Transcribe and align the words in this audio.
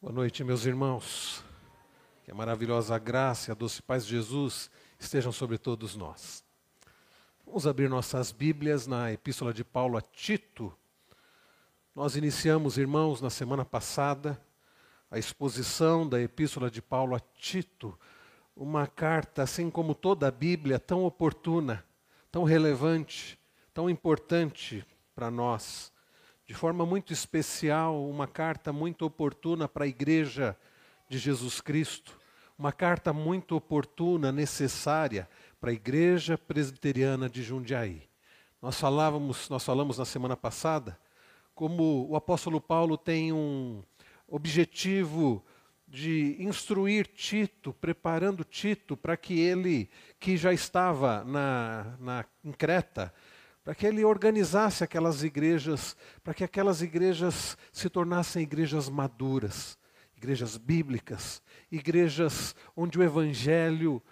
Boa 0.00 0.12
noite, 0.12 0.44
meus 0.44 0.64
irmãos. 0.64 1.42
Que 2.24 2.30
a 2.30 2.34
maravilhosa 2.34 2.96
graça 3.00 3.50
e 3.50 3.52
a 3.52 3.54
doce 3.54 3.82
paz 3.82 4.06
de 4.06 4.12
Jesus 4.12 4.70
estejam 4.96 5.32
sobre 5.32 5.58
todos 5.58 5.96
nós. 5.96 6.44
Vamos 7.44 7.66
abrir 7.66 7.90
nossas 7.90 8.30
Bíblias 8.30 8.86
na 8.86 9.12
Epístola 9.12 9.52
de 9.52 9.64
Paulo 9.64 9.98
a 9.98 10.00
Tito. 10.00 10.72
Nós 11.96 12.14
iniciamos, 12.14 12.78
irmãos, 12.78 13.20
na 13.20 13.28
semana 13.28 13.64
passada, 13.64 14.40
a 15.10 15.18
exposição 15.18 16.08
da 16.08 16.22
Epístola 16.22 16.70
de 16.70 16.80
Paulo 16.80 17.16
a 17.16 17.20
Tito, 17.34 17.98
uma 18.54 18.86
carta, 18.86 19.42
assim 19.42 19.68
como 19.68 19.96
toda 19.96 20.28
a 20.28 20.30
Bíblia, 20.30 20.78
tão 20.78 21.02
oportuna, 21.02 21.84
tão 22.30 22.44
relevante, 22.44 23.36
tão 23.74 23.90
importante 23.90 24.86
para 25.12 25.28
nós 25.28 25.90
de 26.48 26.54
forma 26.54 26.86
muito 26.86 27.12
especial, 27.12 28.08
uma 28.08 28.26
carta 28.26 28.72
muito 28.72 29.04
oportuna 29.04 29.68
para 29.68 29.84
a 29.84 29.86
igreja 29.86 30.56
de 31.06 31.18
Jesus 31.18 31.60
Cristo, 31.60 32.18
uma 32.58 32.72
carta 32.72 33.12
muito 33.12 33.54
oportuna, 33.54 34.32
necessária 34.32 35.28
para 35.60 35.68
a 35.68 35.74
igreja 35.74 36.38
presbiteriana 36.38 37.28
de 37.28 37.42
Jundiaí. 37.42 38.08
Nós 38.62 38.80
falávamos, 38.80 39.50
nós 39.50 39.62
falamos 39.62 39.98
na 39.98 40.06
semana 40.06 40.38
passada, 40.38 40.98
como 41.54 42.08
o 42.08 42.16
apóstolo 42.16 42.62
Paulo 42.62 42.96
tem 42.96 43.30
um 43.30 43.82
objetivo 44.26 45.44
de 45.86 46.34
instruir 46.38 47.06
Tito, 47.08 47.74
preparando 47.74 48.42
Tito 48.42 48.96
para 48.96 49.18
que 49.18 49.38
ele, 49.38 49.90
que 50.18 50.34
já 50.34 50.50
estava 50.50 51.22
na, 51.24 51.94
na, 52.00 52.24
em 52.42 52.52
Creta, 52.52 53.12
para 53.68 53.74
que 53.74 53.86
ele 53.86 54.02
organizasse 54.02 54.82
aquelas 54.82 55.22
igrejas, 55.22 55.94
para 56.24 56.32
que 56.32 56.42
aquelas 56.42 56.80
igrejas 56.80 57.54
se 57.70 57.90
tornassem 57.90 58.42
igrejas 58.42 58.88
maduras, 58.88 59.76
igrejas 60.16 60.56
bíblicas, 60.56 61.42
igrejas 61.70 62.56
onde 62.74 62.98
o 62.98 63.02
evangelho 63.02 64.02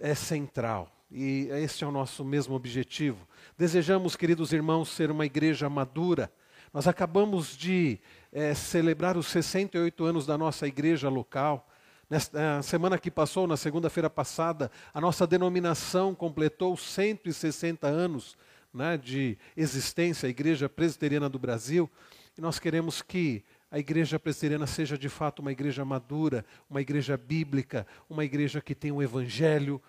é 0.00 0.14
central. 0.14 0.90
E 1.10 1.48
esse 1.62 1.84
é 1.84 1.86
o 1.86 1.92
nosso 1.92 2.24
mesmo 2.24 2.54
objetivo. 2.54 3.28
Desejamos, 3.54 4.16
queridos 4.16 4.50
irmãos, 4.50 4.88
ser 4.88 5.10
uma 5.10 5.26
igreja 5.26 5.68
madura. 5.68 6.32
Nós 6.72 6.88
acabamos 6.88 7.54
de 7.54 8.00
é, 8.32 8.54
celebrar 8.54 9.18
os 9.18 9.26
68 9.26 10.06
anos 10.06 10.24
da 10.24 10.38
nossa 10.38 10.66
igreja 10.66 11.10
local. 11.10 11.68
Na 12.08 12.62
semana 12.62 12.98
que 12.98 13.10
passou, 13.10 13.46
na 13.46 13.58
segunda-feira 13.58 14.08
passada, 14.08 14.70
a 14.94 15.02
nossa 15.02 15.26
denominação 15.26 16.14
completou 16.14 16.78
160 16.78 17.86
anos 17.86 18.38
né, 18.72 18.96
de 18.96 19.36
existência, 19.56 20.26
a 20.26 20.30
Igreja 20.30 20.68
Presbiteriana 20.68 21.28
do 21.28 21.38
Brasil, 21.38 21.90
e 22.36 22.40
nós 22.40 22.58
queremos 22.58 23.02
que 23.02 23.44
a 23.70 23.78
Igreja 23.78 24.18
Presbiteriana 24.18 24.66
seja 24.66 24.96
de 24.96 25.08
fato 25.08 25.40
uma 25.40 25.52
igreja 25.52 25.84
madura, 25.84 26.44
uma 26.68 26.80
igreja 26.80 27.16
bíblica, 27.16 27.86
uma 28.08 28.24
igreja 28.24 28.60
que 28.60 28.74
tem 28.74 28.92
o 28.92 29.02
Evangelho 29.02 29.80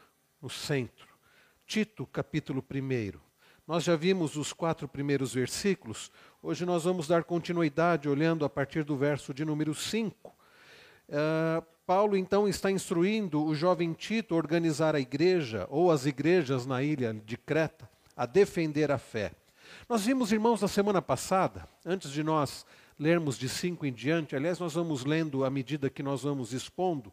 no 0.41 0.49
centro. 0.49 1.07
Tito, 1.65 2.05
capítulo 2.07 2.63
1. 2.63 3.19
Nós 3.65 3.85
já 3.85 3.95
vimos 3.95 4.35
os 4.35 4.51
quatro 4.51 4.87
primeiros 4.87 5.33
versículos, 5.33 6.11
hoje 6.41 6.65
nós 6.65 6.83
vamos 6.83 7.07
dar 7.07 7.23
continuidade 7.23 8.09
olhando 8.09 8.43
a 8.43 8.49
partir 8.49 8.83
do 8.83 8.97
verso 8.97 9.33
de 9.33 9.45
número 9.45 9.73
5. 9.73 10.29
Uh, 10.29 10.33
eh, 11.09 11.63
Paulo 11.85 12.15
então 12.15 12.47
está 12.47 12.69
instruindo 12.69 13.43
o 13.43 13.55
jovem 13.55 13.93
Tito 13.93 14.33
a 14.33 14.37
organizar 14.37 14.95
a 14.95 14.99
igreja, 14.99 15.65
ou 15.69 15.91
as 15.91 16.05
igrejas 16.05 16.65
na 16.65 16.83
ilha 16.83 17.13
de 17.13 17.37
Creta, 17.37 17.89
a 18.15 18.25
defender 18.25 18.91
a 18.91 18.97
fé. 18.97 19.31
Nós 19.87 20.05
vimos, 20.05 20.31
irmãos, 20.31 20.61
na 20.61 20.67
semana 20.67 21.01
passada, 21.01 21.67
antes 21.85 22.11
de 22.11 22.23
nós 22.23 22.65
lermos 22.99 23.37
de 23.37 23.49
cinco 23.49 23.85
em 23.85 23.93
diante, 23.93 24.35
aliás, 24.35 24.59
nós 24.59 24.73
vamos 24.73 25.03
lendo 25.03 25.43
à 25.43 25.49
medida 25.49 25.89
que 25.89 26.03
nós 26.03 26.23
vamos 26.23 26.53
expondo, 26.53 27.11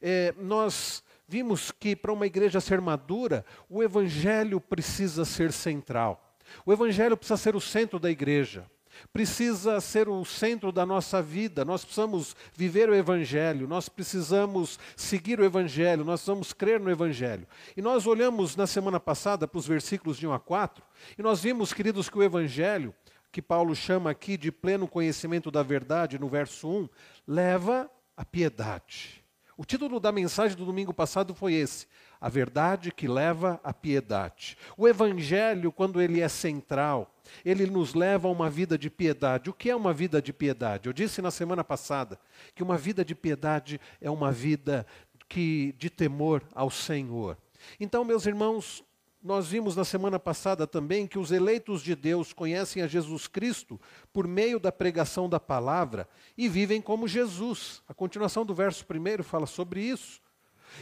é, 0.00 0.34
nós 0.38 1.02
vimos 1.26 1.72
que 1.72 1.96
para 1.96 2.12
uma 2.12 2.26
igreja 2.26 2.60
ser 2.60 2.80
madura, 2.80 3.44
o 3.68 3.82
evangelho 3.82 4.60
precisa 4.60 5.24
ser 5.24 5.52
central. 5.52 6.36
O 6.66 6.72
evangelho 6.72 7.16
precisa 7.16 7.36
ser 7.38 7.56
o 7.56 7.60
centro 7.60 7.98
da 7.98 8.10
igreja 8.10 8.66
precisa 9.12 9.80
ser 9.80 10.08
o 10.08 10.24
centro 10.24 10.72
da 10.72 10.84
nossa 10.84 11.22
vida. 11.22 11.64
Nós 11.64 11.84
precisamos 11.84 12.34
viver 12.54 12.88
o 12.88 12.94
Evangelho, 12.94 13.66
nós 13.66 13.88
precisamos 13.88 14.78
seguir 14.96 15.40
o 15.40 15.44
Evangelho, 15.44 16.04
nós 16.04 16.20
precisamos 16.20 16.52
crer 16.52 16.80
no 16.80 16.90
Evangelho. 16.90 17.46
E 17.76 17.82
nós 17.82 18.06
olhamos 18.06 18.56
na 18.56 18.66
semana 18.66 19.00
passada 19.00 19.46
para 19.46 19.58
os 19.58 19.66
versículos 19.66 20.16
de 20.16 20.26
1 20.26 20.32
a 20.32 20.38
4, 20.40 20.84
e 21.18 21.22
nós 21.22 21.42
vimos, 21.42 21.72
queridos, 21.72 22.08
que 22.08 22.18
o 22.18 22.22
Evangelho, 22.22 22.94
que 23.30 23.42
Paulo 23.42 23.74
chama 23.74 24.10
aqui 24.10 24.36
de 24.36 24.52
pleno 24.52 24.86
conhecimento 24.86 25.50
da 25.50 25.62
verdade, 25.62 26.18
no 26.18 26.28
verso 26.28 26.68
1, 26.68 26.88
leva 27.26 27.90
à 28.16 28.24
piedade. 28.24 29.24
O 29.56 29.64
título 29.64 30.00
da 30.00 30.10
mensagem 30.10 30.56
do 30.56 30.64
domingo 30.64 30.92
passado 30.92 31.34
foi 31.34 31.54
esse: 31.54 31.86
A 32.24 32.28
verdade 32.30 32.90
que 32.90 33.06
leva 33.06 33.60
à 33.62 33.70
piedade. 33.70 34.56
O 34.78 34.88
Evangelho, 34.88 35.70
quando 35.70 36.00
ele 36.00 36.22
é 36.22 36.28
central, 36.28 37.14
ele 37.44 37.66
nos 37.66 37.92
leva 37.92 38.28
a 38.28 38.30
uma 38.30 38.48
vida 38.48 38.78
de 38.78 38.88
piedade. 38.88 39.50
O 39.50 39.52
que 39.52 39.68
é 39.68 39.76
uma 39.76 39.92
vida 39.92 40.22
de 40.22 40.32
piedade? 40.32 40.88
Eu 40.88 40.94
disse 40.94 41.20
na 41.20 41.30
semana 41.30 41.62
passada 41.62 42.18
que 42.54 42.62
uma 42.62 42.78
vida 42.78 43.04
de 43.04 43.14
piedade 43.14 43.78
é 44.00 44.10
uma 44.10 44.32
vida 44.32 44.86
que, 45.28 45.74
de 45.76 45.90
temor 45.90 46.42
ao 46.54 46.70
Senhor. 46.70 47.36
Então, 47.78 48.02
meus 48.06 48.24
irmãos, 48.24 48.82
nós 49.22 49.48
vimos 49.48 49.76
na 49.76 49.84
semana 49.84 50.18
passada 50.18 50.66
também 50.66 51.06
que 51.06 51.18
os 51.18 51.30
eleitos 51.30 51.82
de 51.82 51.94
Deus 51.94 52.32
conhecem 52.32 52.82
a 52.82 52.86
Jesus 52.86 53.26
Cristo 53.26 53.78
por 54.14 54.26
meio 54.26 54.58
da 54.58 54.72
pregação 54.72 55.28
da 55.28 55.38
palavra 55.38 56.08
e 56.38 56.48
vivem 56.48 56.80
como 56.80 57.06
Jesus. 57.06 57.82
A 57.86 57.92
continuação 57.92 58.46
do 58.46 58.54
verso 58.54 58.86
primeiro 58.86 59.22
fala 59.22 59.44
sobre 59.44 59.82
isso. 59.82 60.23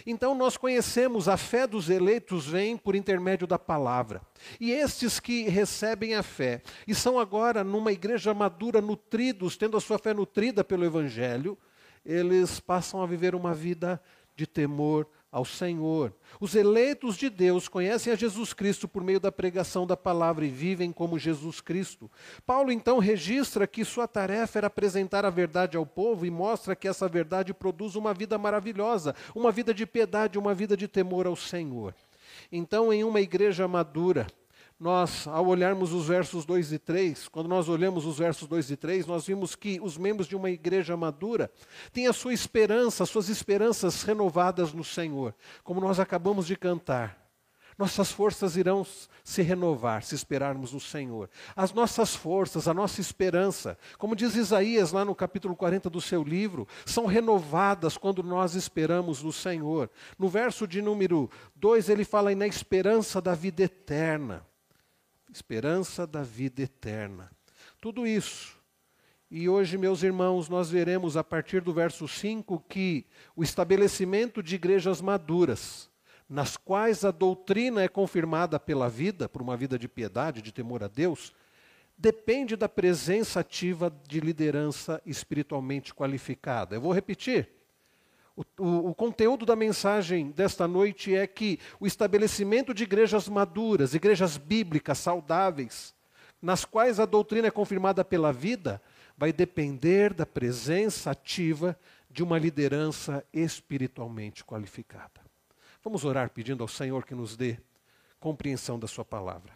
Então 0.06 0.34
nós 0.34 0.56
conhecemos 0.56 1.28
a 1.28 1.36
fé 1.36 1.66
dos 1.66 1.90
eleitos 1.90 2.46
vem 2.46 2.76
por 2.76 2.94
intermédio 2.94 3.46
da 3.46 3.58
palavra. 3.58 4.22
E 4.60 4.72
estes 4.72 5.20
que 5.20 5.48
recebem 5.48 6.14
a 6.14 6.22
fé 6.22 6.62
e 6.86 6.94
são 6.94 7.18
agora 7.18 7.62
numa 7.62 7.92
igreja 7.92 8.34
madura, 8.34 8.80
nutridos, 8.80 9.56
tendo 9.56 9.76
a 9.76 9.80
sua 9.80 9.98
fé 9.98 10.12
nutrida 10.14 10.64
pelo 10.64 10.84
evangelho, 10.84 11.58
eles 12.04 12.58
passam 12.60 13.02
a 13.02 13.06
viver 13.06 13.34
uma 13.34 13.54
vida 13.54 14.02
de 14.34 14.46
temor 14.46 15.06
ao 15.32 15.46
Senhor. 15.46 16.14
Os 16.38 16.54
eleitos 16.54 17.16
de 17.16 17.30
Deus 17.30 17.66
conhecem 17.66 18.12
a 18.12 18.16
Jesus 18.16 18.52
Cristo 18.52 18.86
por 18.86 19.02
meio 19.02 19.18
da 19.18 19.32
pregação 19.32 19.86
da 19.86 19.96
palavra 19.96 20.44
e 20.44 20.50
vivem 20.50 20.92
como 20.92 21.18
Jesus 21.18 21.58
Cristo. 21.58 22.10
Paulo 22.44 22.70
então 22.70 22.98
registra 22.98 23.66
que 23.66 23.82
sua 23.82 24.06
tarefa 24.06 24.58
era 24.58 24.66
apresentar 24.66 25.24
a 25.24 25.30
verdade 25.30 25.78
ao 25.78 25.86
povo 25.86 26.26
e 26.26 26.30
mostra 26.30 26.76
que 26.76 26.86
essa 26.86 27.08
verdade 27.08 27.54
produz 27.54 27.96
uma 27.96 28.12
vida 28.12 28.36
maravilhosa, 28.36 29.14
uma 29.34 29.50
vida 29.50 29.72
de 29.72 29.86
piedade, 29.86 30.38
uma 30.38 30.54
vida 30.54 30.76
de 30.76 30.86
temor 30.86 31.26
ao 31.26 31.34
Senhor. 31.34 31.94
Então, 32.50 32.92
em 32.92 33.02
uma 33.02 33.20
igreja 33.20 33.66
madura, 33.66 34.26
nós, 34.82 35.28
ao 35.28 35.46
olharmos 35.46 35.92
os 35.92 36.08
versos 36.08 36.44
2 36.44 36.72
e 36.72 36.78
3, 36.78 37.28
quando 37.28 37.48
nós 37.48 37.68
olhamos 37.68 38.04
os 38.04 38.18
versos 38.18 38.48
2 38.48 38.72
e 38.72 38.76
3, 38.76 39.06
nós 39.06 39.24
vimos 39.24 39.54
que 39.54 39.78
os 39.80 39.96
membros 39.96 40.26
de 40.26 40.34
uma 40.34 40.50
igreja 40.50 40.96
madura 40.96 41.48
têm 41.92 42.08
a 42.08 42.12
sua 42.12 42.34
esperança, 42.34 43.06
suas 43.06 43.28
esperanças 43.28 44.02
renovadas 44.02 44.72
no 44.72 44.82
Senhor, 44.82 45.36
como 45.62 45.80
nós 45.80 46.00
acabamos 46.00 46.48
de 46.48 46.56
cantar. 46.56 47.16
Nossas 47.78 48.10
forças 48.10 48.56
irão 48.56 48.84
se 49.22 49.40
renovar 49.40 50.02
se 50.02 50.16
esperarmos 50.16 50.72
no 50.72 50.80
Senhor. 50.80 51.30
As 51.54 51.72
nossas 51.72 52.16
forças, 52.16 52.66
a 52.66 52.74
nossa 52.74 53.00
esperança, 53.00 53.78
como 53.98 54.16
diz 54.16 54.34
Isaías 54.34 54.90
lá 54.90 55.04
no 55.04 55.14
capítulo 55.14 55.54
40 55.54 55.88
do 55.88 56.00
seu 56.00 56.24
livro, 56.24 56.66
são 56.84 57.06
renovadas 57.06 57.96
quando 57.96 58.20
nós 58.20 58.56
esperamos 58.56 59.22
no 59.22 59.32
Senhor. 59.32 59.88
No 60.18 60.28
verso 60.28 60.66
de 60.66 60.82
número 60.82 61.30
2, 61.54 61.88
ele 61.88 62.04
fala 62.04 62.34
na 62.34 62.48
esperança 62.48 63.20
da 63.20 63.32
vida 63.32 63.62
eterna 63.62 64.44
esperança 65.32 66.06
da 66.06 66.22
vida 66.22 66.62
eterna. 66.62 67.30
Tudo 67.80 68.06
isso. 68.06 68.60
E 69.30 69.48
hoje, 69.48 69.78
meus 69.78 70.02
irmãos, 70.02 70.48
nós 70.48 70.70
veremos 70.70 71.16
a 71.16 71.24
partir 71.24 71.62
do 71.62 71.72
verso 71.72 72.06
5 72.06 72.60
que 72.68 73.06
o 73.34 73.42
estabelecimento 73.42 74.42
de 74.42 74.56
igrejas 74.56 75.00
maduras, 75.00 75.90
nas 76.28 76.56
quais 76.56 77.04
a 77.04 77.10
doutrina 77.10 77.82
é 77.82 77.88
confirmada 77.88 78.60
pela 78.60 78.90
vida, 78.90 79.28
por 79.28 79.40
uma 79.40 79.56
vida 79.56 79.78
de 79.78 79.88
piedade, 79.88 80.42
de 80.42 80.52
temor 80.52 80.84
a 80.84 80.88
Deus, 80.88 81.32
depende 81.96 82.56
da 82.56 82.68
presença 82.68 83.40
ativa 83.40 83.90
de 84.06 84.20
liderança 84.20 85.00
espiritualmente 85.06 85.94
qualificada. 85.94 86.74
Eu 86.74 86.80
vou 86.80 86.92
repetir. 86.92 87.61
O, 88.34 88.44
o, 88.90 88.94
conteúdo 88.94 89.44
da 89.44 89.54
mensagem 89.54 90.30
desta 90.30 90.66
noite 90.66 91.14
é 91.14 91.26
que 91.26 91.58
o 91.78 91.86
estabelecimento 91.86 92.72
de 92.72 92.84
igrejas 92.84 93.28
maduras, 93.28 93.94
igrejas 93.94 94.38
bíblicas, 94.38 94.98
saudáveis, 94.98 95.94
nas 96.40 96.64
quais 96.64 96.98
a 96.98 97.04
doutrina 97.04 97.48
é 97.48 97.50
confirmada 97.50 98.02
pela 98.04 98.32
vida, 98.32 98.80
vai 99.18 99.32
depender 99.32 100.14
da 100.14 100.24
presença 100.24 101.10
ativa 101.10 101.78
de 102.10 102.22
uma 102.22 102.38
liderança 102.38 103.24
espiritualmente 103.32 104.44
qualificada. 104.44 105.20
Vamos 105.84 106.04
orar 106.04 106.30
pedindo 106.30 106.64
ao 106.64 106.68
Senhor 106.68 107.04
que 107.04 107.14
nos 107.14 107.36
dê 107.36 107.58
compreensão 108.18 108.78
da 108.78 108.86
Sua 108.86 109.04
palavra. 109.04 109.52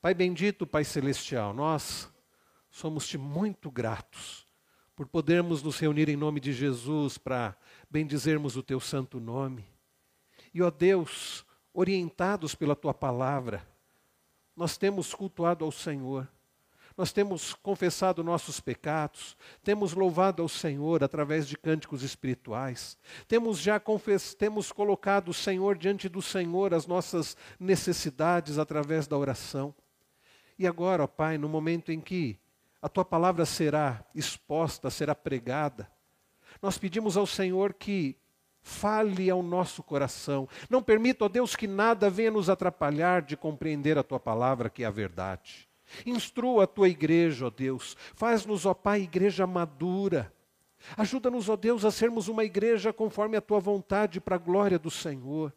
Pai 0.00 0.14
bendito, 0.14 0.66
Pai 0.66 0.84
celestial, 0.84 1.52
nós 1.52 2.08
somos-te 2.70 3.18
muito 3.18 3.70
gratos 3.70 4.45
por 4.96 5.06
podermos 5.06 5.62
nos 5.62 5.78
reunir 5.78 6.08
em 6.08 6.16
nome 6.16 6.40
de 6.40 6.54
Jesus 6.54 7.18
para 7.18 7.54
bendizermos 7.90 8.56
o 8.56 8.62
teu 8.62 8.80
santo 8.80 9.20
nome. 9.20 9.66
E, 10.54 10.62
ó 10.62 10.70
Deus, 10.70 11.44
orientados 11.74 12.54
pela 12.54 12.74
tua 12.74 12.94
palavra, 12.94 13.62
nós 14.56 14.78
temos 14.78 15.14
cultuado 15.14 15.66
ao 15.66 15.70
Senhor. 15.70 16.26
Nós 16.96 17.12
temos 17.12 17.52
confessado 17.52 18.24
nossos 18.24 18.58
pecados, 18.58 19.36
temos 19.62 19.92
louvado 19.92 20.40
ao 20.40 20.48
Senhor 20.48 21.04
através 21.04 21.46
de 21.46 21.54
cânticos 21.54 22.02
espirituais, 22.02 22.96
temos 23.28 23.58
já 23.58 23.78
confess... 23.78 24.34
temos 24.34 24.72
colocado 24.72 25.28
o 25.28 25.34
Senhor 25.34 25.76
diante 25.76 26.08
do 26.08 26.22
Senhor 26.22 26.72
as 26.72 26.86
nossas 26.86 27.36
necessidades 27.60 28.56
através 28.56 29.06
da 29.06 29.18
oração. 29.18 29.74
E 30.58 30.66
agora, 30.66 31.04
ó 31.04 31.06
Pai, 31.06 31.36
no 31.36 31.50
momento 31.50 31.92
em 31.92 32.00
que 32.00 32.40
a 32.80 32.88
tua 32.88 33.04
palavra 33.04 33.44
será 33.44 34.04
exposta, 34.14 34.90
será 34.90 35.14
pregada, 35.14 35.90
nós 36.60 36.78
pedimos 36.78 37.16
ao 37.16 37.26
Senhor 37.26 37.74
que 37.74 38.16
fale 38.62 39.30
ao 39.30 39.42
nosso 39.42 39.82
coração. 39.82 40.48
Não 40.68 40.82
permita, 40.82 41.24
ó 41.24 41.28
Deus, 41.28 41.54
que 41.54 41.66
nada 41.66 42.10
venha 42.10 42.30
nos 42.30 42.50
atrapalhar 42.50 43.22
de 43.22 43.36
compreender 43.36 43.96
a 43.98 44.02
tua 44.02 44.18
palavra, 44.18 44.68
que 44.68 44.82
é 44.82 44.86
a 44.86 44.90
verdade. 44.90 45.68
Instrua 46.04 46.64
a 46.64 46.66
tua 46.66 46.88
igreja, 46.88 47.46
ó 47.46 47.50
Deus. 47.50 47.96
Faz-nos, 48.14 48.66
ó 48.66 48.74
Pai, 48.74 49.02
igreja 49.02 49.46
madura. 49.46 50.32
Ajuda-nos, 50.96 51.48
ó 51.48 51.56
Deus, 51.56 51.84
a 51.84 51.90
sermos 51.90 52.28
uma 52.28 52.44
igreja 52.44 52.92
conforme 52.92 53.36
a 53.36 53.40
tua 53.40 53.60
vontade 53.60 54.20
para 54.20 54.36
a 54.36 54.38
glória 54.38 54.78
do 54.78 54.90
Senhor. 54.90 55.52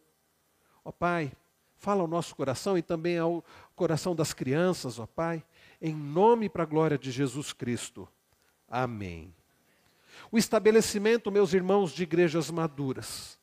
Ó 0.84 0.92
Pai, 0.92 1.32
fala 1.78 2.02
ao 2.02 2.08
nosso 2.08 2.36
coração 2.36 2.78
e 2.78 2.82
também 2.82 3.18
ao 3.18 3.44
coração 3.76 4.16
das 4.16 4.34
crianças, 4.34 5.00
ó 5.00 5.08
Pai, 5.08 5.44
em 5.82 5.96
nome 5.96 6.50
para 6.50 6.64
a 6.64 6.66
glória 6.66 6.98
de 6.98 7.12
Jesus 7.12 7.54
Cristo. 7.54 8.08
Amém. 8.68 9.34
O 10.32 10.38
estabelecimento, 10.38 11.32
meus 11.32 11.54
irmãos, 11.54 11.92
de 11.92 12.04
igrejas 12.04 12.52
maduras 12.52 13.40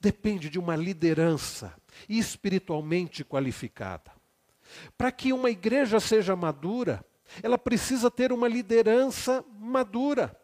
depende 0.00 0.48
de 0.50 0.58
uma 0.58 0.76
liderança 0.76 1.74
espiritualmente 2.08 3.24
qualificada. 3.24 4.12
Para 4.96 5.12
que 5.12 5.32
uma 5.32 5.50
igreja 5.50 6.00
seja 6.00 6.34
madura, 6.34 7.04
ela 7.42 7.58
precisa 7.58 8.10
ter 8.10 8.32
uma 8.32 8.48
liderança 8.48 9.44
madura. 9.58 10.38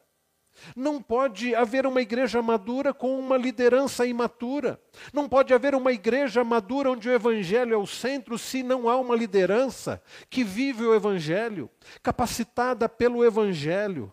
Não 0.76 1.02
pode 1.02 1.54
haver 1.54 1.86
uma 1.86 2.00
igreja 2.00 2.40
madura 2.42 2.92
com 2.94 3.18
uma 3.18 3.36
liderança 3.36 4.06
imatura. 4.06 4.80
Não 5.12 5.28
pode 5.28 5.52
haver 5.52 5.74
uma 5.74 5.92
igreja 5.92 6.44
madura 6.44 6.90
onde 6.90 7.08
o 7.08 7.12
evangelho 7.12 7.74
é 7.74 7.76
o 7.76 7.86
centro 7.86 8.38
se 8.38 8.62
não 8.62 8.88
há 8.88 8.96
uma 8.96 9.16
liderança 9.16 10.02
que 10.30 10.44
vive 10.44 10.84
o 10.84 10.94
evangelho, 10.94 11.70
capacitada 12.02 12.88
pelo 12.88 13.24
evangelho 13.24 14.12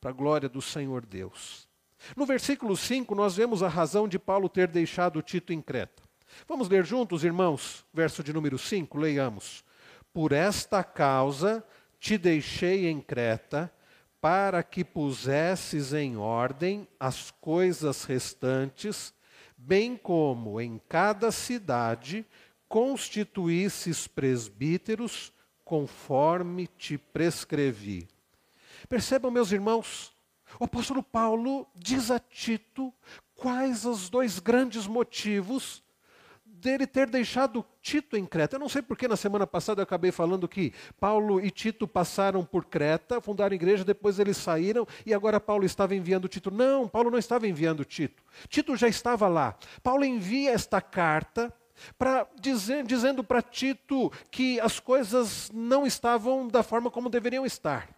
para 0.00 0.10
a 0.10 0.14
glória 0.14 0.48
do 0.48 0.62
Senhor 0.62 1.04
Deus. 1.04 1.68
No 2.16 2.24
versículo 2.24 2.76
5, 2.76 3.14
nós 3.14 3.36
vemos 3.36 3.62
a 3.62 3.68
razão 3.68 4.06
de 4.06 4.18
Paulo 4.18 4.48
ter 4.48 4.68
deixado 4.68 5.20
Tito 5.22 5.52
em 5.52 5.60
Creta. 5.60 6.02
Vamos 6.46 6.68
ler 6.68 6.84
juntos, 6.84 7.24
irmãos? 7.24 7.84
Verso 7.92 8.22
de 8.22 8.32
número 8.32 8.58
5, 8.58 8.98
leiamos. 8.98 9.64
Por 10.12 10.32
esta 10.32 10.84
causa 10.84 11.64
te 11.98 12.16
deixei 12.16 12.86
em 12.86 13.00
Creta, 13.00 13.72
para 14.20 14.62
que 14.62 14.84
pusesses 14.84 15.92
em 15.92 16.16
ordem 16.16 16.88
as 16.98 17.30
coisas 17.30 18.04
restantes, 18.04 19.14
bem 19.56 19.96
como 19.96 20.60
em 20.60 20.80
cada 20.88 21.30
cidade 21.30 22.26
constituísses 22.68 24.06
presbíteros, 24.06 25.32
conforme 25.64 26.66
te 26.66 26.98
prescrevi. 26.98 28.08
Percebam, 28.88 29.30
meus 29.30 29.52
irmãos, 29.52 30.12
o 30.58 30.64
apóstolo 30.64 31.02
Paulo 31.02 31.66
diz 31.74 32.10
a 32.10 32.18
Tito 32.18 32.92
quais 33.34 33.84
os 33.84 34.08
dois 34.08 34.38
grandes 34.38 34.86
motivos 34.86 35.82
dele 36.60 36.86
ter 36.86 37.08
deixado 37.08 37.64
Tito 37.80 38.16
em 38.16 38.26
Creta. 38.26 38.56
Eu 38.56 38.60
não 38.60 38.68
sei 38.68 38.82
porque 38.82 39.08
na 39.08 39.16
semana 39.16 39.46
passada 39.46 39.80
eu 39.80 39.84
acabei 39.84 40.10
falando 40.10 40.48
que 40.48 40.72
Paulo 41.00 41.40
e 41.40 41.50
Tito 41.50 41.86
passaram 41.86 42.44
por 42.44 42.64
Creta, 42.64 43.20
fundaram 43.20 43.54
igreja, 43.54 43.84
depois 43.84 44.18
eles 44.18 44.36
saíram 44.36 44.86
e 45.06 45.14
agora 45.14 45.40
Paulo 45.40 45.64
estava 45.64 45.94
enviando 45.94 46.28
Tito. 46.28 46.50
Não, 46.50 46.88
Paulo 46.88 47.10
não 47.10 47.18
estava 47.18 47.46
enviando 47.46 47.84
Tito. 47.84 48.22
Tito 48.48 48.76
já 48.76 48.88
estava 48.88 49.28
lá. 49.28 49.56
Paulo 49.82 50.04
envia 50.04 50.50
esta 50.52 50.80
carta 50.80 51.52
para 51.96 52.26
dizer, 52.40 52.84
dizendo 52.84 53.22
para 53.22 53.40
Tito 53.40 54.12
que 54.30 54.58
as 54.60 54.80
coisas 54.80 55.50
não 55.52 55.86
estavam 55.86 56.48
da 56.48 56.62
forma 56.62 56.90
como 56.90 57.08
deveriam 57.08 57.46
estar. 57.46 57.88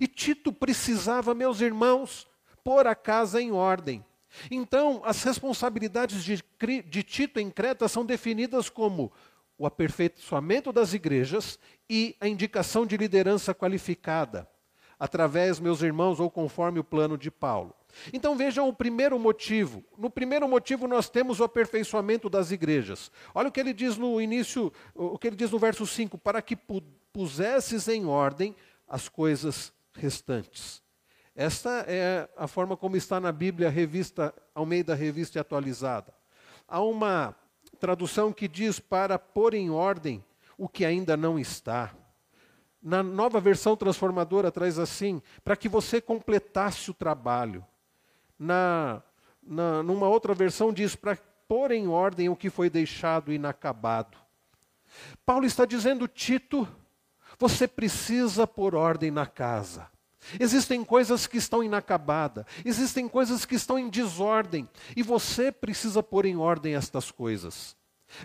E 0.00 0.06
Tito 0.06 0.52
precisava, 0.52 1.34
meus 1.34 1.60
irmãos, 1.60 2.26
pôr 2.62 2.86
a 2.86 2.94
casa 2.94 3.40
em 3.40 3.52
ordem. 3.52 4.04
Então, 4.50 5.02
as 5.04 5.22
responsabilidades 5.22 6.24
de, 6.24 6.42
de 6.82 7.02
Tito 7.02 7.40
em 7.40 7.50
Creta 7.50 7.88
são 7.88 8.04
definidas 8.04 8.68
como 8.68 9.12
o 9.56 9.66
aperfeiçoamento 9.66 10.72
das 10.72 10.92
igrejas 10.92 11.58
e 11.88 12.16
a 12.20 12.28
indicação 12.28 12.84
de 12.84 12.96
liderança 12.96 13.54
qualificada, 13.54 14.48
através, 14.98 15.60
meus 15.60 15.82
irmãos, 15.82 16.18
ou 16.20 16.30
conforme 16.30 16.80
o 16.80 16.84
plano 16.84 17.16
de 17.16 17.30
Paulo. 17.30 17.74
Então 18.12 18.36
vejam 18.36 18.68
o 18.68 18.72
primeiro 18.72 19.18
motivo. 19.18 19.84
No 19.96 20.10
primeiro 20.10 20.48
motivo 20.48 20.88
nós 20.88 21.08
temos 21.08 21.40
o 21.40 21.44
aperfeiçoamento 21.44 22.28
das 22.28 22.50
igrejas. 22.50 23.10
Olha 23.34 23.48
o 23.48 23.52
que 23.52 23.60
ele 23.60 23.72
diz 23.72 23.96
no 23.96 24.20
início, 24.20 24.72
o 24.94 25.18
que 25.18 25.28
ele 25.28 25.36
diz 25.36 25.50
no 25.50 25.58
verso 25.58 25.86
5, 25.86 26.18
para 26.18 26.42
que 26.42 26.56
pusesses 27.12 27.86
em 27.86 28.06
ordem 28.06 28.54
as 28.88 29.08
coisas 29.08 29.72
restantes. 29.94 30.83
Esta 31.36 31.84
é 31.88 32.28
a 32.36 32.46
forma 32.46 32.76
como 32.76 32.96
está 32.96 33.18
na 33.18 33.32
Bíblia, 33.32 33.68
revista, 33.68 34.32
ao 34.54 34.64
meio 34.64 34.84
da 34.84 34.94
revista 34.94 35.40
atualizada. 35.40 36.14
Há 36.68 36.80
uma 36.80 37.34
tradução 37.80 38.32
que 38.32 38.46
diz 38.46 38.78
para 38.78 39.18
pôr 39.18 39.52
em 39.54 39.68
ordem 39.68 40.24
o 40.56 40.68
que 40.68 40.84
ainda 40.84 41.16
não 41.16 41.38
está. 41.38 41.92
Na 42.80 43.02
nova 43.02 43.40
versão 43.40 43.76
transformadora 43.76 44.52
traz 44.52 44.78
assim, 44.78 45.20
para 45.42 45.56
que 45.56 45.68
você 45.68 46.00
completasse 46.00 46.90
o 46.90 46.94
trabalho. 46.94 47.66
Na, 48.38 49.02
na, 49.42 49.82
numa 49.82 50.08
outra 50.08 50.34
versão 50.34 50.72
diz 50.72 50.94
para 50.94 51.18
pôr 51.48 51.72
em 51.72 51.88
ordem 51.88 52.28
o 52.28 52.36
que 52.36 52.48
foi 52.48 52.70
deixado 52.70 53.32
inacabado. 53.32 54.16
Paulo 55.26 55.46
está 55.46 55.64
dizendo, 55.64 56.06
Tito, 56.06 56.68
você 57.38 57.66
precisa 57.66 58.46
pôr 58.46 58.76
ordem 58.76 59.10
na 59.10 59.26
casa. 59.26 59.92
Existem 60.38 60.84
coisas 60.84 61.26
que 61.26 61.36
estão 61.36 61.62
inacabadas, 61.62 62.44
existem 62.64 63.08
coisas 63.08 63.44
que 63.44 63.54
estão 63.54 63.78
em 63.78 63.88
desordem, 63.88 64.68
e 64.96 65.02
você 65.02 65.52
precisa 65.52 66.02
pôr 66.02 66.24
em 66.24 66.36
ordem 66.36 66.74
estas 66.74 67.10
coisas. 67.10 67.76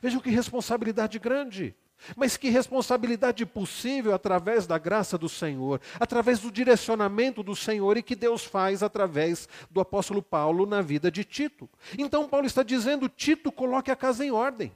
Vejam 0.01 0.21
que 0.21 0.29
responsabilidade 0.29 1.19
grande, 1.19 1.75
mas 2.15 2.37
que 2.37 2.49
responsabilidade 2.49 3.45
possível 3.45 4.13
através 4.13 4.65
da 4.65 4.77
graça 4.77 5.17
do 5.17 5.27
Senhor, 5.27 5.81
através 5.99 6.39
do 6.39 6.51
direcionamento 6.51 7.43
do 7.43 7.55
Senhor 7.55 7.97
e 7.97 8.03
que 8.03 8.15
Deus 8.15 8.43
faz 8.45 8.81
através 8.81 9.47
do 9.69 9.79
apóstolo 9.79 10.21
Paulo 10.21 10.65
na 10.65 10.81
vida 10.81 11.11
de 11.11 11.23
Tito. 11.23 11.69
Então, 11.97 12.27
Paulo 12.27 12.45
está 12.45 12.63
dizendo: 12.63 13.09
Tito, 13.09 13.51
coloque 13.51 13.91
a 13.91 13.95
casa 13.95 14.25
em 14.25 14.31
ordem. 14.31 14.71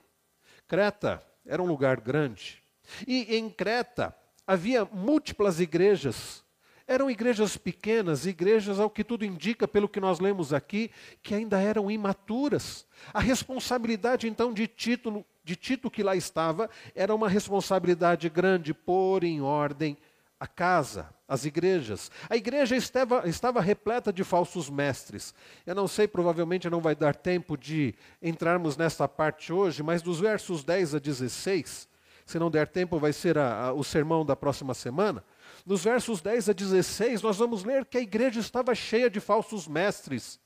Creta 0.67 1.23
era 1.45 1.61
um 1.61 1.67
lugar 1.67 1.99
grande, 1.99 2.61
e 3.07 3.35
em 3.35 3.49
Creta 3.49 4.15
havia 4.45 4.85
múltiplas 4.85 5.59
igrejas. 5.59 6.43
Eram 6.87 7.09
igrejas 7.09 7.55
pequenas, 7.55 8.25
igrejas, 8.25 8.79
ao 8.79 8.89
que 8.89 9.03
tudo 9.03 9.23
indica, 9.23 9.67
pelo 9.67 9.87
que 9.87 9.99
nós 9.99 10.19
lemos 10.19 10.51
aqui, 10.51 10.91
que 11.21 11.33
ainda 11.33 11.61
eram 11.61 11.89
imaturas. 11.89 12.85
A 13.13 13.19
responsabilidade, 13.19 14.27
então, 14.27 14.53
de 14.53 14.67
Tito, 14.67 15.25
de 15.43 15.55
Tito 15.55 15.89
que 15.89 16.03
lá 16.03 16.15
estava, 16.15 16.69
era 16.93 17.15
uma 17.15 17.29
responsabilidade 17.29 18.27
grande, 18.29 18.73
pôr 18.73 19.23
em 19.23 19.41
ordem 19.41 19.97
a 20.43 20.47
casa, 20.47 21.09
as 21.25 21.45
igrejas. 21.45 22.11
A 22.29 22.35
igreja 22.35 22.75
estava, 22.75 23.27
estava 23.29 23.61
repleta 23.61 24.11
de 24.11 24.25
falsos 24.25 24.69
mestres. 24.69 25.33
Eu 25.65 25.73
não 25.73 25.87
sei, 25.87 26.05
provavelmente 26.05 26.69
não 26.69 26.81
vai 26.81 26.95
dar 26.95 27.15
tempo 27.15 27.57
de 27.57 27.95
entrarmos 28.21 28.75
nessa 28.75 29.07
parte 29.07 29.53
hoje, 29.53 29.81
mas 29.81 30.01
dos 30.01 30.19
versos 30.19 30.65
10 30.65 30.95
a 30.95 30.99
16, 30.99 31.87
se 32.25 32.39
não 32.39 32.51
der 32.51 32.67
tempo, 32.67 32.99
vai 32.99 33.13
ser 33.13 33.37
a, 33.37 33.67
a, 33.67 33.73
o 33.73 33.85
sermão 33.85 34.25
da 34.25 34.35
próxima 34.35 34.73
semana. 34.73 35.23
Nos 35.65 35.83
versos 35.83 36.21
10 36.21 36.49
a 36.49 36.53
16, 36.53 37.21
nós 37.21 37.37
vamos 37.37 37.63
ler 37.63 37.85
que 37.85 37.97
a 37.97 38.01
igreja 38.01 38.39
estava 38.39 38.75
cheia 38.75 39.09
de 39.09 39.19
falsos 39.19 39.67
mestres. 39.67 40.39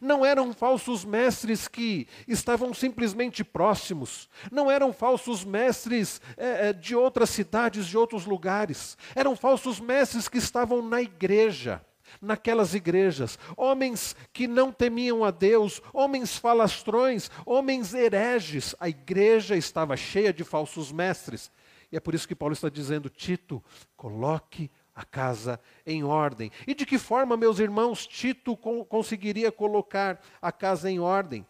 Não 0.00 0.24
eram 0.24 0.52
falsos 0.52 1.04
mestres 1.04 1.66
que 1.66 2.06
estavam 2.28 2.72
simplesmente 2.74 3.42
próximos, 3.42 4.28
não 4.52 4.70
eram 4.70 4.92
falsos 4.92 5.42
mestres 5.42 6.20
é, 6.36 6.68
é 6.68 6.72
de 6.72 6.94
outras 6.94 7.30
cidades, 7.30 7.86
de 7.86 7.96
outros 7.96 8.26
lugares, 8.26 8.96
eram 9.14 9.34
falsos 9.34 9.80
mestres 9.80 10.28
que 10.28 10.38
estavam 10.38 10.82
na 10.82 11.00
igreja 11.00 11.82
naquelas 12.20 12.74
igrejas, 12.74 13.38
homens 13.56 14.16
que 14.32 14.48
não 14.48 14.72
temiam 14.72 15.24
a 15.24 15.30
Deus, 15.30 15.80
homens 15.92 16.36
falastrões, 16.36 17.30
homens 17.46 17.94
hereges. 17.94 18.74
A 18.80 18.88
igreja 18.88 19.56
estava 19.56 19.96
cheia 19.96 20.32
de 20.32 20.42
falsos 20.42 20.90
mestres. 20.90 21.52
E 21.90 21.96
é 21.96 22.00
por 22.00 22.14
isso 22.14 22.28
que 22.28 22.34
Paulo 22.34 22.52
está 22.52 22.68
dizendo: 22.68 23.08
Tito, 23.08 23.62
coloque 23.96 24.70
a 24.94 25.04
casa 25.04 25.60
em 25.84 26.04
ordem. 26.04 26.50
E 26.66 26.74
de 26.74 26.84
que 26.84 26.98
forma, 26.98 27.36
meus 27.36 27.58
irmãos, 27.58 28.06
Tito 28.06 28.56
conseguiria 28.56 29.50
colocar 29.50 30.20
a 30.40 30.52
casa 30.52 30.90
em 30.90 31.00
ordem? 31.00 31.46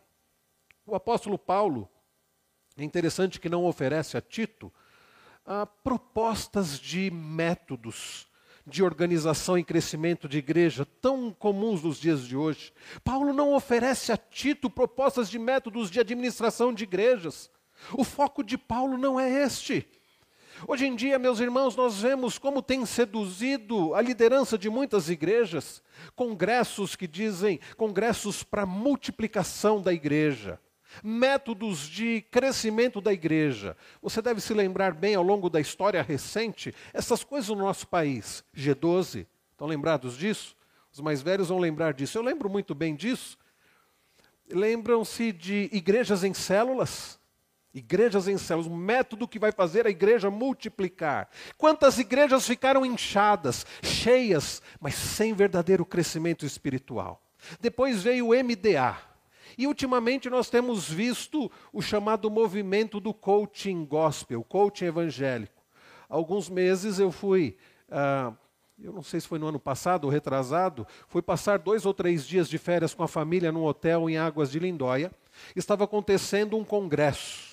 O 0.86 0.94
apóstolo 0.94 1.38
Paulo, 1.38 1.88
é 2.76 2.84
interessante 2.84 3.40
que 3.40 3.48
não 3.48 3.64
oferece 3.64 4.16
a 4.16 4.20
Tito 4.20 4.72
ah, 5.44 5.66
propostas 5.66 6.78
de 6.78 7.10
métodos 7.10 8.28
de 8.66 8.82
organização 8.82 9.58
e 9.58 9.64
crescimento 9.64 10.28
de 10.28 10.38
igreja 10.38 10.86
tão 11.00 11.32
comuns 11.32 11.82
nos 11.82 11.98
dias 11.98 12.26
de 12.26 12.36
hoje. 12.36 12.72
Paulo 13.02 13.32
não 13.32 13.52
oferece 13.52 14.12
a 14.12 14.16
Tito 14.16 14.70
propostas 14.70 15.28
de 15.28 15.38
métodos 15.38 15.90
de 15.90 15.98
administração 15.98 16.72
de 16.72 16.84
igrejas. 16.84 17.50
O 17.92 18.04
foco 18.04 18.44
de 18.44 18.56
Paulo 18.56 18.96
não 18.96 19.18
é 19.18 19.42
este. 19.42 19.86
Hoje 20.66 20.86
em 20.86 20.94
dia, 20.94 21.18
meus 21.18 21.40
irmãos, 21.40 21.74
nós 21.74 22.02
vemos 22.02 22.38
como 22.38 22.60
tem 22.60 22.84
seduzido 22.84 23.94
a 23.94 24.02
liderança 24.02 24.58
de 24.58 24.68
muitas 24.68 25.08
igrejas, 25.08 25.82
congressos 26.14 26.94
que 26.94 27.06
dizem 27.06 27.58
congressos 27.76 28.42
para 28.42 28.66
multiplicação 28.66 29.80
da 29.80 29.92
igreja, 29.92 30.60
métodos 31.02 31.88
de 31.88 32.22
crescimento 32.30 33.00
da 33.00 33.12
igreja. 33.12 33.76
Você 34.02 34.20
deve 34.20 34.40
se 34.40 34.52
lembrar 34.52 34.92
bem 34.92 35.14
ao 35.14 35.22
longo 35.22 35.48
da 35.48 35.60
história 35.60 36.02
recente, 36.02 36.74
essas 36.92 37.24
coisas 37.24 37.48
no 37.48 37.56
nosso 37.56 37.86
país. 37.88 38.44
G12, 38.54 39.26
estão 39.52 39.66
lembrados 39.66 40.16
disso? 40.16 40.54
Os 40.92 41.00
mais 41.00 41.22
velhos 41.22 41.48
vão 41.48 41.58
lembrar 41.58 41.94
disso. 41.94 42.18
Eu 42.18 42.22
lembro 42.22 42.50
muito 42.50 42.74
bem 42.74 42.94
disso. 42.94 43.38
Lembram-se 44.50 45.32
de 45.32 45.70
igrejas 45.72 46.24
em 46.24 46.34
células? 46.34 47.19
Igrejas 47.72 48.26
em 48.26 48.36
células, 48.36 48.70
um 48.70 48.76
método 48.76 49.28
que 49.28 49.38
vai 49.38 49.52
fazer 49.52 49.86
a 49.86 49.90
igreja 49.90 50.28
multiplicar. 50.28 51.28
Quantas 51.56 51.98
igrejas 51.98 52.44
ficaram 52.44 52.84
inchadas, 52.84 53.64
cheias, 53.80 54.60
mas 54.80 54.96
sem 54.96 55.32
verdadeiro 55.34 55.86
crescimento 55.86 56.44
espiritual? 56.44 57.22
Depois 57.60 58.02
veio 58.02 58.28
o 58.28 58.34
MDA. 58.34 58.98
E 59.56 59.68
ultimamente 59.68 60.28
nós 60.28 60.50
temos 60.50 60.88
visto 60.88 61.50
o 61.72 61.80
chamado 61.80 62.28
movimento 62.28 62.98
do 62.98 63.14
coaching 63.14 63.84
gospel, 63.84 64.42
coaching 64.42 64.86
evangélico. 64.86 65.62
Alguns 66.08 66.48
meses 66.48 66.98
eu 66.98 67.12
fui, 67.12 67.56
ah, 67.88 68.32
eu 68.82 68.92
não 68.92 69.02
sei 69.02 69.20
se 69.20 69.28
foi 69.28 69.38
no 69.38 69.46
ano 69.46 69.60
passado 69.60 70.06
ou 70.06 70.10
retrasado, 70.10 70.84
fui 71.06 71.22
passar 71.22 71.58
dois 71.58 71.86
ou 71.86 71.94
três 71.94 72.26
dias 72.26 72.48
de 72.48 72.58
férias 72.58 72.94
com 72.94 73.04
a 73.04 73.08
família 73.08 73.52
num 73.52 73.64
hotel 73.64 74.10
em 74.10 74.18
Águas 74.18 74.50
de 74.50 74.58
Lindóia. 74.58 75.12
Estava 75.54 75.84
acontecendo 75.84 76.56
um 76.56 76.64
congresso 76.64 77.49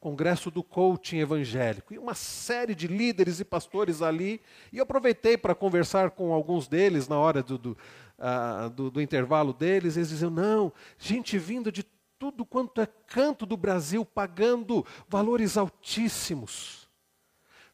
congresso 0.00 0.50
do 0.50 0.62
coaching 0.62 1.18
evangélico, 1.18 1.92
e 1.92 1.98
uma 1.98 2.14
série 2.14 2.74
de 2.74 2.88
líderes 2.88 3.38
e 3.38 3.44
pastores 3.44 4.00
ali, 4.00 4.40
e 4.72 4.78
eu 4.78 4.82
aproveitei 4.82 5.36
para 5.36 5.54
conversar 5.54 6.10
com 6.10 6.32
alguns 6.32 6.66
deles 6.66 7.06
na 7.06 7.18
hora 7.18 7.42
do, 7.42 7.58
do, 7.58 7.78
uh, 8.18 8.70
do, 8.70 8.90
do 8.90 9.02
intervalo 9.02 9.52
deles, 9.52 9.96
eles 9.96 10.08
diziam, 10.08 10.30
não, 10.30 10.72
gente 10.98 11.38
vindo 11.38 11.70
de 11.70 11.84
tudo 12.18 12.46
quanto 12.46 12.80
é 12.80 12.88
canto 13.06 13.44
do 13.44 13.56
Brasil, 13.56 14.04
pagando 14.04 14.84
valores 15.06 15.56
altíssimos. 15.58 16.88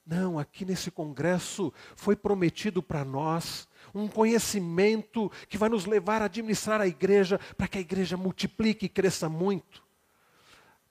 Não, 0.04 0.38
aqui 0.38 0.64
nesse 0.64 0.90
congresso 0.90 1.72
foi 1.96 2.14
prometido 2.14 2.80
para 2.80 3.04
nós 3.04 3.68
um 3.92 4.06
conhecimento 4.06 5.30
que 5.48 5.58
vai 5.58 5.68
nos 5.68 5.84
levar 5.84 6.22
a 6.22 6.26
administrar 6.26 6.80
a 6.80 6.86
igreja, 6.86 7.40
para 7.56 7.66
que 7.66 7.78
a 7.78 7.80
igreja 7.80 8.16
multiplique 8.16 8.86
e 8.86 8.88
cresça 8.88 9.28
muito. 9.28 9.85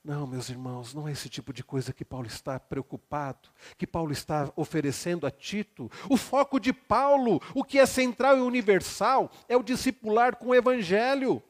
Não, 0.06 0.28
meus 0.28 0.50
irmãos, 0.52 0.94
não 0.94 1.08
é 1.08 1.14
esse 1.14 1.28
tipo 1.28 1.52
de 1.52 1.64
coisa 1.64 1.92
que 1.92 2.06
Paulo 2.06 2.28
está 2.28 2.60
preocupado, 2.60 3.50
que 3.76 3.88
Paulo 3.88 4.12
está 4.12 4.52
oferecendo 4.56 5.26
a 5.26 5.32
Tito. 5.32 5.90
O 6.08 6.16
foco 6.16 6.60
de 6.60 6.72
Paulo, 6.72 7.42
o 7.56 7.64
que 7.64 7.80
é 7.80 7.88
central 7.88 8.38
e 8.38 8.42
universal, 8.42 9.32
é 9.50 9.58
o 9.58 9.64
discipular 9.64 10.36
com 10.36 10.50
o 10.50 10.54
evangelho. 10.54 11.42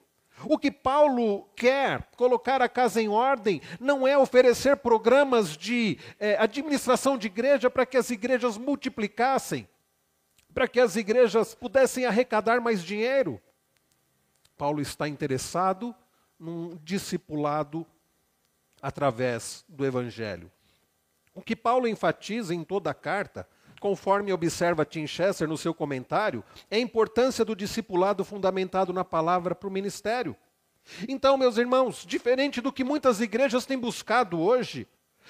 O 0.45 0.57
que 0.57 0.71
Paulo 0.71 1.49
quer 1.53 2.03
colocar 2.15 2.61
a 2.61 2.69
casa 2.69 3.01
em 3.01 3.09
ordem 3.09 3.61
não 3.77 4.07
é 4.07 4.17
oferecer 4.17 4.77
programas 4.77 5.57
de 5.57 5.99
é, 6.17 6.37
administração 6.37 7.17
de 7.17 7.27
igreja 7.27 7.69
para 7.69 7.85
que 7.85 7.97
as 7.97 8.09
igrejas 8.09 8.57
multiplicassem, 8.57 9.67
para 10.53 10.65
que 10.65 10.79
as 10.79 10.95
igrejas 10.95 11.53
pudessem 11.53 12.05
arrecadar 12.05 12.61
mais 12.61 12.81
dinheiro. 12.81 13.37
Paulo 14.57 14.79
está 14.79 15.09
interessado 15.09 15.93
num 16.39 16.79
discipulado 16.85 17.85
através 18.85 19.65
do 19.67 19.83
Evangelho. 19.83 20.51
O 21.33 21.41
que 21.41 21.55
Paulo 21.55 21.87
enfatiza 21.87 22.53
em 22.53 22.63
toda 22.63 22.91
a 22.91 22.93
carta, 22.93 23.49
conforme 23.79 24.31
observa 24.31 24.85
Tim 24.85 25.07
Chester 25.07 25.47
no 25.47 25.57
seu 25.57 25.73
comentário, 25.73 26.43
é 26.69 26.75
a 26.75 26.79
importância 26.79 27.43
do 27.43 27.55
discipulado 27.55 28.23
fundamentado 28.23 28.93
na 28.93 29.03
palavra 29.03 29.55
para 29.55 29.67
o 29.67 29.71
ministério. 29.71 30.35
Então, 31.09 31.35
meus 31.35 31.57
irmãos, 31.57 32.05
diferente 32.05 32.61
do 32.61 32.71
que 32.71 32.83
muitas 32.83 33.19
igrejas 33.19 33.65
têm 33.65 33.79
buscado 33.79 34.39
hoje, 34.39 34.87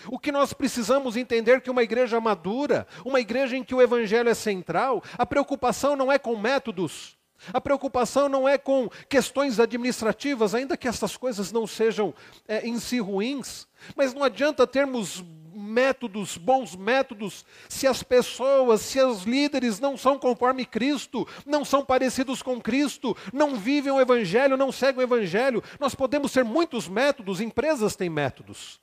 o 0.07 0.19
que 0.19 0.33
nós 0.33 0.51
precisamos 0.51 1.15
entender 1.15 1.61
que 1.61 1.71
uma 1.71 1.81
igreja 1.81 2.19
madura, 2.19 2.85
uma 3.05 3.21
igreja 3.21 3.55
em 3.55 3.63
que 3.63 3.73
o 3.73 3.81
evangelho 3.81 4.27
é 4.27 4.33
central, 4.33 5.01
a 5.17 5.25
preocupação 5.25 5.95
não 5.95 6.11
é 6.11 6.19
com 6.19 6.37
métodos, 6.37 7.14
a 7.53 7.61
preocupação 7.61 8.27
não 8.29 8.47
é 8.47 8.57
com 8.57 8.89
questões 9.09 9.59
administrativas, 9.59 10.55
ainda 10.55 10.77
que 10.77 10.87
essas 10.87 11.17
coisas 11.17 11.51
não 11.51 11.67
sejam 11.67 12.13
é, 12.47 12.65
em 12.67 12.79
si 12.79 12.99
ruins, 12.99 13.67
mas 13.95 14.13
não 14.13 14.23
adianta 14.23 14.65
termos 14.65 15.23
métodos, 15.55 16.37
bons 16.37 16.75
métodos, 16.75 17.45
se 17.69 17.87
as 17.87 18.03
pessoas, 18.03 18.81
se 18.81 19.01
os 19.01 19.23
líderes 19.23 19.79
não 19.79 19.97
são 19.97 20.19
conforme 20.19 20.65
Cristo, 20.65 21.27
não 21.45 21.63
são 21.63 21.83
parecidos 21.83 22.41
com 22.41 22.61
Cristo, 22.61 23.15
não 23.31 23.55
vivem 23.55 23.91
o 23.91 23.99
Evangelho, 23.99 24.57
não 24.57 24.71
seguem 24.71 24.99
o 24.99 25.03
Evangelho. 25.03 25.63
Nós 25.79 25.95
podemos 25.95 26.31
ter 26.33 26.43
muitos 26.43 26.87
métodos, 26.87 27.39
empresas 27.39 27.95
têm 27.95 28.09
métodos. 28.09 28.81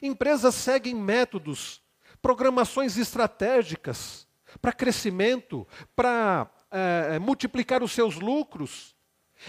Empresas 0.00 0.54
seguem 0.54 0.94
métodos, 0.94 1.82
programações 2.22 2.96
estratégicas 2.96 4.26
para 4.60 4.72
crescimento, 4.72 5.66
para 5.96 6.48
é, 6.72 7.18
multiplicar 7.18 7.82
os 7.82 7.92
seus 7.92 8.16
lucros. 8.16 8.96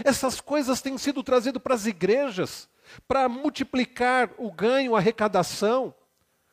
Essas 0.03 0.41
coisas 0.41 0.81
têm 0.81 0.97
sido 0.97 1.23
trazidas 1.23 1.61
para 1.61 1.75
as 1.75 1.85
igrejas 1.85 2.69
para 3.07 3.29
multiplicar 3.29 4.29
o 4.37 4.51
ganho, 4.51 4.95
a 4.95 4.99
arrecadação. 4.99 5.93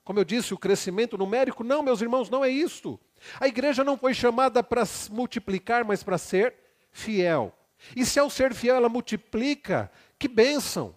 Como 0.05 0.19
eu 0.19 0.25
disse, 0.25 0.55
o 0.55 0.59
crescimento 0.59 1.17
numérico. 1.19 1.65
Não, 1.65 1.83
meus 1.83 2.01
irmãos, 2.01 2.31
não 2.31 2.45
é 2.45 2.49
isso. 2.49 2.99
A 3.39 3.47
igreja 3.47 3.85
não 3.85 3.99
foi 3.99 4.15
chamada 4.15 4.63
para 4.63 4.83
multiplicar, 5.11 5.85
mas 5.85 6.03
para 6.03 6.19
ser 6.19 6.55
fiel. 6.91 7.55
E 7.95 8.05
se 8.05 8.19
ao 8.19 8.31
ser 8.31 8.55
fiel 8.55 8.77
ela 8.77 8.89
multiplica, 8.89 9.91
que 10.19 10.29
bênção! 10.29 10.97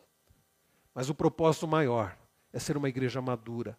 Mas 0.94 1.10
o 1.10 1.16
propósito 1.16 1.68
maior 1.68 2.16
é 2.52 2.60
ser 2.60 2.78
uma 2.78 2.90
igreja 2.90 3.22
madura. 3.22 3.78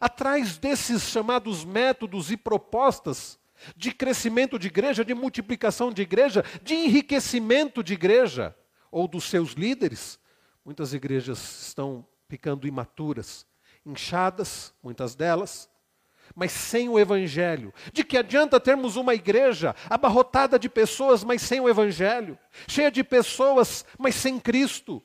Atrás 0.00 0.58
desses 0.58 1.02
chamados 1.02 1.64
métodos 1.64 2.30
e 2.32 2.36
propostas, 2.36 3.38
de 3.76 3.92
crescimento 3.92 4.58
de 4.58 4.68
igreja, 4.68 5.04
de 5.04 5.14
multiplicação 5.14 5.92
de 5.92 6.02
igreja, 6.02 6.44
de 6.62 6.74
enriquecimento 6.74 7.82
de 7.82 7.94
igreja 7.94 8.54
ou 8.90 9.06
dos 9.08 9.24
seus 9.24 9.52
líderes. 9.52 10.18
Muitas 10.64 10.92
igrejas 10.92 11.68
estão 11.68 12.06
ficando 12.28 12.66
imaturas, 12.66 13.46
inchadas, 13.84 14.72
muitas 14.82 15.14
delas, 15.14 15.68
mas 16.34 16.52
sem 16.52 16.88
o 16.88 16.98
evangelho. 16.98 17.72
De 17.92 18.04
que 18.04 18.18
adianta 18.18 18.60
termos 18.60 18.96
uma 18.96 19.14
igreja 19.14 19.74
abarrotada 19.88 20.58
de 20.58 20.68
pessoas, 20.68 21.24
mas 21.24 21.42
sem 21.42 21.60
o 21.60 21.68
evangelho, 21.68 22.38
cheia 22.66 22.90
de 22.90 23.02
pessoas, 23.02 23.84
mas 23.98 24.14
sem 24.14 24.38
Cristo? 24.38 25.02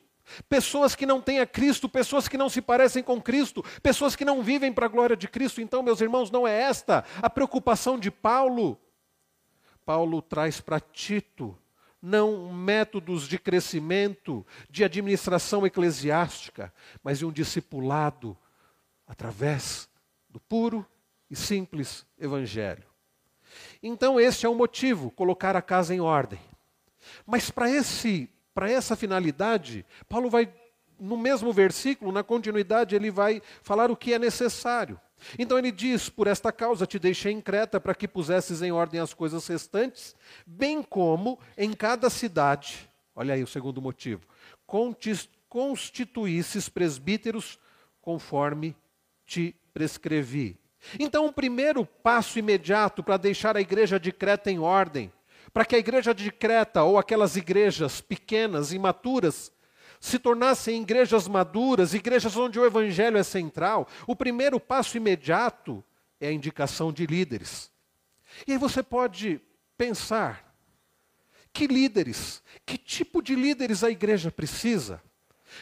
Pessoas 0.48 0.94
que 0.94 1.06
não 1.06 1.20
têm 1.20 1.40
a 1.40 1.46
Cristo, 1.46 1.88
pessoas 1.88 2.28
que 2.28 2.38
não 2.38 2.48
se 2.48 2.62
parecem 2.62 3.02
com 3.02 3.20
Cristo, 3.20 3.62
pessoas 3.82 4.16
que 4.16 4.24
não 4.24 4.42
vivem 4.42 4.72
para 4.72 4.86
a 4.86 4.88
glória 4.88 5.16
de 5.16 5.28
Cristo. 5.28 5.60
Então, 5.60 5.82
meus 5.82 6.00
irmãos, 6.00 6.30
não 6.30 6.46
é 6.46 6.62
esta 6.62 7.04
a 7.20 7.28
preocupação 7.28 7.98
de 7.98 8.10
Paulo. 8.10 8.78
Paulo 9.84 10.22
traz 10.22 10.60
para 10.60 10.80
Tito 10.80 11.56
não 12.04 12.52
métodos 12.52 13.26
de 13.26 13.38
crescimento, 13.38 14.46
de 14.68 14.84
administração 14.84 15.66
eclesiástica, 15.66 16.70
mas 17.02 17.20
de 17.20 17.24
um 17.24 17.32
discipulado 17.32 18.36
através 19.06 19.88
do 20.28 20.38
puro 20.38 20.86
e 21.30 21.34
simples 21.34 22.06
evangelho. 22.18 22.84
Então, 23.82 24.20
este 24.20 24.44
é 24.44 24.48
o 24.48 24.54
motivo, 24.54 25.10
colocar 25.10 25.56
a 25.56 25.62
casa 25.62 25.94
em 25.94 26.00
ordem. 26.00 26.38
Mas 27.24 27.50
para 27.50 27.70
esse 27.70 28.28
para 28.54 28.70
essa 28.70 28.94
finalidade, 28.94 29.84
Paulo 30.08 30.30
vai, 30.30 30.52
no 30.98 31.16
mesmo 31.16 31.52
versículo, 31.52 32.12
na 32.12 32.22
continuidade, 32.22 32.94
ele 32.94 33.10
vai 33.10 33.42
falar 33.62 33.90
o 33.90 33.96
que 33.96 34.14
é 34.14 34.18
necessário. 34.18 35.00
Então 35.38 35.58
ele 35.58 35.72
diz: 35.72 36.08
Por 36.08 36.26
esta 36.26 36.52
causa 36.52 36.86
te 36.86 36.98
deixei 36.98 37.32
em 37.32 37.40
Creta, 37.40 37.80
para 37.80 37.94
que 37.94 38.06
pusesses 38.06 38.62
em 38.62 38.72
ordem 38.72 39.00
as 39.00 39.12
coisas 39.12 39.46
restantes, 39.46 40.14
bem 40.46 40.82
como 40.82 41.38
em 41.56 41.72
cada 41.72 42.08
cidade, 42.08 42.88
olha 43.14 43.34
aí 43.34 43.42
o 43.42 43.46
segundo 43.46 43.82
motivo, 43.82 44.22
constituísses 45.48 46.68
presbíteros 46.68 47.58
conforme 48.00 48.76
te 49.26 49.54
prescrevi. 49.72 50.58
Então, 50.98 51.26
o 51.26 51.32
primeiro 51.32 51.86
passo 51.86 52.38
imediato 52.38 53.02
para 53.02 53.16
deixar 53.16 53.56
a 53.56 53.60
igreja 53.60 53.98
de 53.98 54.12
Creta 54.12 54.50
em 54.50 54.58
ordem, 54.58 55.10
para 55.54 55.64
que 55.64 55.76
a 55.76 55.78
igreja 55.78 56.12
de 56.12 56.32
Creta 56.32 56.82
ou 56.82 56.98
aquelas 56.98 57.36
igrejas 57.36 58.00
pequenas, 58.00 58.72
imaturas, 58.72 59.52
se 60.00 60.18
tornassem 60.18 60.82
igrejas 60.82 61.28
maduras, 61.28 61.94
igrejas 61.94 62.36
onde 62.36 62.58
o 62.58 62.66
evangelho 62.66 63.16
é 63.16 63.22
central, 63.22 63.88
o 64.04 64.16
primeiro 64.16 64.58
passo 64.58 64.96
imediato 64.96 65.82
é 66.20 66.26
a 66.26 66.32
indicação 66.32 66.92
de 66.92 67.06
líderes. 67.06 67.70
E 68.48 68.52
aí 68.52 68.58
você 68.58 68.82
pode 68.82 69.40
pensar: 69.78 70.52
que 71.52 71.68
líderes, 71.68 72.42
que 72.66 72.76
tipo 72.76 73.22
de 73.22 73.36
líderes 73.36 73.84
a 73.84 73.90
igreja 73.90 74.32
precisa? 74.32 75.00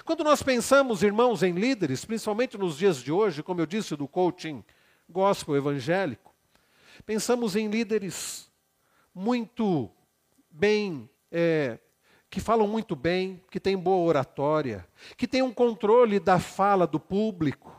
Quando 0.06 0.24
nós 0.24 0.42
pensamos, 0.42 1.02
irmãos, 1.02 1.42
em 1.42 1.52
líderes, 1.52 2.02
principalmente 2.02 2.56
nos 2.56 2.78
dias 2.78 2.96
de 2.96 3.12
hoje, 3.12 3.42
como 3.42 3.60
eu 3.60 3.66
disse, 3.66 3.94
do 3.94 4.08
coaching 4.08 4.64
gospel 5.06 5.54
evangélico, 5.54 6.34
pensamos 7.04 7.54
em 7.56 7.68
líderes 7.68 8.50
muito 9.14 9.90
bem, 10.50 11.08
é, 11.30 11.78
que 12.30 12.40
falam 12.40 12.66
muito 12.66 12.96
bem, 12.96 13.42
que 13.50 13.60
têm 13.60 13.76
boa 13.76 14.06
oratória, 14.06 14.86
que 15.16 15.28
têm 15.28 15.42
um 15.42 15.52
controle 15.52 16.18
da 16.18 16.38
fala 16.38 16.86
do 16.86 16.98
público. 16.98 17.76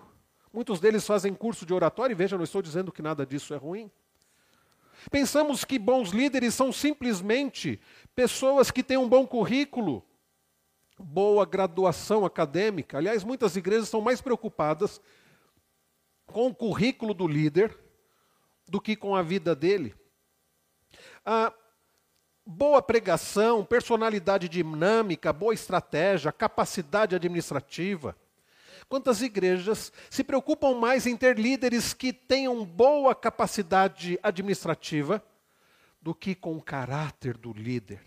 Muitos 0.53 0.79
deles 0.79 1.05
fazem 1.05 1.33
curso 1.33 1.65
de 1.65 1.73
oratória, 1.73 2.13
e 2.13 2.15
veja, 2.15 2.37
não 2.37 2.43
estou 2.43 2.61
dizendo 2.61 2.91
que 2.91 3.01
nada 3.01 3.25
disso 3.25 3.53
é 3.53 3.57
ruim. 3.57 3.89
Pensamos 5.11 5.65
que 5.65 5.79
bons 5.79 6.11
líderes 6.11 6.53
são 6.53 6.71
simplesmente 6.71 7.79
pessoas 8.15 8.71
que 8.71 8.83
têm 8.83 8.97
um 8.97 9.09
bom 9.09 9.25
currículo, 9.25 10.05
boa 10.97 11.45
graduação 11.45 12.23
acadêmica. 12.23 12.97
Aliás, 12.97 13.23
muitas 13.23 13.55
igrejas 13.55 13.85
estão 13.85 14.01
mais 14.01 14.21
preocupadas 14.21 15.01
com 16.25 16.47
o 16.47 16.55
currículo 16.55 17.13
do 17.13 17.27
líder 17.27 17.77
do 18.67 18.79
que 18.79 18.95
com 18.95 19.15
a 19.15 19.21
vida 19.21 19.55
dele. 19.55 19.93
Ah, 21.25 21.53
boa 22.45 22.81
pregação, 22.81 23.63
personalidade 23.63 24.49
dinâmica, 24.49 25.31
boa 25.31 25.53
estratégia, 25.53 26.31
capacidade 26.31 27.15
administrativa. 27.15 28.15
Quantas 28.89 29.21
igrejas 29.21 29.91
se 30.09 30.23
preocupam 30.23 30.75
mais 30.75 31.07
em 31.07 31.15
ter 31.15 31.39
líderes 31.39 31.93
que 31.93 32.11
tenham 32.11 32.65
boa 32.65 33.15
capacidade 33.15 34.19
administrativa 34.21 35.23
do 36.01 36.13
que 36.13 36.35
com 36.35 36.57
o 36.57 36.61
caráter 36.61 37.37
do 37.37 37.53
líder? 37.53 38.01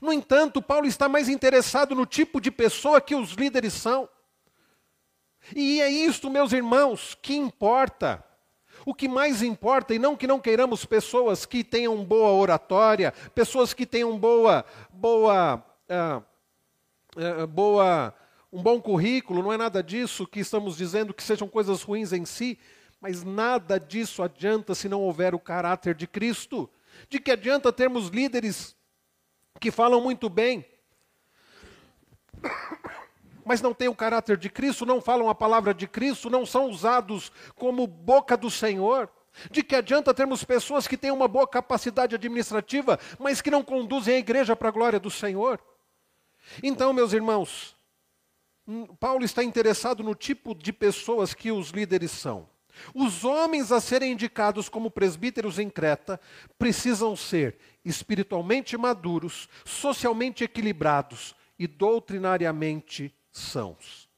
No 0.00 0.12
entanto, 0.12 0.62
Paulo 0.62 0.86
está 0.86 1.08
mais 1.08 1.28
interessado 1.28 1.94
no 1.94 2.06
tipo 2.06 2.40
de 2.40 2.50
pessoa 2.50 3.00
que 3.00 3.14
os 3.14 3.32
líderes 3.32 3.74
são. 3.74 4.08
E 5.54 5.82
é 5.82 5.90
isto, 5.90 6.30
meus 6.30 6.52
irmãos, 6.52 7.14
que 7.20 7.34
importa. 7.34 8.24
O 8.84 8.94
que 8.94 9.08
mais 9.08 9.42
importa, 9.42 9.94
e 9.94 9.98
não 9.98 10.16
que 10.16 10.26
não 10.26 10.38
queiramos 10.38 10.84
pessoas 10.84 11.46
que 11.46 11.64
tenham 11.64 12.04
boa 12.04 12.30
oratória, 12.32 13.12
pessoas 13.34 13.72
que 13.72 13.86
tenham 13.86 14.18
boa, 14.18 14.64
boa, 14.92 15.64
uh, 15.88 16.22
uh, 17.42 17.46
boa, 17.46 18.14
um 18.52 18.62
bom 18.62 18.80
currículo, 18.80 19.42
não 19.42 19.52
é 19.52 19.56
nada 19.56 19.82
disso 19.82 20.26
que 20.26 20.40
estamos 20.40 20.76
dizendo 20.76 21.14
que 21.14 21.22
sejam 21.22 21.48
coisas 21.48 21.82
ruins 21.82 22.12
em 22.12 22.24
si, 22.24 22.58
mas 23.00 23.24
nada 23.24 23.78
disso 23.78 24.22
adianta 24.22 24.74
se 24.74 24.88
não 24.88 25.02
houver 25.02 25.34
o 25.34 25.38
caráter 25.38 25.94
de 25.94 26.06
Cristo. 26.06 26.70
De 27.08 27.18
que 27.18 27.30
adianta 27.30 27.72
termos 27.72 28.08
líderes 28.08 28.76
que 29.60 29.70
falam 29.70 30.00
muito 30.00 30.28
bem, 30.28 30.64
mas 33.44 33.60
não 33.60 33.74
têm 33.74 33.88
o 33.88 33.94
caráter 33.94 34.36
de 34.36 34.48
Cristo, 34.48 34.86
não 34.86 35.00
falam 35.00 35.28
a 35.28 35.34
palavra 35.34 35.74
de 35.74 35.86
Cristo, 35.86 36.30
não 36.30 36.46
são 36.46 36.68
usados 36.68 37.30
como 37.54 37.86
boca 37.86 38.36
do 38.36 38.50
Senhor. 38.50 39.10
De 39.50 39.64
que 39.64 39.74
adianta 39.74 40.14
termos 40.14 40.44
pessoas 40.44 40.86
que 40.86 40.96
têm 40.96 41.10
uma 41.10 41.26
boa 41.26 41.46
capacidade 41.46 42.14
administrativa, 42.14 43.00
mas 43.18 43.40
que 43.40 43.50
não 43.50 43.64
conduzem 43.64 44.14
a 44.14 44.18
igreja 44.18 44.54
para 44.54 44.68
a 44.68 44.72
glória 44.72 45.00
do 45.00 45.10
Senhor? 45.10 45.60
Então, 46.62 46.92
meus 46.92 47.12
irmãos, 47.12 47.76
hum, 48.66 48.86
Paulo 48.86 49.24
está 49.24 49.42
interessado 49.42 50.04
no 50.04 50.14
tipo 50.14 50.54
de 50.54 50.72
pessoas 50.72 51.34
que 51.34 51.50
os 51.50 51.70
líderes 51.70 52.12
são. 52.12 52.48
Os 52.94 53.24
homens 53.24 53.72
a 53.72 53.80
serem 53.80 54.12
indicados 54.12 54.68
como 54.68 54.90
presbíteros 54.90 55.58
em 55.58 55.70
Creta 55.70 56.20
precisam 56.58 57.16
ser 57.16 57.56
espiritualmente 57.84 58.76
maduros, 58.76 59.48
socialmente 59.64 60.44
equilibrados 60.44 61.34
e 61.58 61.66
doutrinariamente 61.66 63.14
sãos. 63.34 64.08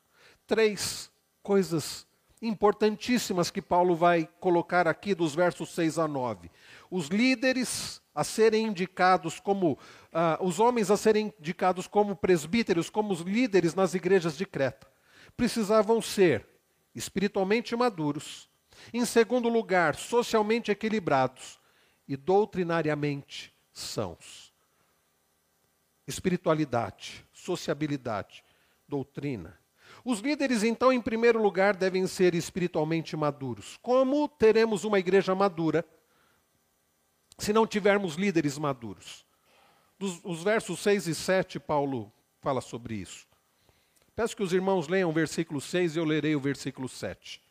Três 0.46 1.11
coisas 1.42 2.07
importantíssimas 2.40 3.50
que 3.50 3.62
Paulo 3.62 3.96
vai 3.96 4.29
colocar 4.38 4.87
aqui 4.87 5.14
dos 5.14 5.35
versos 5.35 5.70
6 5.70 5.98
a 5.98 6.07
9. 6.07 6.50
Os 6.90 7.09
líderes 7.09 8.00
a 8.14 8.22
serem 8.22 8.66
indicados 8.66 9.40
como, 9.40 9.72
uh, 9.72 10.44
os 10.44 10.61
homens 10.61 10.90
a 10.90 10.96
serem 10.96 11.33
indicados 11.40 11.87
como 11.87 12.14
presbíteros, 12.14 12.88
como 12.90 13.12
os 13.12 13.20
líderes 13.20 13.74
nas 13.74 13.94
igrejas 13.94 14.37
de 14.37 14.46
Creta, 14.46 14.87
precisavam 15.37 16.00
ser 16.00 16.46
espiritualmente 16.94 17.74
maduros, 17.74 18.48
em 18.92 19.05
segundo 19.05 19.48
lugar, 19.48 19.96
socialmente 19.96 20.70
equilibrados 20.70 21.59
e 22.07 22.16
doutrinariamente 22.16 23.52
sãos. 23.72 24.52
Espiritualidade, 26.07 27.26
sociabilidade, 27.33 28.44
doutrina. 28.88 29.59
Os 30.05 30.20
líderes, 30.20 30.62
então, 30.62 30.92
em 30.92 31.01
primeiro 31.01 31.42
lugar, 31.42 31.75
devem 31.77 32.07
ser 32.07 32.35
espiritualmente 32.35 33.16
maduros. 33.16 33.77
Como 33.83 34.29
teremos 34.29 34.85
uma 34.85 34.99
igreja 34.99 35.35
madura 35.35 35.85
se 37.38 37.53
não 37.53 37.66
tivermos 37.66 38.14
líderes 38.14 38.57
maduros? 38.59 39.27
Dos, 39.99 40.20
os 40.22 40.42
versos 40.42 40.79
6 40.81 41.07
e 41.09 41.14
7, 41.14 41.59
Paulo 41.59 42.12
fala 42.40 42.61
sobre 42.61 42.94
isso. 42.96 43.27
Peço 44.14 44.37
que 44.37 44.42
os 44.42 44.53
irmãos 44.53 44.88
leiam 44.88 45.11
o 45.11 45.12
versículo 45.12 45.61
6 45.61 45.96
e 45.96 45.99
eu 45.99 46.05
lerei 46.05 46.35
o 46.37 46.40
versículo 46.40 46.88
7. 46.88 47.42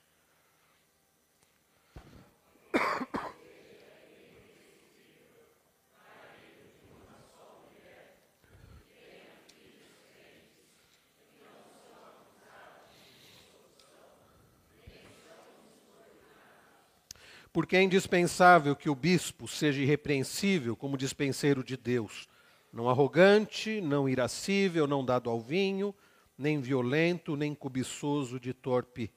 Porque 17.56 17.78
é 17.78 17.82
indispensável 17.82 18.76
que 18.76 18.90
o 18.90 18.94
bispo 18.94 19.48
seja 19.48 19.82
irrepreensível 19.82 20.76
como 20.76 20.98
dispenseiro 20.98 21.64
de 21.64 21.78
Deus, 21.78 22.28
não 22.74 22.90
arrogante, 22.90 23.80
não 23.80 24.10
irascível, 24.10 24.86
não 24.86 25.06
dado 25.06 25.30
ao 25.30 25.40
vinho, 25.40 25.96
nem 26.38 26.60
violento, 26.60 27.38
nem 27.38 27.56
cobiçoso 27.56 28.42
de 28.42 28.54
torpe 28.54 29.10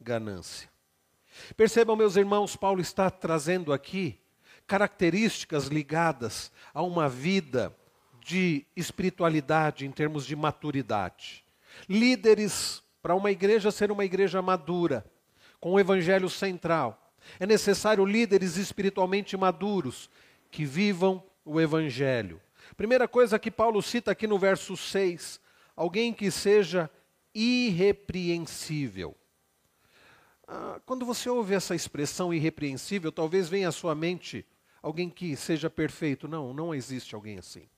ganância. 0.00 0.70
Percebam, 1.54 1.94
meus 1.96 2.16
irmãos, 2.16 2.56
Paulo 2.56 2.80
está 2.80 3.10
trazendo 3.10 3.74
aqui 3.74 4.18
características 4.66 5.66
ligadas 5.66 6.50
a 6.72 6.80
uma 6.80 7.10
vida 7.10 7.76
de 8.24 8.64
espiritualidade 8.74 9.84
em 9.84 9.90
termos 9.90 10.24
de 10.24 10.34
maturidade. 10.34 11.44
Líderes 11.86 12.82
para 13.02 13.14
uma 13.14 13.30
igreja 13.30 13.70
ser 13.70 13.92
uma 13.92 14.06
igreja 14.06 14.40
madura, 14.40 15.04
com 15.60 15.72
o 15.72 15.78
evangelho 15.78 16.30
central 16.30 17.02
é 17.38 17.46
necessário 17.46 18.04
líderes 18.04 18.56
espiritualmente 18.56 19.36
maduros 19.36 20.10
que 20.50 20.64
vivam 20.64 21.22
o 21.44 21.60
Evangelho. 21.60 22.40
Primeira 22.76 23.06
coisa 23.06 23.38
que 23.38 23.50
Paulo 23.50 23.82
cita 23.82 24.10
aqui 24.10 24.26
no 24.26 24.38
verso 24.38 24.76
6: 24.76 25.40
alguém 25.74 26.12
que 26.12 26.30
seja 26.30 26.90
irrepreensível. 27.34 29.16
Ah, 30.48 30.80
quando 30.86 31.04
você 31.04 31.28
ouve 31.28 31.54
essa 31.54 31.74
expressão 31.74 32.32
irrepreensível, 32.32 33.12
talvez 33.12 33.48
venha 33.48 33.68
à 33.68 33.72
sua 33.72 33.94
mente 33.94 34.46
alguém 34.82 35.10
que 35.10 35.36
seja 35.36 35.68
perfeito. 35.68 36.28
Não, 36.28 36.54
não 36.54 36.74
existe 36.74 37.14
alguém 37.14 37.38
assim. 37.38 37.68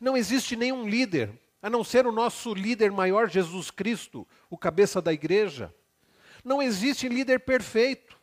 Não 0.00 0.16
existe 0.16 0.56
nenhum 0.56 0.88
líder, 0.88 1.32
a 1.62 1.70
não 1.70 1.82
ser 1.82 2.06
o 2.06 2.12
nosso 2.12 2.52
líder 2.52 2.90
maior, 2.90 3.30
Jesus 3.30 3.70
Cristo, 3.70 4.26
o 4.50 4.58
cabeça 4.58 5.00
da 5.00 5.12
igreja. 5.12 5.74
Não 6.44 6.60
existe 6.60 7.08
líder 7.08 7.40
perfeito. 7.40 8.19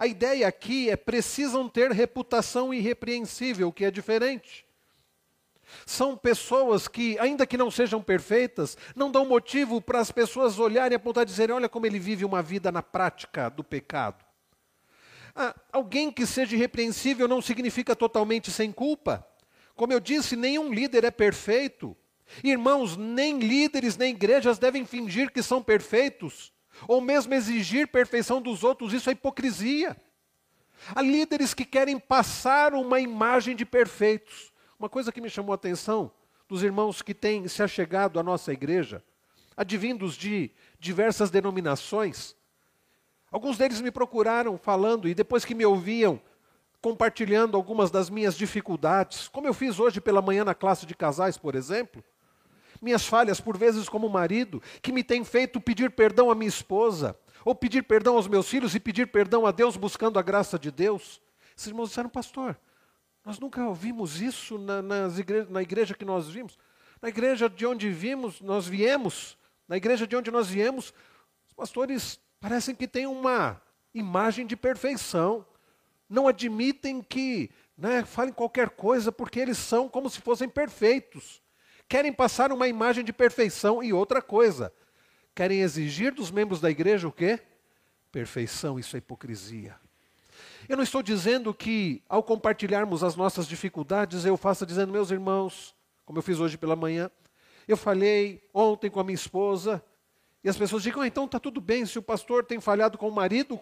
A 0.00 0.06
ideia 0.06 0.48
aqui 0.48 0.88
é 0.88 0.96
precisam 0.96 1.68
ter 1.68 1.92
reputação 1.92 2.72
irrepreensível, 2.72 3.70
que 3.70 3.84
é 3.84 3.90
diferente. 3.90 4.64
São 5.84 6.16
pessoas 6.16 6.88
que, 6.88 7.18
ainda 7.18 7.46
que 7.46 7.58
não 7.58 7.70
sejam 7.70 8.00
perfeitas, 8.00 8.78
não 8.96 9.10
dão 9.10 9.26
motivo 9.26 9.78
para 9.78 10.00
as 10.00 10.10
pessoas 10.10 10.58
olharem 10.58 10.94
e 10.94 10.96
apontar 10.96 11.24
e 11.24 11.26
dizerem: 11.26 11.54
olha 11.54 11.68
como 11.68 11.84
ele 11.84 11.98
vive 11.98 12.24
uma 12.24 12.40
vida 12.40 12.72
na 12.72 12.82
prática 12.82 13.50
do 13.50 13.62
pecado. 13.62 14.24
Ah, 15.36 15.54
alguém 15.70 16.10
que 16.10 16.24
seja 16.24 16.56
irrepreensível 16.56 17.28
não 17.28 17.42
significa 17.42 17.94
totalmente 17.94 18.50
sem 18.50 18.72
culpa. 18.72 19.22
Como 19.76 19.92
eu 19.92 20.00
disse, 20.00 20.34
nenhum 20.34 20.72
líder 20.72 21.04
é 21.04 21.10
perfeito. 21.10 21.94
Irmãos, 22.42 22.96
nem 22.96 23.38
líderes 23.38 23.98
nem 23.98 24.14
igrejas 24.14 24.58
devem 24.58 24.86
fingir 24.86 25.30
que 25.30 25.42
são 25.42 25.62
perfeitos. 25.62 26.54
Ou 26.86 27.00
mesmo 27.00 27.34
exigir 27.34 27.88
perfeição 27.88 28.40
dos 28.40 28.64
outros, 28.64 28.92
isso 28.92 29.08
é 29.08 29.12
hipocrisia. 29.12 29.96
Há 30.94 31.02
líderes 31.02 31.52
que 31.54 31.64
querem 31.64 31.98
passar 31.98 32.74
uma 32.74 33.00
imagem 33.00 33.54
de 33.54 33.64
perfeitos. 33.64 34.52
Uma 34.78 34.88
coisa 34.88 35.12
que 35.12 35.20
me 35.20 35.28
chamou 35.28 35.52
a 35.52 35.56
atenção 35.56 36.10
dos 36.48 36.62
irmãos 36.62 37.00
que 37.00 37.14
têm 37.14 37.46
se 37.46 37.62
achegado 37.62 38.18
à 38.18 38.22
nossa 38.22 38.52
igreja, 38.52 39.04
advindos 39.56 40.16
de 40.16 40.50
diversas 40.80 41.30
denominações, 41.30 42.34
alguns 43.30 43.56
deles 43.56 43.80
me 43.80 43.90
procuraram 43.90 44.58
falando 44.58 45.08
e 45.08 45.14
depois 45.14 45.44
que 45.44 45.54
me 45.54 45.64
ouviam, 45.64 46.20
compartilhando 46.80 47.56
algumas 47.56 47.90
das 47.90 48.10
minhas 48.10 48.36
dificuldades, 48.36 49.28
como 49.28 49.46
eu 49.46 49.54
fiz 49.54 49.78
hoje 49.78 50.00
pela 50.00 50.22
manhã 50.22 50.44
na 50.44 50.54
classe 50.54 50.86
de 50.86 50.94
casais, 50.94 51.36
por 51.36 51.54
exemplo, 51.54 52.02
minhas 52.80 53.06
falhas, 53.06 53.40
por 53.40 53.56
vezes, 53.56 53.88
como 53.88 54.08
marido, 54.08 54.62
que 54.80 54.92
me 54.92 55.04
tem 55.04 55.22
feito 55.24 55.60
pedir 55.60 55.90
perdão 55.90 56.30
à 56.30 56.34
minha 56.34 56.48
esposa, 56.48 57.16
ou 57.44 57.54
pedir 57.54 57.82
perdão 57.82 58.16
aos 58.16 58.26
meus 58.26 58.48
filhos 58.48 58.74
e 58.74 58.80
pedir 58.80 59.06
perdão 59.06 59.46
a 59.46 59.50
Deus 59.50 59.76
buscando 59.76 60.18
a 60.18 60.22
graça 60.22 60.58
de 60.58 60.70
Deus. 60.70 61.20
Esses 61.56 61.68
irmãos 61.68 61.88
disseram, 61.88 62.08
pastor, 62.08 62.58
nós 63.24 63.38
nunca 63.38 63.66
ouvimos 63.66 64.20
isso 64.20 64.58
na, 64.58 64.80
nas 64.80 65.18
igre 65.18 65.46
na 65.48 65.62
igreja 65.62 65.94
que 65.94 66.04
nós 66.04 66.28
vimos. 66.28 66.58
Na 67.00 67.08
igreja 67.08 67.48
de 67.48 67.66
onde 67.66 67.90
vimos, 67.90 68.40
nós 68.40 68.66
viemos, 68.66 69.36
na 69.68 69.76
igreja 69.76 70.06
de 70.06 70.16
onde 70.16 70.30
nós 70.30 70.48
viemos, 70.48 70.92
os 71.46 71.52
pastores 71.52 72.20
parecem 72.38 72.74
que 72.74 72.88
têm 72.88 73.06
uma 73.06 73.60
imagem 73.94 74.46
de 74.46 74.56
perfeição. 74.56 75.44
Não 76.08 76.28
admitem 76.28 77.02
que 77.02 77.50
né, 77.76 78.04
falem 78.04 78.32
qualquer 78.32 78.70
coisa 78.70 79.10
porque 79.10 79.38
eles 79.38 79.58
são 79.58 79.88
como 79.88 80.10
se 80.10 80.20
fossem 80.20 80.48
perfeitos 80.48 81.42
querem 81.90 82.12
passar 82.12 82.52
uma 82.52 82.68
imagem 82.68 83.04
de 83.04 83.12
perfeição 83.12 83.82
e 83.82 83.92
outra 83.92 84.22
coisa. 84.22 84.72
Querem 85.34 85.60
exigir 85.60 86.14
dos 86.14 86.30
membros 86.30 86.60
da 86.60 86.70
igreja 86.70 87.08
o 87.08 87.12
quê? 87.12 87.40
Perfeição, 88.12 88.78
isso 88.78 88.94
é 88.94 88.98
hipocrisia. 88.98 89.74
Eu 90.68 90.76
não 90.76 90.84
estou 90.84 91.02
dizendo 91.02 91.52
que 91.52 92.00
ao 92.08 92.22
compartilharmos 92.22 93.02
as 93.02 93.16
nossas 93.16 93.44
dificuldades 93.44 94.24
eu 94.24 94.36
faça 94.36 94.64
dizendo, 94.64 94.92
meus 94.92 95.10
irmãos, 95.10 95.74
como 96.04 96.16
eu 96.16 96.22
fiz 96.22 96.38
hoje 96.38 96.56
pela 96.56 96.76
manhã, 96.76 97.10
eu 97.66 97.76
falhei 97.76 98.40
ontem 98.54 98.88
com 98.88 99.00
a 99.00 99.04
minha 99.04 99.16
esposa, 99.16 99.82
e 100.44 100.48
as 100.48 100.56
pessoas 100.56 100.84
digam, 100.84 101.02
ah, 101.02 101.08
então 101.08 101.24
está 101.24 101.40
tudo 101.40 101.60
bem, 101.60 101.84
se 101.86 101.98
o 101.98 102.02
pastor 102.02 102.44
tem 102.44 102.60
falhado 102.60 102.96
com 102.96 103.08
o 103.08 103.12
marido, 103.12 103.58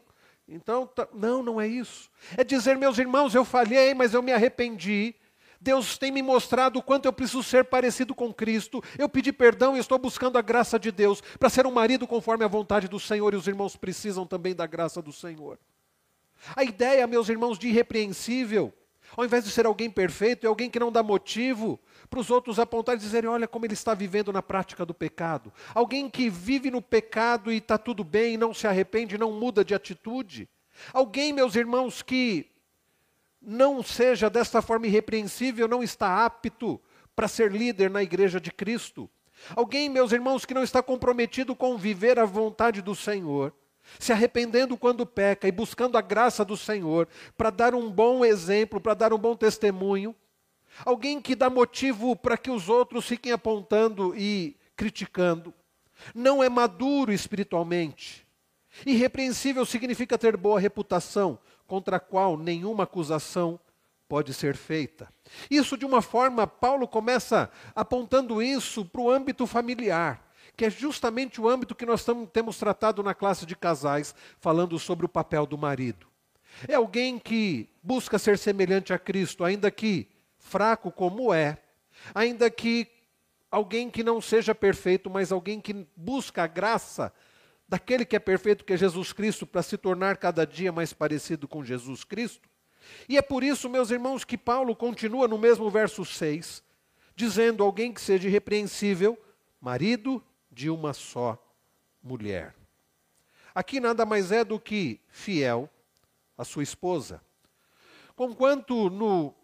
então 0.46 0.86
tá... 0.86 1.08
não, 1.14 1.42
não 1.42 1.58
é 1.58 1.66
isso. 1.66 2.10
É 2.36 2.44
dizer, 2.44 2.76
meus 2.76 2.98
irmãos, 2.98 3.34
eu 3.34 3.44
falhei, 3.44 3.94
mas 3.94 4.12
eu 4.12 4.22
me 4.22 4.32
arrependi, 4.32 5.14
Deus 5.60 5.98
tem 5.98 6.12
me 6.12 6.22
mostrado 6.22 6.78
o 6.78 6.82
quanto 6.82 7.06
eu 7.06 7.12
preciso 7.12 7.42
ser 7.42 7.64
parecido 7.64 8.14
com 8.14 8.32
Cristo. 8.32 8.82
Eu 8.96 9.08
pedi 9.08 9.32
perdão 9.32 9.76
e 9.76 9.80
estou 9.80 9.98
buscando 9.98 10.38
a 10.38 10.42
graça 10.42 10.78
de 10.78 10.92
Deus 10.92 11.20
para 11.38 11.50
ser 11.50 11.66
um 11.66 11.70
marido 11.70 12.06
conforme 12.06 12.44
a 12.44 12.48
vontade 12.48 12.86
do 12.86 13.00
Senhor, 13.00 13.34
e 13.34 13.36
os 13.36 13.48
irmãos 13.48 13.76
precisam 13.76 14.26
também 14.26 14.54
da 14.54 14.66
graça 14.66 15.02
do 15.02 15.12
Senhor. 15.12 15.58
A 16.54 16.62
ideia, 16.62 17.06
meus 17.06 17.28
irmãos, 17.28 17.58
de 17.58 17.68
irrepreensível, 17.68 18.72
ao 19.16 19.24
invés 19.24 19.44
de 19.44 19.50
ser 19.50 19.66
alguém 19.66 19.90
perfeito, 19.90 20.44
é 20.44 20.48
alguém 20.48 20.70
que 20.70 20.78
não 20.78 20.92
dá 20.92 21.02
motivo 21.02 21.80
para 22.08 22.20
os 22.20 22.30
outros 22.30 22.58
apontarem 22.58 23.00
e 23.00 23.02
dizerem: 23.02 23.28
olha 23.28 23.48
como 23.48 23.66
ele 23.66 23.74
está 23.74 23.94
vivendo 23.94 24.32
na 24.32 24.42
prática 24.42 24.84
do 24.84 24.94
pecado. 24.94 25.52
Alguém 25.74 26.08
que 26.08 26.28
vive 26.30 26.70
no 26.70 26.82
pecado 26.82 27.50
e 27.50 27.56
está 27.56 27.78
tudo 27.78 28.04
bem, 28.04 28.36
não 28.36 28.54
se 28.54 28.66
arrepende, 28.66 29.18
não 29.18 29.32
muda 29.32 29.64
de 29.64 29.74
atitude. 29.74 30.48
Alguém, 30.92 31.32
meus 31.32 31.56
irmãos, 31.56 32.02
que 32.02 32.46
não 33.48 33.82
seja 33.82 34.28
desta 34.28 34.60
forma 34.60 34.86
irrepreensível, 34.86 35.66
não 35.66 35.82
está 35.82 36.26
apto 36.26 36.78
para 37.16 37.26
ser 37.26 37.50
líder 37.50 37.88
na 37.88 38.02
igreja 38.02 38.38
de 38.38 38.52
Cristo. 38.52 39.08
Alguém, 39.56 39.88
meus 39.88 40.12
irmãos, 40.12 40.44
que 40.44 40.52
não 40.52 40.62
está 40.62 40.82
comprometido 40.82 41.56
com 41.56 41.78
viver 41.78 42.18
a 42.18 42.26
vontade 42.26 42.82
do 42.82 42.94
Senhor, 42.94 43.54
se 43.98 44.12
arrependendo 44.12 44.76
quando 44.76 45.06
peca 45.06 45.48
e 45.48 45.52
buscando 45.52 45.96
a 45.96 46.02
graça 46.02 46.44
do 46.44 46.58
Senhor 46.58 47.08
para 47.38 47.48
dar 47.48 47.74
um 47.74 47.90
bom 47.90 48.22
exemplo, 48.22 48.78
para 48.78 48.92
dar 48.92 49.14
um 49.14 49.18
bom 49.18 49.34
testemunho. 49.34 50.14
Alguém 50.84 51.18
que 51.18 51.34
dá 51.34 51.48
motivo 51.48 52.14
para 52.14 52.36
que 52.36 52.50
os 52.50 52.68
outros 52.68 53.06
fiquem 53.06 53.32
apontando 53.32 54.14
e 54.14 54.56
criticando. 54.76 55.54
Não 56.14 56.42
é 56.42 56.50
maduro 56.50 57.12
espiritualmente. 57.12 58.26
Irrepreensível 58.84 59.64
significa 59.64 60.18
ter 60.18 60.36
boa 60.36 60.60
reputação, 60.60 61.38
contra 61.68 61.98
a 61.98 62.00
qual 62.00 62.36
nenhuma 62.36 62.84
acusação 62.84 63.60
pode 64.08 64.32
ser 64.32 64.56
feita. 64.56 65.08
Isso, 65.50 65.76
de 65.76 65.84
uma 65.84 66.00
forma, 66.00 66.46
Paulo 66.46 66.88
começa 66.88 67.50
apontando 67.76 68.42
isso 68.42 68.84
para 68.86 69.02
o 69.02 69.10
âmbito 69.10 69.46
familiar, 69.46 70.26
que 70.56 70.64
é 70.64 70.70
justamente 70.70 71.40
o 71.40 71.48
âmbito 71.48 71.74
que 71.74 71.84
nós 71.84 72.04
temos 72.32 72.58
tratado 72.58 73.02
na 73.02 73.14
classe 73.14 73.44
de 73.44 73.54
casais, 73.54 74.14
falando 74.40 74.78
sobre 74.78 75.04
o 75.04 75.08
papel 75.08 75.46
do 75.46 75.58
marido. 75.58 76.06
É 76.66 76.74
alguém 76.74 77.18
que 77.18 77.68
busca 77.82 78.18
ser 78.18 78.38
semelhante 78.38 78.92
a 78.92 78.98
Cristo, 78.98 79.44
ainda 79.44 79.70
que 79.70 80.08
fraco 80.38 80.90
como 80.90 81.32
é, 81.32 81.58
ainda 82.14 82.50
que 82.50 82.88
alguém 83.50 83.90
que 83.90 84.02
não 84.02 84.22
seja 84.22 84.54
perfeito, 84.54 85.10
mas 85.10 85.30
alguém 85.30 85.60
que 85.60 85.86
busca 85.94 86.44
a 86.44 86.46
graça 86.46 87.12
daquele 87.68 88.04
que 88.04 88.16
é 88.16 88.18
perfeito, 88.18 88.64
que 88.64 88.72
é 88.72 88.76
Jesus 88.76 89.12
Cristo, 89.12 89.46
para 89.46 89.62
se 89.62 89.76
tornar 89.76 90.16
cada 90.16 90.46
dia 90.46 90.72
mais 90.72 90.92
parecido 90.92 91.46
com 91.46 91.62
Jesus 91.62 92.02
Cristo. 92.02 92.48
E 93.08 93.18
é 93.18 93.22
por 93.22 93.44
isso, 93.44 93.68
meus 93.68 93.90
irmãos, 93.90 94.24
que 94.24 94.38
Paulo 94.38 94.74
continua 94.74 95.28
no 95.28 95.36
mesmo 95.36 95.70
verso 95.70 96.04
6, 96.04 96.62
dizendo: 97.14 97.62
alguém 97.62 97.92
que 97.92 98.00
seja 98.00 98.26
irrepreensível, 98.26 99.18
marido 99.60 100.24
de 100.50 100.70
uma 100.70 100.94
só 100.94 101.38
mulher. 102.02 102.54
Aqui 103.54 103.80
nada 103.80 104.06
mais 104.06 104.32
é 104.32 104.42
do 104.44 104.58
que 104.58 105.00
fiel 105.08 105.68
à 106.36 106.44
sua 106.44 106.62
esposa. 106.62 107.20
Conquanto 108.16 108.88
no, 108.88 109.34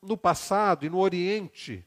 no 0.00 0.16
passado 0.16 0.86
e 0.86 0.90
no 0.90 0.98
Oriente 0.98 1.84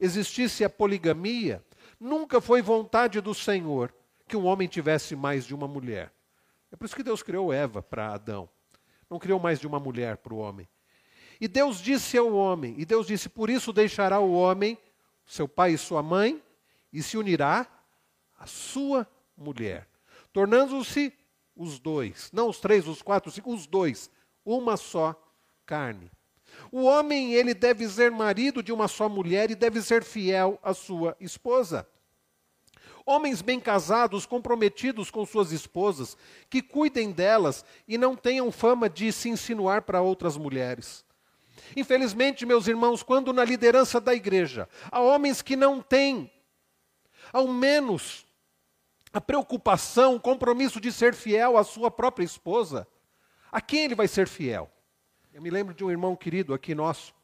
existisse 0.00 0.64
a 0.64 0.70
poligamia, 0.70 1.64
nunca 2.00 2.40
foi 2.40 2.62
vontade 2.62 3.20
do 3.20 3.34
Senhor 3.34 3.92
que 4.26 4.36
um 4.36 4.44
homem 4.44 4.66
tivesse 4.68 5.14
mais 5.14 5.44
de 5.44 5.54
uma 5.54 5.68
mulher. 5.68 6.12
É 6.70 6.76
por 6.76 6.84
isso 6.84 6.96
que 6.96 7.02
Deus 7.02 7.22
criou 7.22 7.52
Eva 7.52 7.82
para 7.82 8.12
Adão. 8.12 8.48
Não 9.08 9.18
criou 9.18 9.38
mais 9.38 9.60
de 9.60 9.66
uma 9.66 9.78
mulher 9.78 10.16
para 10.16 10.34
o 10.34 10.38
homem. 10.38 10.68
E 11.40 11.46
Deus 11.46 11.80
disse 11.80 12.16
ao 12.16 12.32
homem, 12.34 12.74
e 12.78 12.84
Deus 12.84 13.06
disse: 13.06 13.28
Por 13.28 13.50
isso 13.50 13.72
deixará 13.72 14.18
o 14.18 14.32
homem, 14.32 14.76
seu 15.24 15.46
pai 15.46 15.72
e 15.72 15.78
sua 15.78 16.02
mãe, 16.02 16.42
e 16.92 17.02
se 17.02 17.16
unirá 17.16 17.66
à 18.38 18.46
sua 18.46 19.06
mulher, 19.36 19.86
tornando-se 20.32 21.12
os 21.54 21.78
dois, 21.78 22.30
não 22.32 22.48
os 22.48 22.58
três, 22.58 22.86
os 22.88 23.02
quatro, 23.02 23.28
os, 23.28 23.34
cinco, 23.34 23.52
os 23.52 23.66
dois, 23.66 24.10
uma 24.44 24.76
só 24.76 25.14
carne. 25.64 26.10
O 26.72 26.84
homem, 26.84 27.34
ele 27.34 27.54
deve 27.54 27.86
ser 27.88 28.10
marido 28.10 28.62
de 28.62 28.72
uma 28.72 28.88
só 28.88 29.08
mulher 29.08 29.50
e 29.50 29.54
deve 29.54 29.80
ser 29.82 30.02
fiel 30.02 30.58
à 30.62 30.72
sua 30.72 31.16
esposa. 31.20 31.86
Homens 33.08 33.40
bem 33.40 33.60
casados, 33.60 34.26
comprometidos 34.26 35.12
com 35.12 35.24
suas 35.24 35.52
esposas, 35.52 36.16
que 36.50 36.60
cuidem 36.60 37.12
delas 37.12 37.64
e 37.86 37.96
não 37.96 38.16
tenham 38.16 38.50
fama 38.50 38.90
de 38.90 39.12
se 39.12 39.28
insinuar 39.28 39.82
para 39.82 40.02
outras 40.02 40.36
mulheres. 40.36 41.04
Infelizmente, 41.76 42.44
meus 42.44 42.66
irmãos, 42.66 43.04
quando 43.04 43.32
na 43.32 43.44
liderança 43.44 44.00
da 44.00 44.12
igreja 44.12 44.68
há 44.90 45.00
homens 45.00 45.40
que 45.40 45.54
não 45.54 45.80
têm, 45.80 46.28
ao 47.32 47.46
menos, 47.46 48.26
a 49.12 49.20
preocupação, 49.20 50.16
o 50.16 50.20
compromisso 50.20 50.80
de 50.80 50.90
ser 50.90 51.14
fiel 51.14 51.56
à 51.56 51.62
sua 51.62 51.92
própria 51.92 52.24
esposa, 52.24 52.88
a 53.52 53.60
quem 53.60 53.84
ele 53.84 53.94
vai 53.94 54.08
ser 54.08 54.26
fiel? 54.26 54.68
Eu 55.32 55.40
me 55.40 55.48
lembro 55.48 55.72
de 55.72 55.84
um 55.84 55.90
irmão 55.92 56.16
querido 56.16 56.52
aqui 56.52 56.74
nosso, 56.74 57.14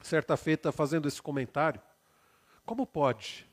certa 0.00 0.36
feita, 0.36 0.70
fazendo 0.70 1.08
esse 1.08 1.20
comentário. 1.20 1.82
Como 2.64 2.86
pode 2.86 3.48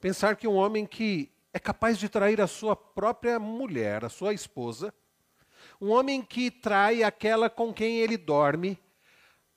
Pensar 0.00 0.36
que 0.36 0.48
um 0.48 0.54
homem 0.54 0.86
que 0.86 1.30
é 1.52 1.58
capaz 1.58 1.98
de 1.98 2.08
trair 2.08 2.40
a 2.40 2.46
sua 2.46 2.74
própria 2.74 3.38
mulher, 3.38 4.04
a 4.04 4.08
sua 4.08 4.32
esposa, 4.32 4.94
um 5.78 5.90
homem 5.90 6.22
que 6.22 6.50
trai 6.50 7.02
aquela 7.02 7.50
com 7.50 7.72
quem 7.72 7.98
ele 7.98 8.16
dorme, 8.16 8.78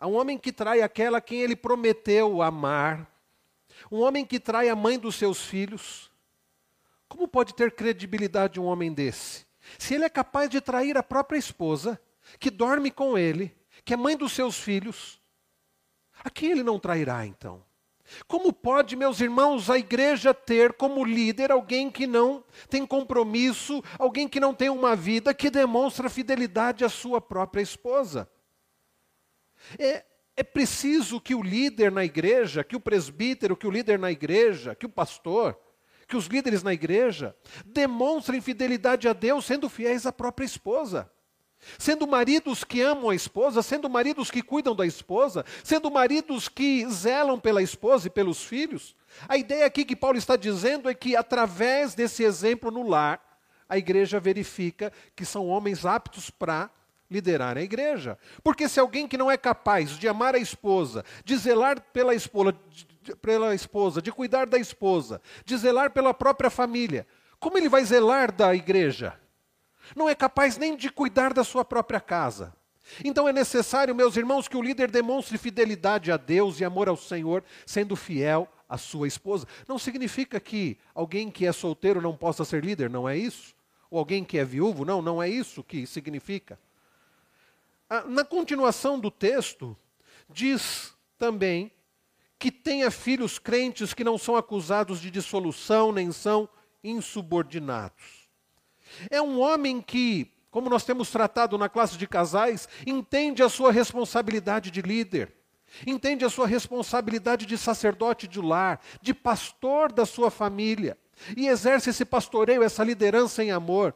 um 0.01 0.15
homem 0.15 0.37
que 0.37 0.51
trai 0.51 0.81
aquela 0.81 1.21
quem 1.21 1.41
ele 1.41 1.55
prometeu 1.55 2.41
amar, 2.41 3.09
um 3.89 4.01
homem 4.01 4.25
que 4.25 4.39
trai 4.39 4.67
a 4.67 4.75
mãe 4.75 4.99
dos 4.99 5.15
seus 5.15 5.45
filhos. 5.45 6.11
Como 7.07 7.27
pode 7.27 7.55
ter 7.55 7.71
credibilidade 7.71 8.59
um 8.59 8.65
homem 8.65 8.91
desse? 8.91 9.45
Se 9.79 9.93
ele 9.93 10.03
é 10.03 10.09
capaz 10.09 10.49
de 10.49 10.59
trair 10.59 10.97
a 10.97 11.03
própria 11.03 11.37
esposa, 11.37 11.99
que 12.37 12.49
dorme 12.49 12.91
com 12.91 13.17
ele, 13.17 13.55
que 13.85 13.93
é 13.93 13.97
mãe 13.97 14.17
dos 14.17 14.33
seus 14.33 14.59
filhos, 14.59 15.21
a 16.21 16.29
quem 16.29 16.51
ele 16.51 16.63
não 16.63 16.79
trairá 16.79 17.25
então? 17.25 17.63
Como 18.27 18.51
pode, 18.51 18.95
meus 18.95 19.21
irmãos, 19.21 19.69
a 19.69 19.77
igreja 19.77 20.33
ter 20.33 20.73
como 20.73 21.05
líder 21.05 21.51
alguém 21.51 21.89
que 21.89 22.05
não 22.05 22.43
tem 22.69 22.85
compromisso, 22.85 23.83
alguém 23.97 24.27
que 24.27 24.39
não 24.39 24.53
tem 24.53 24.69
uma 24.69 24.95
vida 24.95 25.33
que 25.33 25.49
demonstra 25.49 26.09
fidelidade 26.09 26.83
à 26.83 26.89
sua 26.89 27.21
própria 27.21 27.61
esposa? 27.61 28.29
É, 29.79 30.03
é 30.35 30.43
preciso 30.43 31.21
que 31.21 31.33
o 31.33 31.41
líder 31.41 31.91
na 31.91 32.03
igreja, 32.03 32.63
que 32.63 32.75
o 32.75 32.79
presbítero, 32.79 33.55
que 33.55 33.67
o 33.67 33.71
líder 33.71 33.97
na 33.97 34.11
igreja, 34.11 34.75
que 34.75 34.85
o 34.85 34.89
pastor, 34.89 35.57
que 36.07 36.17
os 36.17 36.25
líderes 36.25 36.61
na 36.61 36.73
igreja 36.73 37.35
demonstrem 37.65 38.41
fidelidade 38.41 39.07
a 39.07 39.13
Deus 39.13 39.45
sendo 39.45 39.69
fiéis 39.69 40.05
à 40.05 40.11
própria 40.11 40.45
esposa. 40.45 41.09
Sendo 41.77 42.07
maridos 42.07 42.63
que 42.63 42.81
amam 42.81 43.09
a 43.09 43.15
esposa, 43.15 43.61
sendo 43.61 43.89
maridos 43.89 44.29
que 44.29 44.41
cuidam 44.41 44.75
da 44.75 44.85
esposa, 44.85 45.45
sendo 45.63 45.89
maridos 45.89 46.47
que 46.47 46.85
zelam 46.89 47.39
pela 47.39 47.61
esposa 47.61 48.07
e 48.07 48.09
pelos 48.09 48.43
filhos. 48.43 48.95
A 49.27 49.37
ideia 49.37 49.65
aqui 49.65 49.85
que 49.85 49.95
Paulo 49.95 50.17
está 50.17 50.35
dizendo 50.35 50.89
é 50.89 50.93
que, 50.93 51.15
através 51.15 51.93
desse 51.93 52.23
exemplo 52.23 52.71
no 52.71 52.87
lar, 52.87 53.21
a 53.69 53.77
igreja 53.77 54.19
verifica 54.19 54.91
que 55.15 55.25
são 55.25 55.47
homens 55.47 55.85
aptos 55.85 56.29
para 56.29 56.69
liderar 57.09 57.57
a 57.57 57.61
igreja. 57.61 58.17
Porque 58.43 58.67
se 58.67 58.79
alguém 58.79 59.07
que 59.07 59.17
não 59.17 59.29
é 59.29 59.37
capaz 59.37 59.91
de 59.91 60.07
amar 60.07 60.35
a 60.35 60.39
esposa, 60.39 61.05
de 61.23 61.37
zelar 61.37 61.79
pela 61.93 62.15
esposa, 62.15 62.55
de, 62.69 63.15
pela 63.17 63.53
esposa, 63.53 64.01
de 64.01 64.11
cuidar 64.11 64.47
da 64.47 64.57
esposa, 64.57 65.21
de 65.45 65.55
zelar 65.57 65.91
pela 65.91 66.13
própria 66.13 66.49
família, 66.49 67.05
como 67.39 67.57
ele 67.57 67.69
vai 67.69 67.83
zelar 67.85 68.31
da 68.31 68.55
igreja? 68.55 69.19
Não 69.95 70.07
é 70.07 70.15
capaz 70.15 70.57
nem 70.57 70.75
de 70.75 70.89
cuidar 70.89 71.33
da 71.33 71.43
sua 71.43 71.65
própria 71.65 71.99
casa. 71.99 72.53
Então 73.03 73.27
é 73.27 73.33
necessário, 73.33 73.95
meus 73.95 74.17
irmãos, 74.17 74.47
que 74.47 74.57
o 74.57 74.61
líder 74.61 74.91
demonstre 74.91 75.37
fidelidade 75.37 76.11
a 76.11 76.17
Deus 76.17 76.59
e 76.59 76.65
amor 76.65 76.89
ao 76.89 76.97
Senhor, 76.97 77.43
sendo 77.65 77.95
fiel 77.95 78.47
à 78.67 78.77
sua 78.77 79.07
esposa. 79.07 79.47
Não 79.67 79.79
significa 79.79 80.39
que 80.39 80.77
alguém 80.93 81.31
que 81.31 81.45
é 81.45 81.51
solteiro 81.51 82.01
não 82.01 82.15
possa 82.15 82.43
ser 82.43 82.63
líder, 82.63 82.89
não 82.89 83.07
é 83.07 83.17
isso? 83.17 83.55
Ou 83.89 83.99
alguém 83.99 84.23
que 84.23 84.37
é 84.37 84.43
viúvo, 84.43 84.83
não, 84.83 85.01
não 85.01 85.21
é 85.21 85.29
isso 85.29 85.63
que 85.63 85.85
significa. 85.85 86.59
Ah, 87.89 88.03
na 88.03 88.25
continuação 88.25 88.99
do 88.99 89.11
texto, 89.11 89.77
diz 90.29 90.93
também 91.17 91.71
que 92.39 92.51
tenha 92.51 92.91
filhos 92.91 93.39
crentes 93.39 93.93
que 93.93 94.03
não 94.03 94.17
são 94.17 94.35
acusados 94.35 94.99
de 94.99 95.09
dissolução, 95.09 95.91
nem 95.91 96.11
são 96.11 96.49
insubordinados. 96.83 98.22
É 99.09 99.21
um 99.21 99.39
homem 99.39 99.81
que, 99.81 100.31
como 100.51 100.69
nós 100.69 100.83
temos 100.83 101.09
tratado 101.09 101.57
na 101.57 101.69
classe 101.69 101.97
de 101.97 102.07
casais, 102.07 102.67
entende 102.85 103.41
a 103.41 103.49
sua 103.49 103.71
responsabilidade 103.71 104.71
de 104.71 104.81
líder, 104.81 105.33
entende 105.85 106.23
a 106.25 106.29
sua 106.29 106.47
responsabilidade 106.47 107.45
de 107.45 107.57
sacerdote 107.57 108.27
de 108.27 108.41
lar, 108.41 108.79
de 109.01 109.13
pastor 109.13 109.91
da 109.91 110.05
sua 110.05 110.29
família, 110.29 110.97
e 111.37 111.47
exerce 111.47 111.89
esse 111.89 112.05
pastoreio, 112.05 112.63
essa 112.63 112.83
liderança 112.83 113.43
em 113.43 113.51
amor 113.51 113.95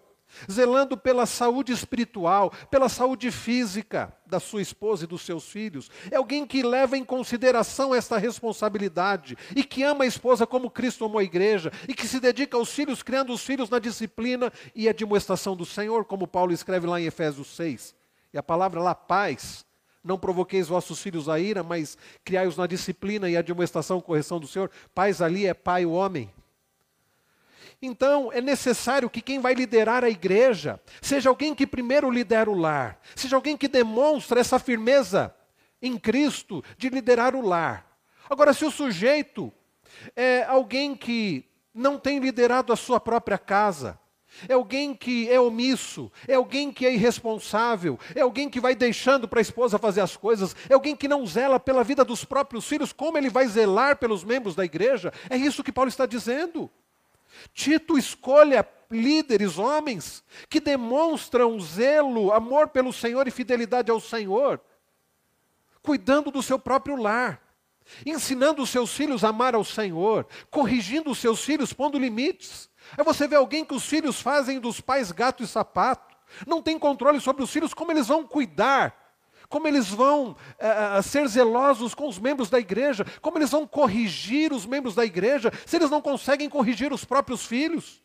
zelando 0.52 0.98
pela 0.98 1.26
saúde 1.26 1.72
espiritual, 1.72 2.52
pela 2.70 2.90
saúde 2.90 3.32
física 3.32 4.14
da 4.26 4.40
sua 4.40 4.62
esposa 4.62 5.06
e 5.06 5.08
dos 5.08 5.22
seus 5.22 5.50
filhos. 5.50 5.90
É 6.12 6.18
alguém 6.18 6.46
que 6.46 6.62
leva 6.64 6.98
em 6.98 7.04
consideração 7.04 7.96
esta 7.96 8.18
responsabilidade 8.18 9.38
e 9.56 9.64
que 9.64 9.84
ama 9.84 10.04
a 10.04 10.08
esposa 10.08 10.46
como 10.46 10.70
Cristo 10.70 11.06
amou 11.06 11.20
a 11.20 11.24
igreja 11.24 11.72
e 11.88 11.94
que 11.94 12.08
se 12.08 12.20
dedica 12.20 12.58
aos 12.58 12.70
filhos, 12.72 13.02
criando 13.02 13.34
os 13.34 13.44
filhos 13.44 13.70
na 13.70 13.80
disciplina 13.80 14.52
e 14.76 14.88
admoestação 14.88 15.56
do 15.56 15.66
Senhor, 15.66 16.06
como 16.06 16.28
Paulo 16.28 16.52
escreve 16.52 16.88
lá 16.88 17.00
em 17.00 17.06
Efésios 17.06 17.48
6. 17.56 17.96
E 18.34 18.38
a 18.38 18.44
palavra 18.44 18.82
lá, 18.82 18.94
paz, 18.94 19.66
não 20.04 20.18
provoqueis 20.18 20.68
vossos 20.68 21.02
filhos 21.02 21.28
a 21.28 21.40
ira, 21.40 21.64
mas 21.64 21.98
criai-os 22.24 22.58
na 22.58 22.68
disciplina 22.68 23.30
e 23.30 23.38
admoestação, 23.38 24.02
correção 24.02 24.40
do 24.40 24.48
Senhor. 24.48 24.72
Paz 24.94 25.22
ali 25.22 25.46
é 25.46 25.54
pai, 25.54 25.86
o 25.86 25.92
homem. 25.92 26.32
Então, 27.82 28.32
é 28.32 28.42
necessário 28.42 29.10
que 29.10 29.22
quem 29.22 29.40
vai 29.40 29.54
liderar 29.54 30.04
a 30.04 30.10
igreja 30.10 30.80
seja 31.02 31.30
alguém 31.30 31.54
que 31.54 31.68
primeiro 31.68 32.10
lidera 32.10 32.50
o 32.50 32.58
lar, 32.58 33.00
seja 33.16 33.36
alguém 33.36 33.56
que 33.56 33.68
demonstra 33.68 34.40
essa 34.40 34.58
firmeza 34.58 35.34
em 35.82 35.98
Cristo 35.98 36.64
de 36.78 36.90
liderar 36.90 37.36
o 37.36 37.42
lar. 37.42 37.86
Agora, 38.30 38.52
se 38.52 38.66
o 38.66 38.72
sujeito 38.72 39.54
é 40.16 40.44
alguém 40.44 40.96
que 40.96 41.46
não 41.74 42.00
tem 42.00 42.20
liderado 42.20 42.74
a 42.74 42.76
sua 42.76 43.00
própria 43.00 43.38
casa, 43.38 44.00
é 44.50 44.54
alguém 44.54 44.94
que 44.94 45.30
é 45.30 45.40
omisso, 45.40 46.12
é 46.28 46.34
alguém 46.34 46.72
que 46.72 46.86
é 46.86 46.94
irresponsável, 46.94 48.00
é 48.14 48.22
alguém 48.22 48.50
que 48.50 48.60
vai 48.60 48.76
deixando 48.76 49.28
para 49.28 49.40
a 49.40 49.42
esposa 49.42 49.78
fazer 49.78 50.02
as 50.02 50.18
coisas, 50.18 50.56
é 50.68 50.74
alguém 50.74 50.96
que 50.96 51.08
não 51.08 51.26
zela 51.26 51.60
pela 51.60 51.84
vida 51.84 52.04
dos 52.04 52.26
próprios 52.26 52.68
filhos, 52.68 52.92
como 52.92 53.18
ele 53.18 53.30
vai 53.30 53.48
zelar 53.48 53.98
pelos 53.98 54.24
membros 54.24 54.56
da 54.56 54.66
igreja? 54.66 55.14
É 55.30 55.38
isso 55.38 55.64
que 55.64 55.72
Paulo 55.72 55.90
está 55.90 56.06
dizendo. 56.06 56.70
Tito 57.54 57.98
escolha 57.98 58.68
líderes, 58.90 59.58
homens, 59.58 60.24
que 60.50 60.60
demonstram 60.60 61.60
zelo, 61.60 62.32
amor 62.32 62.70
pelo 62.70 62.94
Senhor 62.94 63.28
e 63.28 63.32
fidelidade 63.32 63.92
ao 63.92 64.00
Senhor, 64.00 64.62
cuidando 65.82 66.32
do 66.32 66.42
seu 66.42 66.58
próprio 66.58 66.96
lar, 66.96 67.42
ensinando 68.06 68.62
os 68.62 68.70
seus 68.70 68.94
filhos 68.96 69.24
a 69.24 69.30
amar 69.30 69.56
ao 69.56 69.64
Senhor, 69.64 70.28
corrigindo 70.50 71.12
os 71.12 71.18
seus 71.18 71.44
filhos, 71.44 71.74
pondo 71.74 71.98
limites. 71.98 72.70
Aí 72.98 73.04
você 73.04 73.28
vê 73.28 73.36
alguém 73.36 73.66
que 73.66 73.74
os 73.74 73.86
filhos 73.86 74.22
fazem 74.22 74.60
dos 74.60 74.80
pais 74.80 75.12
gato 75.12 75.44
e 75.44 75.48
sapato, 75.48 76.16
não 76.46 76.62
tem 76.62 76.78
controle 76.78 77.20
sobre 77.20 77.44
os 77.44 77.52
filhos, 77.52 77.74
como 77.74 77.92
eles 77.92 78.08
vão 78.08 78.26
cuidar 78.26 79.07
como 79.50 79.68
eles 79.68 79.88
vão 79.88 80.32
uh, 80.32 81.04
ser 81.04 81.28
zelosos 81.28 81.94
com 81.94 82.08
os 82.08 82.20
membros 82.20 82.50
da 82.50 82.60
igreja, 82.60 83.06
como 83.22 83.38
eles 83.38 83.50
vão 83.50 83.66
corrigir 83.66 84.52
os 84.52 84.66
membros 84.66 84.94
da 84.94 85.06
igreja, 85.06 85.52
se 85.66 85.76
eles 85.78 85.90
não 85.90 86.02
conseguem 86.02 86.50
corrigir 86.50 86.92
os 86.92 87.06
próprios 87.06 87.46
filhos. 87.46 88.02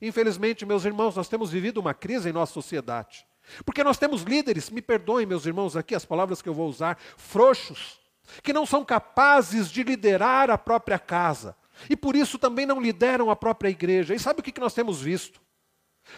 Infelizmente, 0.00 0.66
meus 0.66 0.84
irmãos, 0.84 1.14
nós 1.14 1.28
temos 1.28 1.50
vivido 1.50 1.78
uma 1.78 1.94
crise 1.94 2.28
em 2.28 2.32
nossa 2.32 2.52
sociedade. 2.52 3.26
Porque 3.64 3.84
nós 3.84 3.98
temos 3.98 4.22
líderes, 4.22 4.70
me 4.70 4.80
perdoem, 4.80 5.26
meus 5.26 5.46
irmãos, 5.46 5.76
aqui 5.76 5.94
as 5.94 6.04
palavras 6.04 6.40
que 6.40 6.48
eu 6.48 6.54
vou 6.54 6.68
usar, 6.68 6.98
frouxos, 7.16 8.00
que 8.42 8.52
não 8.52 8.64
são 8.64 8.84
capazes 8.84 9.70
de 9.70 9.82
liderar 9.82 10.50
a 10.50 10.56
própria 10.56 10.98
casa. 10.98 11.56
E 11.88 11.96
por 11.96 12.16
isso 12.16 12.38
também 12.38 12.66
não 12.66 12.80
lideram 12.80 13.30
a 13.30 13.36
própria 13.36 13.68
igreja. 13.68 14.14
E 14.14 14.18
sabe 14.18 14.40
o 14.40 14.42
que 14.42 14.58
nós 14.60 14.74
temos 14.74 15.00
visto? 15.00 15.40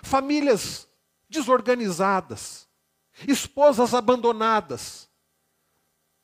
Famílias 0.03 0.88
desorganizadas, 1.29 2.69
esposas 3.27 3.94
abandonadas, 3.94 5.09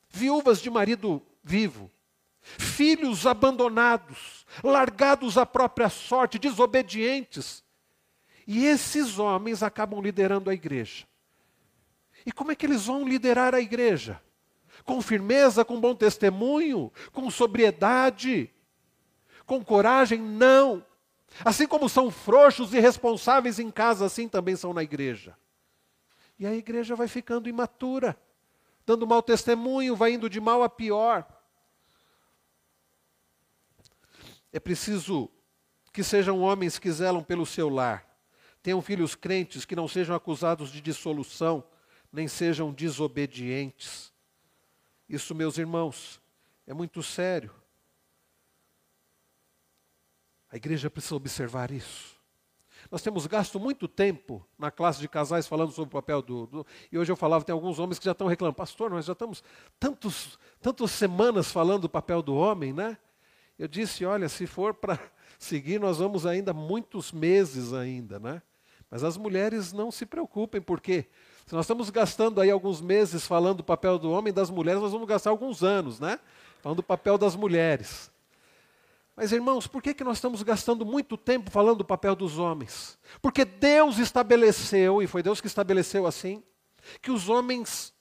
viúvas 0.09 0.61
de 0.61 0.69
marido 0.69 1.23
vivo, 1.43 1.91
filhos 2.43 3.27
abandonados, 3.27 4.45
largados 4.63 5.39
à 5.39 5.47
própria 5.47 5.89
sorte, 5.89 6.39
desobedientes. 6.39 7.63
E 8.47 8.67
esses 8.67 9.19
homens 9.19 9.63
acabam 9.63 10.01
liderando 10.01 10.51
a 10.51 10.55
igreja. 10.55 11.07
E 12.27 12.33
como 12.33 12.53
é 12.53 12.55
que 12.55 12.67
eles 12.67 12.87
vão 12.87 13.07
liderar 13.07 13.55
a 13.55 13.61
igreja? 13.61 14.21
Com 14.85 15.01
firmeza, 15.01 15.65
com 15.65 15.81
bom 15.81 15.95
testemunho, 15.95 16.93
com 17.13 17.31
sobriedade, 17.31 18.51
com 19.47 19.65
coragem? 19.65 20.21
Não. 20.21 20.85
Assim 21.45 21.67
como 21.67 21.89
são 21.89 22.11
frouxos 22.11 22.75
e 22.75 22.81
responsáveis 22.81 23.59
em 23.59 23.71
casa, 23.71 24.07
assim 24.07 24.29
também 24.29 24.57
são 24.57 24.73
na 24.73 24.83
igreja. 24.83 25.37
E 26.41 26.47
a 26.47 26.55
igreja 26.55 26.97
vai 26.97 27.07
ficando 27.07 27.51
imatura, 27.51 28.19
dando 28.87 29.07
mau 29.07 29.23
testemunho, 29.23 29.95
vai 29.95 30.15
indo 30.15 30.31
de 30.31 30.41
mal 30.41 30.63
a 30.63 30.71
pior. 30.71 31.29
É 34.51 34.59
preciso 34.59 35.31
que 35.93 36.03
sejam 36.03 36.41
homens 36.41 36.79
que 36.79 36.91
zelam 36.91 37.23
pelo 37.23 37.45
seu 37.45 37.69
lar, 37.69 38.09
tenham 38.63 38.81
filhos 38.81 39.15
crentes 39.15 39.67
que 39.67 39.77
não 39.77 39.87
sejam 39.87 40.17
acusados 40.17 40.73
de 40.73 40.81
dissolução, 40.81 41.63
nem 42.11 42.27
sejam 42.27 42.73
desobedientes. 42.73 44.11
Isso, 45.07 45.35
meus 45.35 45.59
irmãos, 45.59 46.23
é 46.67 46.73
muito 46.73 47.03
sério. 47.03 47.55
A 50.51 50.57
igreja 50.57 50.89
precisa 50.89 51.17
observar 51.17 51.71
isso. 51.71 52.20
Nós 52.91 53.03
temos 53.03 53.27
gasto 53.27 53.61
muito 53.61 53.87
tempo 53.87 54.45
na 54.59 54.71
classe 54.71 55.01
de 55.01 55.09
casais 55.09 55.47
falando 55.47 55.71
sobre 55.71 55.89
o 55.91 55.93
papel 55.93 56.21
do, 56.21 56.47
do. 56.47 56.67
e 56.91 56.99
hoje 56.99 57.13
eu 57.13 57.17
falava, 57.17 57.45
tem 57.45 57.53
alguns 57.53 57.79
homens 57.79 57.99
que 58.01 58.05
já 58.05 58.11
estão 58.13 58.27
reclamando, 58.27 58.57
pastor, 58.57 58.91
nós 58.91 59.07
já 59.07 59.13
estamos 59.13 59.45
tantos, 59.79 60.39
tantas 60.61 60.91
semanas 60.91 61.53
falando 61.53 61.83
do 61.83 61.89
papel 61.89 62.21
do 62.21 62.35
homem, 62.35 62.73
né? 62.73 62.99
Eu 63.57 63.69
disse, 63.69 64.05
olha, 64.05 64.29
se 64.29 64.47
for 64.47 64.75
para 64.75 64.99
seguir, 65.39 65.79
nós 65.79 65.99
vamos 65.99 66.27
ainda 66.27 66.53
muitos 66.53 67.13
meses 67.13 67.73
ainda, 67.73 68.19
né? 68.19 68.43
Mas 68.91 69.05
as 69.05 69.17
mulheres 69.17 69.73
não 69.73 69.93
se 69.93 70.05
preocupem, 70.05 70.61
porque 70.61 71.07
se 71.47 71.55
nós 71.55 71.65
estamos 71.65 71.91
gastando 71.91 72.41
aí 72.41 72.51
alguns 72.51 72.81
meses 72.81 73.25
falando 73.25 73.59
do 73.59 73.65
papel 73.65 74.01
do 74.01 74.11
homem, 74.11 74.33
das 74.33 74.51
mulheres, 74.51 74.83
nós 74.83 74.91
vamos 74.91 75.07
gastar 75.07 75.31
alguns 75.31 75.63
anos, 75.63 76.01
né? 76.01 76.19
Falando 76.61 76.79
do 76.79 76.83
papel 76.83 77.17
das 77.17 77.37
mulheres. 77.37 78.10
Mas, 79.17 79.33
irmãos, 79.33 79.67
por 79.67 79.83
que, 79.83 79.93
que 79.93 80.05
nós 80.05 80.17
estamos 80.17 80.43
gastando 80.43 80.85
muito 80.85 81.17
tempo 81.17 81.51
falando 81.51 81.79
do 81.79 81.85
papel 81.85 82.17
dos 82.17 82.39
homens? 82.39 82.99
Porque 83.21 83.45
Deus 83.45 83.99
estabeleceu, 83.99 85.03
e 85.03 85.07
foi 85.07 85.23
Deus 85.23 85.41
que 85.41 85.47
estabeleceu 85.47 86.07
assim, 86.07 86.43
que 87.03 87.11
os 87.11 87.29
homens 87.29 87.93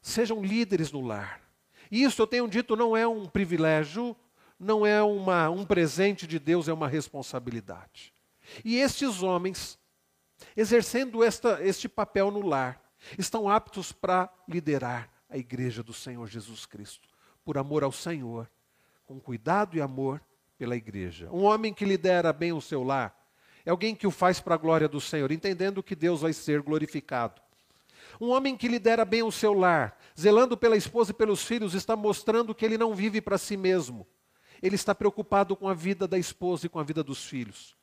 sejam 0.00 0.42
líderes 0.42 0.90
no 0.90 1.00
lar. 1.00 1.40
E 1.90 2.02
isso, 2.02 2.20
eu 2.20 2.26
tenho 2.26 2.48
dito, 2.48 2.76
não 2.76 2.96
é 2.96 3.06
um 3.06 3.26
privilégio, 3.26 4.16
não 4.58 4.86
é 4.86 5.02
uma, 5.02 5.50
um 5.50 5.64
presente 5.64 6.26
de 6.26 6.38
Deus, 6.38 6.68
é 6.68 6.72
uma 6.72 6.88
responsabilidade. 6.88 8.14
E 8.64 8.76
estes 8.76 9.22
homens, 9.22 9.78
exercendo 10.56 11.22
esta, 11.22 11.62
este 11.62 11.88
papel 11.88 12.30
no 12.30 12.46
lar, 12.46 12.82
estão 13.18 13.48
aptos 13.48 13.92
para 13.92 14.32
liderar 14.48 15.10
a 15.28 15.36
igreja 15.36 15.82
do 15.82 15.92
Senhor 15.92 16.26
Jesus 16.26 16.64
Cristo, 16.64 17.08
por 17.44 17.58
amor 17.58 17.84
ao 17.84 17.92
Senhor 17.92 18.48
com 19.06 19.20
cuidado 19.20 19.76
e 19.76 19.80
amor 19.80 20.20
pela 20.58 20.76
igreja. 20.76 21.28
Um 21.30 21.44
homem 21.44 21.72
que 21.72 21.84
lidera 21.84 22.32
bem 22.32 22.52
o 22.52 22.60
seu 22.60 22.82
lar 22.82 23.14
é 23.66 23.70
alguém 23.70 23.94
que 23.94 24.06
o 24.06 24.10
faz 24.10 24.40
para 24.40 24.54
a 24.54 24.58
glória 24.58 24.86
do 24.86 25.00
Senhor, 25.00 25.32
entendendo 25.32 25.82
que 25.82 25.96
Deus 25.96 26.20
vai 26.20 26.32
ser 26.32 26.60
glorificado. 26.60 27.40
Um 28.20 28.28
homem 28.28 28.56
que 28.56 28.68
lidera 28.68 29.04
bem 29.04 29.22
o 29.22 29.32
seu 29.32 29.54
lar, 29.54 29.98
zelando 30.18 30.56
pela 30.56 30.76
esposa 30.76 31.10
e 31.10 31.14
pelos 31.14 31.42
filhos, 31.44 31.74
está 31.74 31.96
mostrando 31.96 32.54
que 32.54 32.64
ele 32.64 32.76
não 32.76 32.94
vive 32.94 33.20
para 33.20 33.38
si 33.38 33.56
mesmo. 33.56 34.06
Ele 34.62 34.74
está 34.74 34.94
preocupado 34.94 35.56
com 35.56 35.66
a 35.66 35.74
vida 35.74 36.06
da 36.06 36.18
esposa 36.18 36.66
e 36.66 36.68
com 36.68 36.78
a 36.78 36.82
vida 36.82 37.02
dos 37.02 37.24
filhos. 37.24 37.74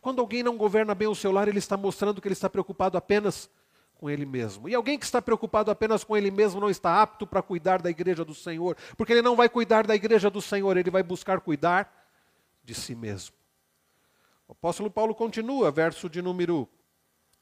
Quando 0.00 0.20
alguém 0.20 0.42
não 0.42 0.56
governa 0.56 0.94
bem 0.94 1.08
o 1.08 1.14
seu 1.14 1.32
lar, 1.32 1.48
ele 1.48 1.58
está 1.58 1.76
mostrando 1.76 2.20
que 2.20 2.28
ele 2.28 2.34
está 2.34 2.48
preocupado 2.48 2.96
apenas 2.96 3.50
com 3.98 4.08
ele 4.08 4.24
mesmo. 4.24 4.68
E 4.68 4.74
alguém 4.74 4.98
que 4.98 5.04
está 5.04 5.20
preocupado 5.20 5.70
apenas 5.70 6.04
com 6.04 6.16
ele 6.16 6.30
mesmo 6.30 6.60
não 6.60 6.70
está 6.70 7.02
apto 7.02 7.26
para 7.26 7.42
cuidar 7.42 7.82
da 7.82 7.90
igreja 7.90 8.24
do 8.24 8.34
Senhor, 8.34 8.76
porque 8.96 9.12
ele 9.12 9.22
não 9.22 9.36
vai 9.36 9.48
cuidar 9.48 9.86
da 9.86 9.94
igreja 9.94 10.30
do 10.30 10.40
Senhor, 10.40 10.76
ele 10.76 10.90
vai 10.90 11.02
buscar 11.02 11.40
cuidar 11.40 11.92
de 12.62 12.74
si 12.74 12.94
mesmo. 12.94 13.34
O 14.46 14.52
apóstolo 14.52 14.90
Paulo 14.90 15.14
continua, 15.14 15.70
verso 15.70 16.08
de 16.08 16.22
número 16.22 16.66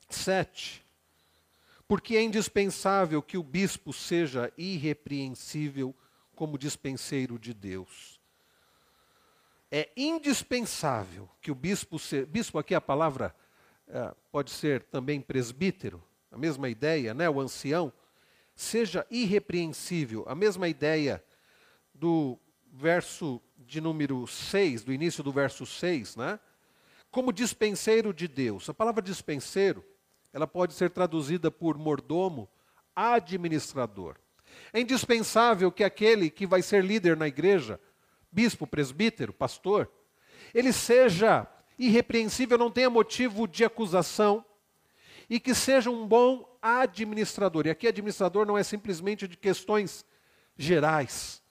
7. 0.08 0.84
Porque 1.86 2.16
é 2.16 2.22
indispensável 2.22 3.22
que 3.22 3.38
o 3.38 3.42
bispo 3.42 3.92
seja 3.92 4.52
irrepreensível 4.58 5.94
como 6.34 6.58
dispenseiro 6.58 7.38
de 7.38 7.54
Deus. 7.54 8.18
É 9.70 9.88
indispensável 9.96 11.28
que 11.40 11.50
o 11.50 11.54
bispo 11.54 11.98
seja. 11.98 12.26
Bispo, 12.26 12.58
aqui 12.58 12.74
a 12.74 12.80
palavra 12.80 13.34
é, 13.88 14.14
pode 14.32 14.50
ser 14.50 14.82
também 14.84 15.20
presbítero, 15.20 16.02
a 16.30 16.38
mesma 16.38 16.68
ideia, 16.68 17.14
né? 17.14 17.28
o 17.28 17.40
ancião. 17.40 17.92
Seja 18.54 19.06
irrepreensível, 19.10 20.24
a 20.26 20.34
mesma 20.34 20.68
ideia 20.68 21.22
do 21.94 22.38
verso 22.72 23.40
de 23.58 23.80
número 23.80 24.26
6, 24.26 24.84
do 24.84 24.92
início 24.92 25.22
do 25.22 25.32
verso 25.32 25.66
6, 25.66 26.16
né? 26.16 26.38
como 27.10 27.32
dispenseiro 27.32 28.12
de 28.12 28.28
Deus. 28.28 28.68
A 28.68 28.74
palavra 28.74 29.02
dispenseiro 29.02 29.84
ela 30.32 30.46
pode 30.46 30.74
ser 30.74 30.90
traduzida 30.90 31.50
por 31.50 31.78
mordomo, 31.78 32.46
administrador. 32.94 34.16
É 34.70 34.80
indispensável 34.80 35.72
que 35.72 35.82
aquele 35.82 36.28
que 36.28 36.46
vai 36.46 36.60
ser 36.60 36.84
líder 36.84 37.16
na 37.16 37.26
igreja, 37.26 37.80
bispo, 38.30 38.66
presbítero, 38.66 39.32
pastor, 39.32 39.90
ele 40.52 40.72
seja 40.74 41.46
irrepreensível, 41.78 42.58
não 42.58 42.70
tenha 42.70 42.90
motivo 42.90 43.48
de 43.48 43.64
acusação 43.64 44.44
e 45.28 45.40
que 45.40 45.54
seja 45.54 45.90
um 45.90 46.06
bom 46.06 46.48
administrador. 46.62 47.66
E 47.66 47.70
aqui 47.70 47.86
administrador 47.86 48.46
não 48.46 48.56
é 48.56 48.62
simplesmente 48.62 49.26
de 49.26 49.36
questões 49.36 50.04
gerais, 50.56 51.42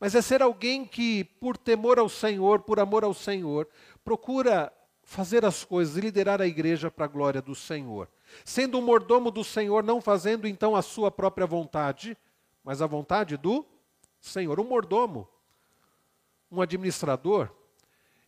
mas 0.00 0.14
é 0.14 0.22
ser 0.22 0.42
alguém 0.42 0.84
que, 0.84 1.24
por 1.24 1.56
temor 1.56 1.98
ao 1.98 2.08
Senhor, 2.08 2.60
por 2.60 2.80
amor 2.80 3.04
ao 3.04 3.14
Senhor, 3.14 3.68
procura 4.04 4.72
fazer 5.02 5.44
as 5.44 5.64
coisas 5.64 5.96
e 5.96 6.00
liderar 6.00 6.40
a 6.42 6.46
igreja 6.46 6.90
para 6.90 7.06
a 7.06 7.08
glória 7.08 7.40
do 7.40 7.54
Senhor. 7.54 8.08
Sendo 8.44 8.78
um 8.78 8.82
mordomo 8.82 9.30
do 9.30 9.42
Senhor, 9.42 9.82
não 9.82 10.00
fazendo 10.00 10.46
então 10.46 10.76
a 10.76 10.82
sua 10.82 11.10
própria 11.10 11.46
vontade, 11.46 12.16
mas 12.62 12.82
a 12.82 12.86
vontade 12.86 13.36
do 13.36 13.64
Senhor. 14.20 14.60
Um 14.60 14.64
mordomo, 14.64 15.26
um 16.50 16.60
administrador, 16.60 17.50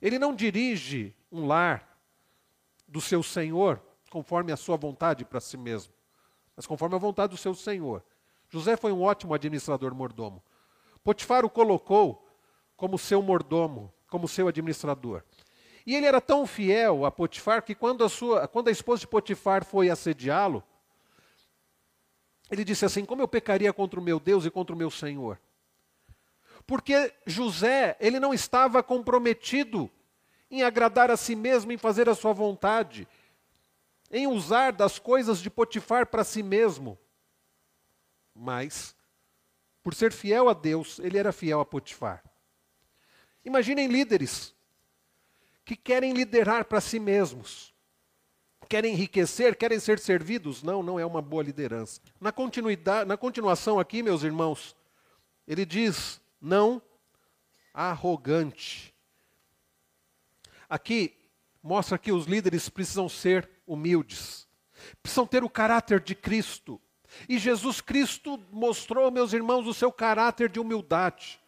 ele 0.01 0.19
não 0.19 0.35
dirige 0.35 1.15
um 1.31 1.47
lar 1.47 1.99
do 2.89 3.01
seu 3.01 3.23
Senhor 3.23 3.81
conforme 4.11 4.53
a 4.53 4.57
sua 4.57 4.77
vontade 4.77 5.25
para 5.25 5.41
si 5.41 5.57
mesmo, 5.57 5.95
mas 6.57 6.67
conforme 6.67 6.97
a 6.97 6.99
vontade 6.99 7.31
do 7.31 7.37
seu 7.39 7.55
Senhor. 7.55 8.05
José 8.51 8.77
foi 8.77 8.93
um 8.93 9.03
ótimo 9.03 9.33
administrador 9.33 9.95
mordomo. 9.95 10.43
Potifar 11.03 11.45
o 11.45 11.51
colocou 11.51 12.29
como 12.77 12.99
seu 12.99 13.23
mordomo, 13.23 13.93
como 14.09 14.27
seu 14.27 14.49
administrador. 14.49 15.23
E 15.87 15.95
ele 15.95 16.07
era 16.07 16.21
tão 16.21 16.47
fiel 16.47 17.07
a 17.07 17.11
Potifar 17.11 17.63
que 17.63 17.75
quando 17.75 18.05
a, 18.05 18.09
sua, 18.09 18.47
quando 18.49 18.69
a 18.69 18.73
esposa 18.73 19.01
de 19.01 19.07
Potifar 19.07 19.65
foi 19.65 19.89
assediá-lo, 19.89 20.63
ele 22.51 22.65
disse 22.65 22.85
assim: 22.85 23.05
Como 23.05 23.23
eu 23.23 23.29
pecaria 23.29 23.73
contra 23.73 23.99
o 23.99 24.03
meu 24.03 24.19
Deus 24.19 24.45
e 24.45 24.51
contra 24.51 24.75
o 24.75 24.79
meu 24.79 24.91
Senhor? 24.91 25.41
Porque 26.67 27.13
José, 27.25 27.97
ele 28.01 28.21
não 28.21 28.35
estava 28.35 28.83
comprometido 28.83 29.91
em 30.51 30.63
agradar 30.63 31.11
a 31.11 31.17
si 31.17 31.37
mesmo, 31.37 31.73
em 31.73 31.79
fazer 31.79 32.09
a 32.09 32.15
sua 32.15 32.33
vontade, 32.33 33.07
em 34.11 34.27
usar 34.27 34.73
das 34.73 34.99
coisas 34.99 35.39
de 35.41 35.49
Potifar 35.49 36.07
para 36.07 36.25
si 36.25 36.43
mesmo. 36.43 36.99
Mas, 38.35 38.95
por 39.83 39.95
ser 39.95 40.13
fiel 40.13 40.49
a 40.49 40.55
Deus, 40.55 40.99
ele 40.99 41.19
era 41.19 41.33
fiel 41.33 41.61
a 41.61 41.65
Potifar. 41.65 42.25
Imaginem 43.45 43.87
líderes 43.87 44.55
que 45.65 45.77
querem 45.77 46.13
liderar 46.13 46.65
para 46.65 46.81
si 46.81 46.99
mesmos, 46.99 47.73
querem 48.69 48.93
enriquecer, 48.93 49.57
querem 49.57 49.81
ser 49.81 49.99
servidos. 49.99 50.63
Não, 50.63 50.83
não 50.83 50.99
é 50.99 51.07
uma 51.07 51.23
boa 51.23 51.43
liderança. 51.43 52.01
Na, 52.21 52.33
continuidade, 52.33 53.09
na 53.09 53.17
continuação 53.17 53.79
aqui, 53.79 54.03
meus 54.03 54.23
irmãos, 54.23 54.77
ele 55.47 55.65
diz: 55.65 56.21
não 56.41 56.83
arrogante. 57.73 58.95
Aqui 60.69 61.17
mostra 61.63 61.99
que 61.99 62.13
os 62.13 62.27
líderes 62.27 62.69
precisam 62.69 63.09
ser 63.09 63.49
humildes, 63.73 64.49
precisam 65.03 65.27
ter 65.27 65.45
o 65.45 65.51
caráter 65.51 66.01
de 66.01 66.15
Cristo. 66.15 66.81
E 67.29 67.39
Jesus 67.39 67.81
Cristo 67.81 68.39
mostrou, 68.51 69.11
meus 69.11 69.33
irmãos, 69.33 69.67
o 69.67 69.75
seu 69.75 69.93
caráter 69.93 70.49
de 70.49 70.61
humildade. 70.61 71.41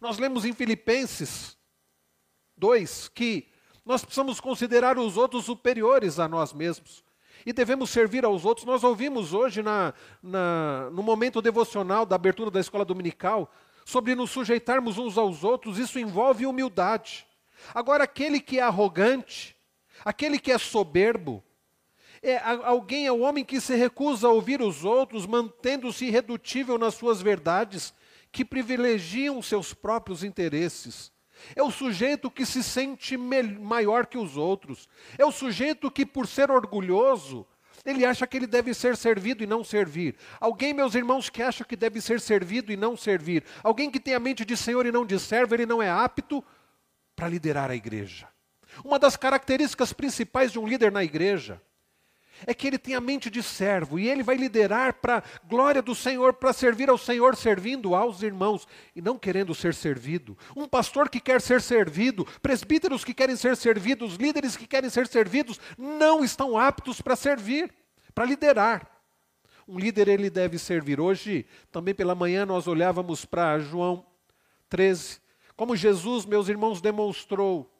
Nós 0.00 0.18
lemos 0.18 0.44
em 0.44 0.52
Filipenses 0.52 1.56
2 2.56 3.08
que 3.08 3.48
nós 3.84 4.04
precisamos 4.04 4.40
considerar 4.40 4.98
os 4.98 5.16
outros 5.16 5.44
superiores 5.44 6.18
a 6.18 6.28
nós 6.28 6.52
mesmos. 6.52 7.04
E 7.44 7.52
devemos 7.52 7.90
servir 7.90 8.24
aos 8.24 8.44
outros. 8.44 8.66
Nós 8.66 8.84
ouvimos 8.84 9.32
hoje, 9.32 9.62
na, 9.62 9.94
na, 10.22 10.90
no 10.92 11.02
momento 11.02 11.40
devocional 11.40 12.04
da 12.04 12.16
abertura 12.16 12.50
da 12.50 12.60
escola 12.60 12.84
dominical, 12.84 13.50
sobre 13.84 14.14
nos 14.14 14.30
sujeitarmos 14.30 14.98
uns 14.98 15.16
aos 15.16 15.42
outros. 15.42 15.78
Isso 15.78 15.98
envolve 15.98 16.46
humildade. 16.46 17.26
Agora, 17.74 18.04
aquele 18.04 18.40
que 18.40 18.58
é 18.58 18.62
arrogante, 18.62 19.56
aquele 20.04 20.38
que 20.38 20.52
é 20.52 20.58
soberbo, 20.58 21.42
é 22.22 22.38
alguém, 22.38 23.06
é 23.06 23.12
o 23.12 23.20
homem 23.20 23.44
que 23.44 23.60
se 23.60 23.74
recusa 23.74 24.28
a 24.28 24.30
ouvir 24.30 24.60
os 24.60 24.84
outros, 24.84 25.26
mantendo-se 25.26 26.04
irredutível 26.04 26.76
nas 26.76 26.94
suas 26.94 27.22
verdades, 27.22 27.94
que 28.30 28.44
privilegiam 28.44 29.40
seus 29.40 29.72
próprios 29.72 30.22
interesses. 30.22 31.10
É 31.56 31.62
o 31.62 31.70
sujeito 31.70 32.30
que 32.30 32.44
se 32.44 32.62
sente 32.62 33.16
maior 33.16 34.06
que 34.06 34.18
os 34.18 34.36
outros. 34.36 34.86
É 35.16 35.24
o 35.24 35.32
sujeito 35.32 35.90
que, 35.90 36.04
por 36.04 36.26
ser 36.26 36.50
orgulhoso, 36.50 37.46
ele 37.86 38.04
acha 38.04 38.26
que 38.26 38.36
ele 38.36 38.46
deve 38.46 38.74
ser 38.74 38.94
servido 38.96 39.42
e 39.42 39.46
não 39.46 39.64
servir. 39.64 40.14
Alguém, 40.38 40.74
meus 40.74 40.94
irmãos, 40.94 41.30
que 41.30 41.42
acha 41.42 41.64
que 41.64 41.74
deve 41.74 42.02
ser 42.02 42.20
servido 42.20 42.70
e 42.70 42.76
não 42.76 42.94
servir. 42.94 43.42
Alguém 43.62 43.90
que 43.90 43.98
tem 43.98 44.14
a 44.14 44.20
mente 44.20 44.44
de 44.44 44.56
Senhor 44.56 44.84
e 44.84 44.92
não 44.92 45.06
de 45.06 45.18
servo, 45.18 45.54
ele 45.54 45.64
não 45.64 45.82
é 45.82 45.88
apto 45.88 46.44
para 47.16 47.28
liderar 47.28 47.70
a 47.70 47.74
igreja. 47.74 48.28
Uma 48.84 48.98
das 48.98 49.16
características 49.16 49.94
principais 49.94 50.52
de 50.52 50.58
um 50.58 50.66
líder 50.66 50.92
na 50.92 51.02
igreja 51.02 51.60
é 52.46 52.54
que 52.54 52.66
ele 52.66 52.78
tem 52.78 52.94
a 52.94 53.00
mente 53.00 53.30
de 53.30 53.42
servo 53.42 53.98
e 53.98 54.08
ele 54.08 54.22
vai 54.22 54.36
liderar 54.36 54.94
para 54.94 55.18
a 55.18 55.22
glória 55.46 55.82
do 55.82 55.94
Senhor, 55.94 56.34
para 56.34 56.52
servir 56.52 56.88
ao 56.88 56.98
Senhor, 56.98 57.36
servindo 57.36 57.94
aos 57.94 58.22
irmãos 58.22 58.66
e 58.94 59.00
não 59.00 59.18
querendo 59.18 59.54
ser 59.54 59.74
servido. 59.74 60.36
Um 60.56 60.68
pastor 60.68 61.08
que 61.08 61.20
quer 61.20 61.40
ser 61.40 61.60
servido, 61.60 62.26
presbíteros 62.42 63.04
que 63.04 63.14
querem 63.14 63.36
ser 63.36 63.56
servidos, 63.56 64.16
líderes 64.16 64.56
que 64.56 64.66
querem 64.66 64.90
ser 64.90 65.06
servidos, 65.06 65.60
não 65.76 66.24
estão 66.24 66.58
aptos 66.58 67.00
para 67.00 67.16
servir, 67.16 67.72
para 68.14 68.24
liderar. 68.24 68.90
Um 69.66 69.78
líder 69.78 70.08
ele 70.08 70.28
deve 70.28 70.58
servir. 70.58 71.00
Hoje, 71.00 71.46
também 71.70 71.94
pela 71.94 72.14
manhã, 72.14 72.44
nós 72.44 72.66
olhávamos 72.66 73.24
para 73.24 73.58
João 73.58 74.04
13, 74.68 75.20
como 75.56 75.76
Jesus, 75.76 76.24
meus 76.24 76.48
irmãos, 76.48 76.80
demonstrou 76.80 77.70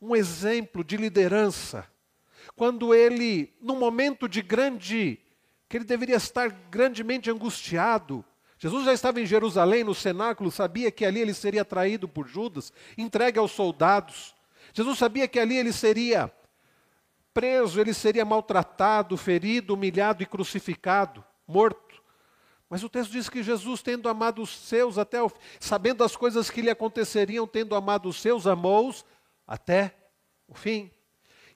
um 0.00 0.16
exemplo 0.16 0.82
de 0.82 0.96
liderança 0.96 1.86
quando 2.56 2.94
ele, 2.94 3.52
num 3.60 3.78
momento 3.78 4.28
de 4.28 4.42
grande, 4.42 5.18
que 5.68 5.76
ele 5.76 5.84
deveria 5.84 6.16
estar 6.16 6.48
grandemente 6.70 7.30
angustiado, 7.30 8.24
Jesus 8.58 8.84
já 8.84 8.92
estava 8.92 9.20
em 9.20 9.26
Jerusalém, 9.26 9.82
no 9.82 9.94
cenáculo, 9.94 10.50
sabia 10.50 10.90
que 10.90 11.06
ali 11.06 11.20
ele 11.20 11.32
seria 11.32 11.64
traído 11.64 12.06
por 12.06 12.28
Judas, 12.28 12.70
entregue 12.98 13.38
aos 13.38 13.52
soldados. 13.52 14.34
Jesus 14.74 14.98
sabia 14.98 15.26
que 15.26 15.40
ali 15.40 15.56
ele 15.56 15.72
seria 15.72 16.30
preso, 17.32 17.80
ele 17.80 17.94
seria 17.94 18.24
maltratado, 18.24 19.16
ferido, 19.16 19.72
humilhado 19.72 20.22
e 20.22 20.26
crucificado, 20.26 21.24
morto. 21.48 22.02
Mas 22.68 22.84
o 22.84 22.88
texto 22.88 23.12
diz 23.12 23.30
que 23.30 23.42
Jesus, 23.42 23.80
tendo 23.82 24.08
amado 24.08 24.42
os 24.42 24.50
seus 24.50 24.98
até 24.98 25.22
o, 25.22 25.32
sabendo 25.58 26.04
as 26.04 26.14
coisas 26.14 26.50
que 26.50 26.60
lhe 26.60 26.70
aconteceriam, 26.70 27.46
tendo 27.46 27.74
amado 27.74 28.10
os 28.10 28.20
seus, 28.20 28.46
amou-os 28.46 29.06
até 29.46 29.96
o 30.46 30.54
fim. 30.54 30.90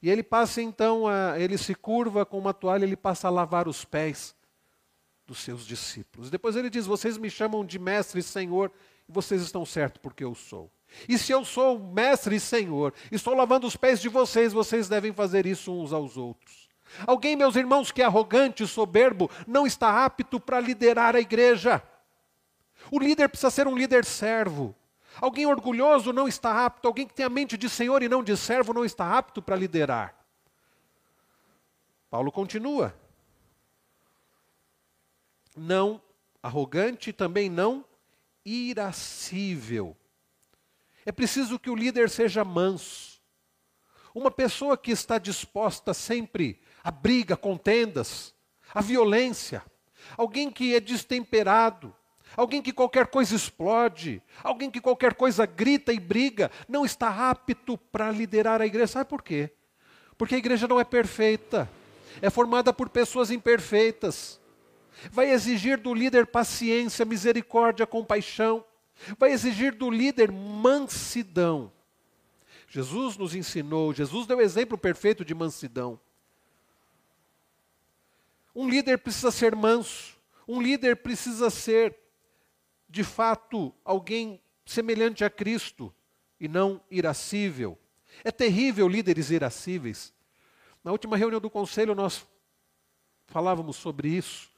E 0.04 0.10
ele 0.10 0.22
passa 0.22 0.60
então, 0.60 1.08
a, 1.08 1.40
ele 1.40 1.56
se 1.56 1.74
curva 1.74 2.26
com 2.26 2.38
uma 2.38 2.52
toalha, 2.52 2.84
ele 2.84 2.94
passa 2.94 3.26
a 3.26 3.30
lavar 3.30 3.66
os 3.66 3.86
pés 3.86 4.34
dos 5.26 5.38
seus 5.38 5.64
discípulos. 5.64 6.28
Depois 6.28 6.56
ele 6.56 6.68
diz: 6.68 6.84
Vocês 6.84 7.16
me 7.16 7.30
chamam 7.30 7.64
de 7.64 7.78
mestre 7.78 8.20
e 8.20 8.22
senhor, 8.22 8.70
e 9.08 9.10
vocês 9.10 9.40
estão 9.40 9.64
certos 9.64 10.02
porque 10.02 10.22
eu 10.22 10.34
sou. 10.34 10.70
E 11.08 11.16
se 11.16 11.32
eu 11.32 11.42
sou 11.42 11.78
mestre 11.78 12.36
e 12.36 12.40
senhor, 12.40 12.92
estou 13.10 13.34
lavando 13.34 13.66
os 13.66 13.76
pés 13.76 13.98
de 13.98 14.10
vocês, 14.10 14.52
vocês 14.52 14.90
devem 14.90 15.10
fazer 15.10 15.46
isso 15.46 15.72
uns 15.72 15.90
aos 15.90 16.18
outros. 16.18 16.68
Alguém, 17.06 17.34
meus 17.34 17.56
irmãos, 17.56 17.90
que 17.90 18.02
é 18.02 18.04
arrogante, 18.04 18.66
soberbo, 18.66 19.30
não 19.46 19.66
está 19.66 20.04
apto 20.04 20.38
para 20.38 20.60
liderar 20.60 21.16
a 21.16 21.20
igreja. 21.20 21.82
O 22.90 22.98
líder 22.98 23.30
precisa 23.30 23.48
ser 23.48 23.66
um 23.66 23.74
líder 23.74 24.04
servo. 24.04 24.76
Alguém 25.20 25.46
orgulhoso 25.46 26.12
não 26.12 26.26
está 26.26 26.64
apto, 26.64 26.88
alguém 26.88 27.06
que 27.06 27.14
tem 27.14 27.24
a 27.24 27.30
mente 27.30 27.56
de 27.56 27.68
senhor 27.68 28.02
e 28.02 28.08
não 28.08 28.22
de 28.22 28.36
servo 28.36 28.72
não 28.72 28.84
está 28.84 29.16
apto 29.16 29.40
para 29.40 29.56
liderar. 29.56 30.14
Paulo 32.10 32.30
continua. 32.30 32.94
Não 35.56 36.02
arrogante, 36.42 37.12
também 37.12 37.48
não 37.48 37.84
irascível. 38.44 39.96
É 41.06 41.12
preciso 41.12 41.58
que 41.58 41.70
o 41.70 41.74
líder 41.74 42.10
seja 42.10 42.44
manso. 42.44 43.20
Uma 44.14 44.30
pessoa 44.30 44.76
que 44.76 44.90
está 44.90 45.18
disposta 45.18 45.92
sempre 45.92 46.60
a 46.82 46.90
briga, 46.90 47.36
contendas, 47.36 48.34
a 48.74 48.80
violência. 48.80 49.64
Alguém 50.16 50.50
que 50.50 50.74
é 50.74 50.80
destemperado, 50.80 51.94
alguém 52.36 52.62
que 52.62 52.72
qualquer 52.72 53.06
coisa 53.06 53.34
explode, 53.34 54.22
alguém 54.42 54.70
que 54.70 54.80
qualquer 54.80 55.14
coisa 55.14 55.46
grita 55.46 55.92
e 55.92 56.00
briga, 56.00 56.50
não 56.68 56.84
está 56.84 57.30
apto 57.30 57.76
para 57.76 58.10
liderar 58.10 58.60
a 58.60 58.66
igreja. 58.66 58.88
Sabe 58.88 59.10
por 59.10 59.22
quê? 59.22 59.50
Porque 60.16 60.34
a 60.34 60.38
igreja 60.38 60.68
não 60.68 60.80
é 60.80 60.84
perfeita, 60.84 61.68
é 62.20 62.30
formada 62.30 62.72
por 62.72 62.88
pessoas 62.88 63.30
imperfeitas. 63.30 64.40
Vai 65.10 65.30
exigir 65.30 65.78
do 65.78 65.92
líder 65.92 66.26
paciência, 66.26 67.04
misericórdia, 67.04 67.86
compaixão. 67.86 68.64
Vai 69.18 69.32
exigir 69.32 69.74
do 69.74 69.90
líder 69.90 70.30
mansidão. 70.30 71.72
Jesus 72.68 73.16
nos 73.16 73.34
ensinou, 73.34 73.92
Jesus 73.92 74.26
deu 74.26 74.40
exemplo 74.40 74.76
perfeito 74.76 75.24
de 75.24 75.34
mansidão. 75.34 76.00
Um 78.54 78.68
líder 78.68 78.98
precisa 78.98 79.30
ser 79.30 79.54
manso, 79.54 80.16
um 80.46 80.60
líder 80.60 80.96
precisa 80.96 81.50
ser, 81.50 81.96
de 82.94 83.02
fato, 83.02 83.74
alguém 83.84 84.40
semelhante 84.64 85.24
a 85.24 85.28
Cristo 85.28 85.92
e 86.38 86.46
não 86.46 86.80
irascível. 86.88 87.76
É 88.22 88.30
terrível 88.30 88.86
líderes 88.86 89.30
irascíveis. 89.30 90.14
Na 90.84 90.92
última 90.92 91.16
reunião 91.16 91.40
do 91.40 91.50
conselho 91.50 91.92
nós 91.92 92.24
falávamos 93.26 93.74
sobre 93.74 94.10
isso. 94.10 94.48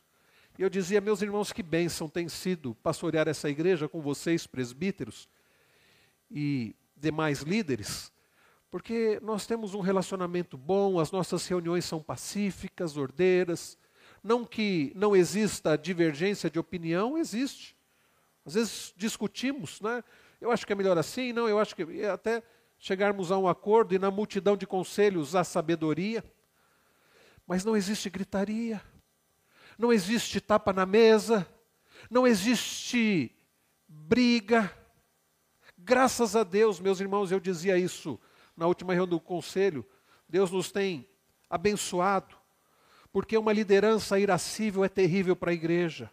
E 0.59 0.63
eu 0.63 0.69
dizia, 0.69 1.01
meus 1.01 1.23
irmãos, 1.23 1.51
que 1.51 1.63
bênção 1.63 2.11
tem 2.11 2.29
sido 2.29 2.75
pastorear 2.75 3.27
essa 3.27 3.49
igreja 3.49 3.89
com 3.89 4.03
vocês, 4.03 4.47
presbíteros 4.47 5.31
e 6.31 6.77
demais 6.95 7.41
líderes, 7.41 8.13
porque 8.71 9.19
nós 9.23 9.47
temos 9.47 9.73
um 9.73 9.81
relacionamento 9.81 10.59
bom, 10.59 11.01
as 11.01 11.11
nossas 11.11 11.47
reuniões 11.47 11.87
são 11.87 12.03
pacíficas, 12.03 12.99
ordeiras. 12.99 13.79
Não 14.23 14.45
que 14.45 14.93
não 14.95 15.17
exista 15.17 15.79
divergência 15.79 16.51
de 16.51 16.59
opinião, 16.59 17.17
existe. 17.17 17.76
Às 18.47 18.55
vezes 18.55 18.95
discutimos, 18.97 19.81
né? 19.81 20.03
Eu 20.41 20.51
acho 20.51 20.67
que 20.67 20.73
é 20.73 20.77
melhor 20.77 20.97
assim, 20.97 21.33
não, 21.33 21.49
eu 21.49 21.59
acho 21.59 21.77
que 21.77 22.05
até 22.05 22.43
chegarmos 22.79 23.31
a 23.31 23.37
um 23.37 23.49
acordo 23.49 23.95
e 23.95 23.99
na 23.99 24.11
multidão 24.11 24.57
de 24.57 24.67
conselhos 24.67 25.35
há 25.35 25.45
sabedoria. 25.45 26.25
Mas 27.47 27.65
não 27.65 27.77
existe 27.77 28.09
gritaria 28.09 28.81
não 29.79 29.93
existe 29.93 30.41
tapa 30.41 30.73
na 30.73 30.87
mesa, 30.87 31.47
não 32.11 32.27
existe 32.27 33.35
briga. 33.87 34.73
Graças 35.77 36.35
a 36.35 36.43
Deus, 36.43 36.81
meus 36.81 37.01
irmãos, 37.01 37.31
eu 37.31 37.39
dizia 37.39 37.79
isso 37.79 38.19
na 38.57 38.67
última 38.67 38.95
reunião 38.95 39.19
do 39.19 39.21
conselho, 39.21 39.85
Deus 40.29 40.51
nos 40.51 40.73
tem 40.73 41.07
abençoado, 41.49 42.35
porque 43.13 43.37
uma 43.37 43.53
liderança 43.53 44.19
irascível 44.19 44.83
é 44.83 44.89
terrível 44.89 45.37
para 45.37 45.51
a 45.51 45.55
igreja. 45.55 46.11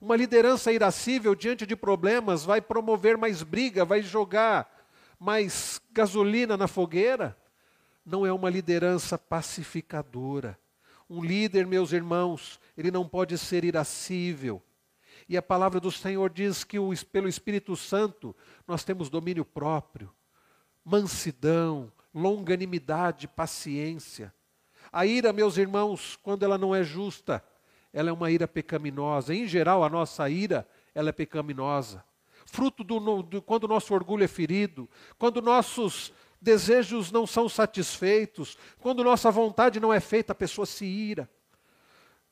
Uma 0.00 0.16
liderança 0.16 0.72
irascível 0.72 1.34
diante 1.34 1.66
de 1.66 1.74
problemas 1.74 2.44
vai 2.44 2.60
promover 2.60 3.16
mais 3.16 3.42
briga, 3.42 3.84
vai 3.84 4.02
jogar 4.02 4.70
mais 5.18 5.80
gasolina 5.92 6.56
na 6.56 6.68
fogueira. 6.68 7.36
Não 8.04 8.26
é 8.26 8.32
uma 8.32 8.50
liderança 8.50 9.18
pacificadora. 9.18 10.58
Um 11.08 11.22
líder, 11.22 11.66
meus 11.66 11.92
irmãos, 11.92 12.60
ele 12.76 12.90
não 12.90 13.08
pode 13.08 13.38
ser 13.38 13.64
irascível. 13.64 14.62
E 15.28 15.36
a 15.36 15.42
palavra 15.42 15.80
do 15.80 15.90
Senhor 15.90 16.30
diz 16.30 16.62
que 16.62 16.78
o, 16.78 16.92
pelo 17.06 17.28
Espírito 17.28 17.74
Santo 17.74 18.34
nós 18.66 18.84
temos 18.84 19.08
domínio 19.08 19.44
próprio, 19.44 20.12
mansidão, 20.84 21.90
longanimidade, 22.14 23.26
paciência. 23.26 24.32
A 24.92 25.04
ira, 25.04 25.32
meus 25.32 25.56
irmãos, 25.56 26.16
quando 26.22 26.44
ela 26.44 26.56
não 26.56 26.74
é 26.74 26.82
justa, 26.84 27.42
ela 27.92 28.10
é 28.10 28.12
uma 28.12 28.30
ira 28.30 28.46
pecaminosa. 28.46 29.34
Em 29.34 29.46
geral, 29.46 29.82
a 29.82 29.88
nossa 29.88 30.28
ira, 30.28 30.66
ela 30.94 31.08
é 31.08 31.12
pecaminosa. 31.12 32.04
Fruto 32.44 32.84
do, 32.84 33.22
do 33.22 33.42
quando 33.42 33.64
o 33.64 33.68
nosso 33.68 33.92
orgulho 33.92 34.24
é 34.24 34.28
ferido, 34.28 34.88
quando 35.18 35.42
nossos 35.42 36.12
desejos 36.40 37.10
não 37.10 37.26
são 37.26 37.48
satisfeitos, 37.48 38.56
quando 38.78 39.02
nossa 39.02 39.30
vontade 39.30 39.80
não 39.80 39.92
é 39.92 40.00
feita, 40.00 40.32
a 40.32 40.34
pessoa 40.34 40.66
se 40.66 40.84
ira. 40.84 41.28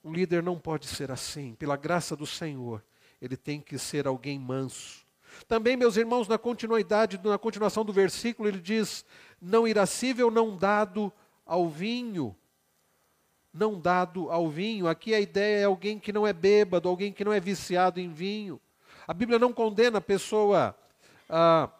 Um 0.04 0.12
líder 0.12 0.42
não 0.42 0.58
pode 0.58 0.86
ser 0.86 1.10
assim, 1.10 1.54
pela 1.54 1.76
graça 1.76 2.14
do 2.14 2.26
Senhor, 2.26 2.84
ele 3.20 3.36
tem 3.36 3.60
que 3.60 3.78
ser 3.78 4.06
alguém 4.06 4.38
manso. 4.38 5.04
Também, 5.48 5.76
meus 5.76 5.96
irmãos, 5.96 6.28
na 6.28 6.38
continuidade, 6.38 7.20
na 7.24 7.38
continuação 7.38 7.84
do 7.84 7.92
versículo, 7.92 8.48
ele 8.48 8.60
diz: 8.60 9.04
não 9.40 9.66
irascível, 9.66 10.30
não 10.30 10.56
dado 10.56 11.12
ao 11.44 11.68
vinho. 11.68 12.36
Não 13.54 13.78
dado 13.78 14.32
ao 14.32 14.48
vinho. 14.48 14.88
Aqui 14.88 15.14
a 15.14 15.20
ideia 15.20 15.60
é 15.60 15.64
alguém 15.64 15.96
que 15.96 16.12
não 16.12 16.26
é 16.26 16.32
bêbado, 16.32 16.88
alguém 16.88 17.12
que 17.12 17.24
não 17.24 17.32
é 17.32 17.38
viciado 17.38 18.00
em 18.00 18.08
vinho. 18.08 18.60
A 19.06 19.14
Bíblia 19.14 19.38
não 19.38 19.52
condena 19.52 19.98
a 19.98 20.00
pessoa 20.00 20.76
a 21.30 21.70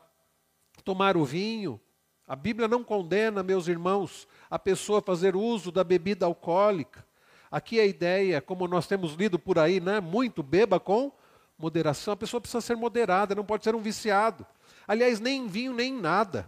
tomar 0.84 1.16
o 1.16 1.24
vinho, 1.24 1.80
a 2.28 2.36
Bíblia 2.36 2.68
não 2.68 2.84
condena, 2.84 3.42
meus 3.42 3.66
irmãos, 3.66 4.28
a 4.48 4.58
pessoa 4.58 5.02
fazer 5.02 5.34
uso 5.34 5.72
da 5.72 5.82
bebida 5.82 6.26
alcoólica. 6.26 7.04
Aqui 7.50 7.80
a 7.80 7.86
ideia, 7.86 8.40
como 8.40 8.68
nós 8.68 8.86
temos 8.86 9.14
lido 9.14 9.38
por 9.38 9.58
aí, 9.58 9.80
né, 9.80 10.00
muito 10.00 10.42
beba 10.42 10.78
com 10.78 11.12
moderação. 11.58 12.14
A 12.14 12.16
pessoa 12.16 12.40
precisa 12.40 12.60
ser 12.60 12.76
moderada, 12.76 13.34
não 13.34 13.44
pode 13.44 13.64
ser 13.64 13.74
um 13.74 13.80
viciado. 13.80 14.46
Aliás, 14.86 15.18
nem 15.18 15.42
em 15.42 15.46
vinho, 15.46 15.72
nem 15.72 15.92
em 15.92 16.00
nada. 16.00 16.46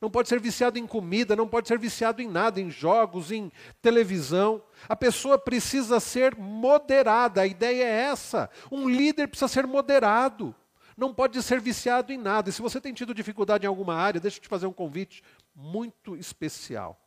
Não 0.00 0.10
pode 0.10 0.28
ser 0.28 0.40
viciado 0.40 0.78
em 0.78 0.86
comida, 0.86 1.36
não 1.36 1.46
pode 1.46 1.68
ser 1.68 1.78
viciado 1.78 2.22
em 2.22 2.28
nada, 2.28 2.60
em 2.60 2.70
jogos, 2.70 3.30
em 3.30 3.52
televisão. 3.82 4.62
A 4.88 4.96
pessoa 4.96 5.38
precisa 5.38 6.00
ser 6.00 6.36
moderada, 6.36 7.42
a 7.42 7.46
ideia 7.46 7.84
é 7.84 8.00
essa. 8.04 8.48
Um 8.70 8.88
líder 8.88 9.28
precisa 9.28 9.48
ser 9.48 9.66
moderado 9.66 10.54
não 11.00 11.14
pode 11.14 11.42
ser 11.42 11.58
viciado 11.60 12.12
em 12.12 12.18
nada. 12.18 12.50
E 12.50 12.52
se 12.52 12.60
você 12.60 12.78
tem 12.78 12.92
tido 12.92 13.14
dificuldade 13.14 13.64
em 13.64 13.66
alguma 13.66 13.94
área, 13.94 14.20
deixa 14.20 14.36
eu 14.36 14.42
te 14.42 14.48
fazer 14.48 14.66
um 14.66 14.72
convite 14.72 15.22
muito 15.56 16.14
especial. 16.14 17.00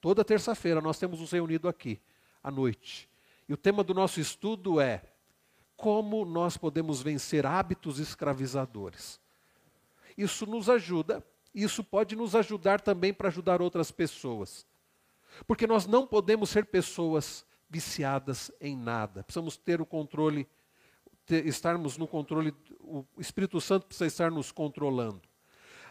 Toda 0.00 0.24
terça-feira 0.24 0.80
nós 0.80 0.98
temos 0.98 1.20
nos 1.20 1.30
reunido 1.30 1.68
aqui, 1.68 2.00
à 2.42 2.50
noite. 2.50 3.08
E 3.48 3.52
o 3.52 3.56
tema 3.56 3.84
do 3.84 3.94
nosso 3.94 4.20
estudo 4.20 4.80
é 4.80 5.02
como 5.76 6.24
nós 6.24 6.56
podemos 6.56 7.00
vencer 7.00 7.46
hábitos 7.46 8.00
escravizadores. 8.00 9.20
Isso 10.16 10.44
nos 10.44 10.68
ajuda, 10.68 11.24
isso 11.54 11.82
pode 11.82 12.14
nos 12.14 12.34
ajudar 12.34 12.80
também 12.80 13.12
para 13.12 13.28
ajudar 13.28 13.60
outras 13.60 13.90
pessoas. 13.90 14.66
Porque 15.46 15.66
nós 15.66 15.86
não 15.86 16.06
podemos 16.06 16.50
ser 16.50 16.66
pessoas 16.66 17.44
viciadas 17.68 18.50
em 18.60 18.76
nada. 18.76 19.22
Precisamos 19.22 19.56
ter 19.56 19.80
o 19.80 19.86
controle 19.86 20.48
ter, 21.28 21.46
estarmos 21.46 21.98
no 21.98 22.08
controle, 22.08 22.54
o 22.80 23.04
Espírito 23.18 23.60
Santo 23.60 23.86
precisa 23.86 24.06
estar 24.06 24.30
nos 24.30 24.50
controlando. 24.50 25.20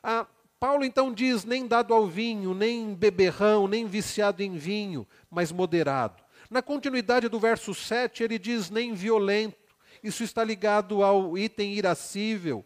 Ah, 0.02 0.26
Paulo 0.60 0.84
então 0.84 1.14
diz: 1.14 1.46
nem 1.46 1.68
dado 1.68 1.94
ao 1.94 2.08
vinho, 2.08 2.54
nem 2.54 2.94
beberrão, 2.94 3.68
nem 3.68 3.86
viciado 3.86 4.42
em 4.42 4.58
vinho, 4.58 5.08
mas 5.30 5.52
moderado. 5.52 6.24
Na 6.50 6.62
continuidade 6.62 7.30
do 7.30 7.40
verso 7.40 7.74
7, 7.74 8.24
ele 8.24 8.40
diz: 8.40 8.70
nem 8.70 8.94
violento. 8.94 9.56
Isso 10.04 10.24
está 10.24 10.44
ligado 10.44 11.04
ao 11.04 11.38
item 11.38 11.74
irascível. 11.74 12.66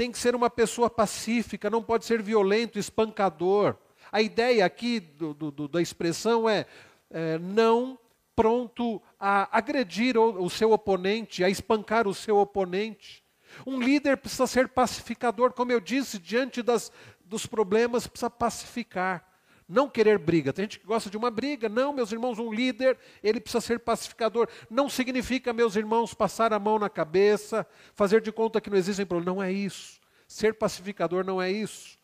Tem 0.00 0.10
que 0.10 0.18
ser 0.18 0.34
uma 0.34 0.48
pessoa 0.48 0.88
pacífica, 0.88 1.68
não 1.68 1.82
pode 1.82 2.06
ser 2.06 2.22
violento, 2.22 2.78
espancador. 2.78 3.76
A 4.10 4.22
ideia 4.22 4.64
aqui 4.64 4.98
do, 4.98 5.34
do, 5.34 5.68
da 5.68 5.82
expressão 5.82 6.48
é, 6.48 6.64
é 7.10 7.38
não 7.38 7.98
pronto 8.34 9.02
a 9.20 9.54
agredir 9.54 10.16
o, 10.16 10.42
o 10.42 10.48
seu 10.48 10.72
oponente, 10.72 11.44
a 11.44 11.50
espancar 11.50 12.08
o 12.08 12.14
seu 12.14 12.38
oponente. 12.38 13.22
Um 13.66 13.78
líder 13.78 14.16
precisa 14.16 14.46
ser 14.46 14.68
pacificador, 14.68 15.52
como 15.52 15.70
eu 15.70 15.80
disse, 15.80 16.18
diante 16.18 16.62
das, 16.62 16.90
dos 17.22 17.44
problemas, 17.44 18.06
precisa 18.06 18.30
pacificar. 18.30 19.29
Não 19.70 19.88
querer 19.88 20.18
briga. 20.18 20.52
Tem 20.52 20.64
gente 20.64 20.80
que 20.80 20.86
gosta 20.86 21.08
de 21.08 21.16
uma 21.16 21.30
briga. 21.30 21.68
Não, 21.68 21.92
meus 21.92 22.10
irmãos, 22.10 22.40
um 22.40 22.52
líder, 22.52 22.98
ele 23.22 23.38
precisa 23.38 23.60
ser 23.60 23.78
pacificador. 23.78 24.48
Não 24.68 24.88
significa, 24.88 25.52
meus 25.52 25.76
irmãos, 25.76 26.12
passar 26.12 26.52
a 26.52 26.58
mão 26.58 26.76
na 26.76 26.90
cabeça, 26.90 27.64
fazer 27.94 28.20
de 28.20 28.32
conta 28.32 28.60
que 28.60 28.68
não 28.68 28.76
existem 28.76 29.06
problemas. 29.06 29.36
Não 29.36 29.40
é 29.40 29.52
isso. 29.52 30.00
Ser 30.26 30.54
pacificador 30.54 31.24
não 31.24 31.40
é 31.40 31.52
isso, 31.52 31.96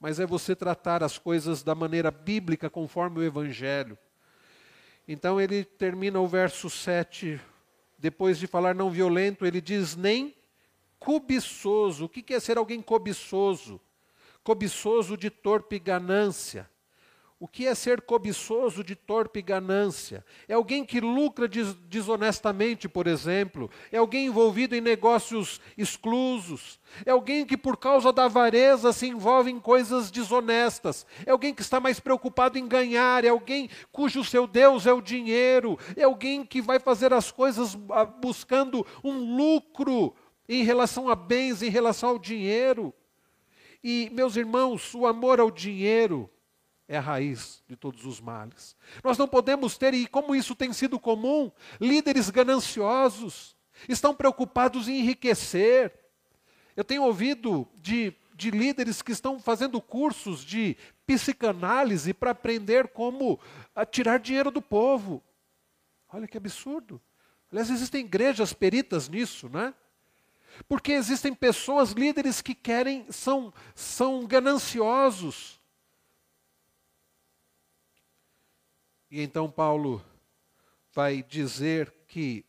mas 0.00 0.18
é 0.18 0.26
você 0.26 0.56
tratar 0.56 1.02
as 1.02 1.18
coisas 1.18 1.62
da 1.62 1.74
maneira 1.74 2.10
bíblica, 2.10 2.70
conforme 2.70 3.18
o 3.18 3.22
Evangelho. 3.22 3.98
Então 5.06 5.38
ele 5.38 5.64
termina 5.64 6.18
o 6.18 6.26
verso 6.26 6.70
7, 6.70 7.38
depois 7.98 8.38
de 8.38 8.46
falar 8.46 8.74
não 8.74 8.90
violento, 8.90 9.44
ele 9.44 9.60
diz 9.60 9.96
nem 9.96 10.34
cobiçoso. 10.98 12.06
O 12.06 12.08
que 12.08 12.32
é 12.32 12.40
ser 12.40 12.56
alguém 12.56 12.80
cobiçoso? 12.80 13.78
Cobiçoso 14.42 15.14
de 15.14 15.28
torpe 15.28 15.78
ganância. 15.78 16.71
O 17.42 17.48
que 17.48 17.66
é 17.66 17.74
ser 17.74 18.02
cobiçoso 18.02 18.84
de 18.84 18.94
torpe 18.94 19.42
ganância? 19.42 20.24
É 20.46 20.54
alguém 20.54 20.84
que 20.84 21.00
lucra 21.00 21.48
des 21.48 21.74
desonestamente, 21.88 22.88
por 22.88 23.08
exemplo. 23.08 23.68
É 23.90 23.98
alguém 23.98 24.26
envolvido 24.26 24.76
em 24.76 24.80
negócios 24.80 25.60
exclusos. 25.76 26.78
É 27.04 27.10
alguém 27.10 27.44
que, 27.44 27.56
por 27.56 27.76
causa 27.76 28.12
da 28.12 28.26
avareza, 28.26 28.92
se 28.92 29.08
envolve 29.08 29.50
em 29.50 29.58
coisas 29.58 30.08
desonestas. 30.08 31.04
É 31.26 31.32
alguém 31.32 31.52
que 31.52 31.62
está 31.62 31.80
mais 31.80 31.98
preocupado 31.98 32.60
em 32.60 32.68
ganhar. 32.68 33.24
É 33.24 33.30
alguém 33.30 33.68
cujo 33.90 34.22
seu 34.22 34.46
Deus 34.46 34.86
é 34.86 34.92
o 34.92 35.02
dinheiro. 35.02 35.76
É 35.96 36.04
alguém 36.04 36.44
que 36.44 36.62
vai 36.62 36.78
fazer 36.78 37.12
as 37.12 37.32
coisas 37.32 37.76
ah, 37.90 38.04
buscando 38.04 38.86
um 39.02 39.34
lucro 39.36 40.14
em 40.48 40.62
relação 40.62 41.08
a 41.08 41.16
bens, 41.16 41.60
em 41.60 41.70
relação 41.70 42.10
ao 42.10 42.20
dinheiro. 42.20 42.94
E, 43.82 44.08
meus 44.12 44.36
irmãos, 44.36 44.94
o 44.94 45.08
amor 45.08 45.40
ao 45.40 45.50
dinheiro 45.50 46.30
é 46.88 46.96
a 46.96 47.00
raiz 47.00 47.62
de 47.68 47.76
todos 47.76 48.04
os 48.04 48.20
males. 48.20 48.76
Nós 49.02 49.16
não 49.16 49.28
podemos 49.28 49.78
ter, 49.78 49.94
e 49.94 50.06
como 50.06 50.34
isso 50.34 50.54
tem 50.54 50.72
sido 50.72 50.98
comum, 50.98 51.50
líderes 51.80 52.28
gananciosos, 52.30 53.56
estão 53.88 54.14
preocupados 54.14 54.88
em 54.88 55.00
enriquecer. 55.00 55.92
Eu 56.76 56.84
tenho 56.84 57.02
ouvido 57.02 57.68
de, 57.76 58.14
de 58.34 58.50
líderes 58.50 59.02
que 59.02 59.12
estão 59.12 59.40
fazendo 59.40 59.80
cursos 59.80 60.44
de 60.44 60.76
psicanálise 61.06 62.12
para 62.12 62.30
aprender 62.32 62.88
como 62.88 63.40
tirar 63.90 64.18
dinheiro 64.18 64.50
do 64.50 64.62
povo. 64.62 65.22
Olha 66.12 66.28
que 66.28 66.36
absurdo. 66.36 67.00
Aliás, 67.50 67.70
existem 67.70 68.04
igrejas 68.04 68.52
peritas 68.52 69.08
nisso, 69.08 69.48
né? 69.48 69.74
Porque 70.68 70.92
existem 70.92 71.34
pessoas, 71.34 71.92
líderes 71.92 72.42
que 72.42 72.54
querem, 72.54 73.06
são, 73.10 73.52
são 73.74 74.26
gananciosos 74.26 75.61
E 79.12 79.20
então 79.20 79.50
Paulo 79.50 80.02
vai 80.90 81.22
dizer 81.22 81.92
que 82.08 82.46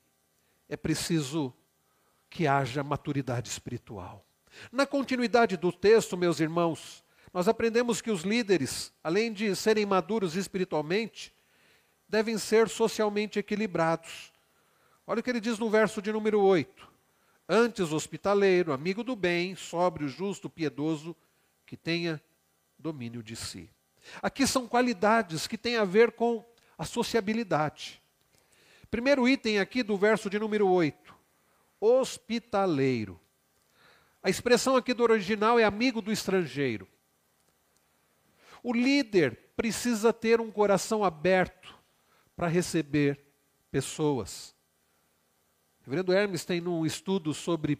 é 0.69 0.77
preciso 0.77 1.53
que 2.29 2.47
haja 2.47 2.81
maturidade 2.81 3.49
espiritual. 3.49 4.25
Na 4.71 4.87
continuidade 4.87 5.57
do 5.57 5.73
texto, 5.73 6.15
meus 6.15 6.39
irmãos, 6.39 7.03
nós 7.33 7.49
aprendemos 7.49 7.99
que 7.99 8.09
os 8.09 8.21
líderes, 8.21 8.93
além 9.03 9.33
de 9.33 9.53
serem 9.57 9.85
maduros 9.85 10.37
espiritualmente, 10.37 11.35
devem 12.07 12.37
ser 12.37 12.69
socialmente 12.69 13.37
equilibrados. 13.37 14.31
Olha 15.05 15.19
o 15.19 15.23
que 15.23 15.31
ele 15.31 15.41
diz 15.41 15.59
no 15.59 15.69
verso 15.69 16.01
de 16.01 16.13
número 16.13 16.39
8. 16.39 16.89
Antes 17.49 17.91
hospitaleiro, 17.91 18.71
amigo 18.71 19.03
do 19.03 19.17
bem, 19.17 19.53
sóbrio, 19.53 20.07
justo, 20.07 20.49
piedoso, 20.49 21.13
que 21.65 21.75
tenha 21.75 22.23
domínio 22.79 23.21
de 23.21 23.35
si. 23.35 23.69
Aqui 24.21 24.47
são 24.47 24.65
qualidades 24.65 25.45
que 25.45 25.57
têm 25.57 25.75
a 25.75 25.83
ver 25.83 26.13
com 26.13 26.52
a 26.77 26.85
sociabilidade. 26.85 28.01
Primeiro 28.89 29.27
item 29.27 29.59
aqui 29.59 29.83
do 29.83 29.97
verso 29.97 30.29
de 30.29 30.39
número 30.39 30.67
8: 30.67 31.15
hospitaleiro. 31.79 33.19
A 34.21 34.29
expressão 34.29 34.75
aqui 34.75 34.93
do 34.93 35.03
original 35.03 35.59
é 35.59 35.63
amigo 35.63 36.01
do 36.01 36.11
estrangeiro. 36.11 36.87
O 38.63 38.71
líder 38.71 39.51
precisa 39.55 40.13
ter 40.13 40.39
um 40.39 40.49
coração 40.49 41.03
aberto 41.03 41.75
para 42.35 42.47
receber 42.47 43.19
pessoas. 43.69 44.55
O 45.81 45.83
reverendo 45.85 46.13
Hermes 46.13 46.45
tem 46.45 46.61
num 46.61 46.85
estudo 46.85 47.33
sobre 47.33 47.77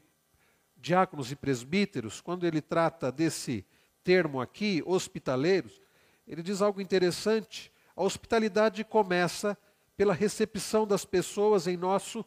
diáconos 0.76 1.32
e 1.32 1.36
presbíteros, 1.36 2.20
quando 2.20 2.46
ele 2.46 2.62
trata 2.62 3.10
desse 3.10 3.66
termo 4.04 4.41
aqui, 4.41 4.84
hospitaleiros, 4.86 5.82
ele 6.28 6.44
diz 6.44 6.62
algo 6.62 6.82
interessante. 6.82 7.72
A 7.96 8.04
hospitalidade 8.04 8.84
começa 8.84 9.58
pela 9.96 10.14
recepção 10.14 10.88
das 10.88 11.06
pessoas 11.06 11.68
em 11.68 11.78
nosso 11.78 12.26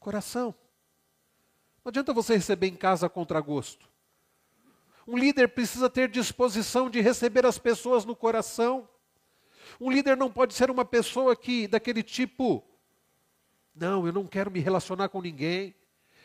coração. 0.00 0.54
Não 1.84 1.90
adianta 1.90 2.14
você 2.14 2.34
receber 2.34 2.68
em 2.68 2.76
casa 2.76 3.08
contra 3.08 3.40
gosto. 3.40 3.88
Um 5.06 5.18
líder 5.18 5.48
precisa 5.48 5.90
ter 5.90 6.08
disposição 6.08 6.88
de 6.88 7.00
receber 7.00 7.44
as 7.44 7.58
pessoas 7.58 8.06
no 8.06 8.16
coração. 8.16 8.88
Um 9.78 9.90
líder 9.90 10.16
não 10.16 10.30
pode 10.30 10.54
ser 10.54 10.70
uma 10.70 10.84
pessoa 10.84 11.36
que 11.36 11.68
daquele 11.68 12.02
tipo, 12.02 12.64
não, 13.74 14.06
eu 14.06 14.12
não 14.12 14.26
quero 14.26 14.50
me 14.50 14.60
relacionar 14.60 15.10
com 15.10 15.20
ninguém. 15.20 15.74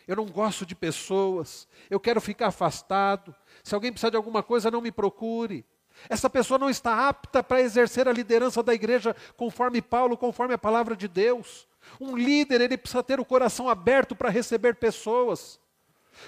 Eu 0.08 0.16
não 0.16 0.26
gosto 0.26 0.66
de 0.66 0.74
pessoas. 0.76 1.68
Eu 1.90 2.00
quero 2.00 2.22
ficar 2.22 2.48
afastado. 2.48 3.36
Se 3.64 3.76
alguém 3.76 3.92
precisar 3.92 4.10
de 4.10 4.18
alguma 4.18 4.42
coisa, 4.42 4.72
não 4.72 4.82
me 4.82 4.92
procure. 4.92 5.66
Essa 6.08 6.30
pessoa 6.30 6.58
não 6.58 6.70
está 6.70 7.08
apta 7.10 7.44
para 7.44 7.62
exercer 7.62 8.08
a 8.08 8.14
liderança 8.14 8.62
da 8.64 8.74
igreja 8.74 9.16
conforme 9.36 9.82
Paulo, 9.82 10.16
conforme 10.16 10.54
a 10.54 10.58
palavra 10.58 10.96
de 10.96 11.08
Deus. 11.08 11.68
Um 12.00 12.16
líder, 12.16 12.62
ele 12.62 12.78
precisa 12.78 13.04
ter 13.04 13.20
o 13.20 13.26
coração 13.26 13.68
aberto 13.68 14.16
para 14.16 14.30
receber 14.30 14.76
pessoas. 14.76 15.60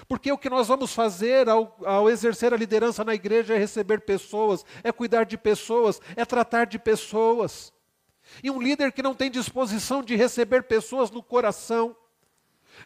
Porque 0.08 0.32
o 0.32 0.38
que 0.38 0.50
nós 0.50 0.68
vamos 0.68 0.94
fazer 0.94 1.48
ao, 1.48 1.76
ao, 1.84 2.08
exercer 2.08 2.52
a 2.52 2.56
liderança 2.56 3.04
na 3.04 3.14
igreja 3.14 3.54
é 3.54 3.58
receber 3.58 4.00
pessoas, 4.00 4.64
é 4.82 4.90
cuidar 4.90 5.24
de 5.24 5.36
pessoas, 5.36 6.00
é 6.16 6.24
tratar 6.24 6.66
de 6.66 6.78
pessoas. 6.78 7.72
E 8.42 8.50
um 8.50 8.60
líder 8.60 8.92
que 8.92 9.02
não 9.02 9.14
tem 9.14 9.30
disposição 9.30 10.02
de 10.02 10.16
receber 10.16 10.62
pessoas 10.62 11.10
no 11.10 11.22
coração, 11.22 11.94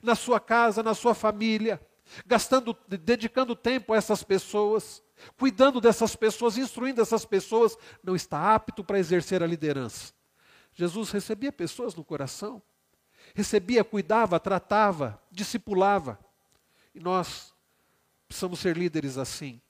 na 0.03 0.15
sua 0.15 0.41
casa, 0.41 0.83
na 0.83 0.95
sua 0.95 1.15
família, 1.15 1.81
gastando, 2.27 2.77
dedicando 2.89 3.55
tempo 3.55 3.93
a 3.93 3.97
essas 3.97 4.23
pessoas, 4.23 5.03
cuidando 5.39 5.81
dessas 5.81 6.15
pessoas, 6.15 6.57
instruindo 6.57 7.01
essas 7.01 7.25
pessoas, 7.25 7.77
não 8.03 8.15
está 8.15 8.55
apto 8.55 8.85
para 8.85 8.99
exercer 8.99 9.43
a 9.43 9.47
liderança. 9.47 10.13
Jesus 10.75 11.11
recebia 11.11 11.51
pessoas 11.51 11.95
no 11.95 12.05
coração, 12.05 12.63
recebia, 13.35 13.83
cuidava, 13.83 14.39
tratava, 14.39 15.21
discipulava. 15.31 16.19
E 16.95 17.01
nós 17.01 17.55
precisamos 18.29 18.61
ser 18.61 18.77
líderes 18.77 19.17
assim. 19.17 19.61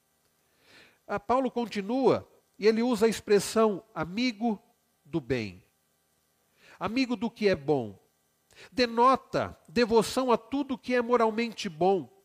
A 1.06 1.20
Paulo 1.20 1.50
continua 1.50 2.28
e 2.58 2.66
ele 2.66 2.82
usa 2.82 3.06
a 3.06 3.08
expressão 3.08 3.82
amigo 3.94 4.60
do 5.04 5.20
bem. 5.20 5.62
Amigo 6.78 7.16
do 7.16 7.30
que 7.30 7.48
é 7.48 7.54
bom. 7.54 7.98
Denota 8.72 9.56
devoção 9.68 10.32
a 10.32 10.36
tudo 10.36 10.78
que 10.78 10.94
é 10.94 11.00
moralmente 11.00 11.68
bom 11.68 12.15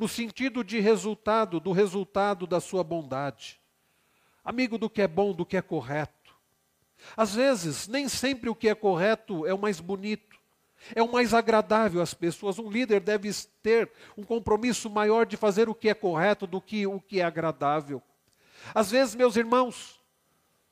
no 0.00 0.08
sentido 0.08 0.64
de 0.64 0.80
resultado, 0.80 1.60
do 1.60 1.72
resultado 1.72 2.46
da 2.46 2.58
sua 2.58 2.82
bondade. 2.82 3.60
Amigo 4.42 4.78
do 4.78 4.88
que 4.88 5.02
é 5.02 5.06
bom, 5.06 5.34
do 5.34 5.44
que 5.44 5.58
é 5.58 5.60
correto. 5.60 6.34
Às 7.14 7.34
vezes, 7.34 7.86
nem 7.86 8.08
sempre 8.08 8.48
o 8.48 8.54
que 8.54 8.70
é 8.70 8.74
correto 8.74 9.46
é 9.46 9.52
o 9.52 9.58
mais 9.58 9.78
bonito, 9.78 10.38
é 10.94 11.02
o 11.02 11.12
mais 11.12 11.34
agradável 11.34 12.00
às 12.00 12.14
pessoas. 12.14 12.58
Um 12.58 12.70
líder 12.70 13.00
deve 13.00 13.30
ter 13.62 13.92
um 14.16 14.22
compromisso 14.22 14.88
maior 14.88 15.26
de 15.26 15.36
fazer 15.36 15.68
o 15.68 15.74
que 15.74 15.90
é 15.90 15.94
correto 15.94 16.46
do 16.46 16.62
que 16.62 16.86
o 16.86 16.98
que 16.98 17.20
é 17.20 17.24
agradável. 17.24 18.02
Às 18.74 18.90
vezes, 18.90 19.14
meus 19.14 19.36
irmãos, 19.36 20.00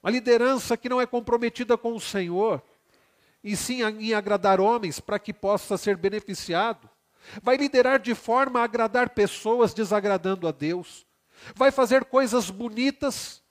a 0.02 0.08
liderança 0.08 0.74
que 0.74 0.88
não 0.88 1.02
é 1.02 1.06
comprometida 1.06 1.76
com 1.76 1.94
o 1.94 2.00
Senhor, 2.00 2.62
e 3.44 3.54
sim 3.54 3.82
em 3.82 4.14
agradar 4.14 4.58
homens 4.58 5.00
para 5.00 5.18
que 5.18 5.34
possa 5.34 5.76
ser 5.76 5.98
beneficiado, 5.98 6.87
vai 7.42 7.56
liderar 7.56 7.98
de 7.98 8.14
forma 8.14 8.60
a 8.60 8.64
agradar 8.64 9.10
pessoas 9.10 9.74
desagradando 9.74 10.46
a 10.46 10.52
Deus, 10.52 11.06
vai 11.54 11.70
fazer 11.70 12.04
coisas 12.04 12.50
bonitas, 12.50 13.42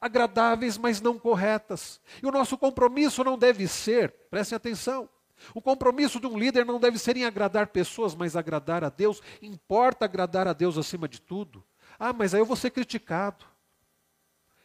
agradáveis, 0.00 0.76
mas 0.76 1.00
não 1.00 1.18
corretas. 1.18 2.00
E 2.22 2.26
o 2.26 2.30
nosso 2.30 2.56
compromisso 2.58 3.24
não 3.24 3.38
deve 3.38 3.66
ser, 3.66 4.10
prestem 4.30 4.56
atenção, 4.56 5.08
o 5.54 5.60
compromisso 5.60 6.20
de 6.20 6.26
um 6.26 6.38
líder 6.38 6.64
não 6.64 6.78
deve 6.78 6.98
ser 6.98 7.16
em 7.16 7.24
agradar 7.24 7.68
pessoas, 7.68 8.14
mas 8.14 8.36
agradar 8.36 8.84
a 8.84 8.88
Deus. 8.88 9.20
Importa 9.40 10.04
agradar 10.04 10.46
a 10.46 10.52
Deus 10.52 10.76
acima 10.76 11.08
de 11.08 11.20
tudo. 11.20 11.64
Ah, 11.98 12.12
mas 12.12 12.34
aí 12.34 12.40
eu 12.40 12.46
vou 12.46 12.56
ser 12.56 12.70
criticado. 12.70 13.44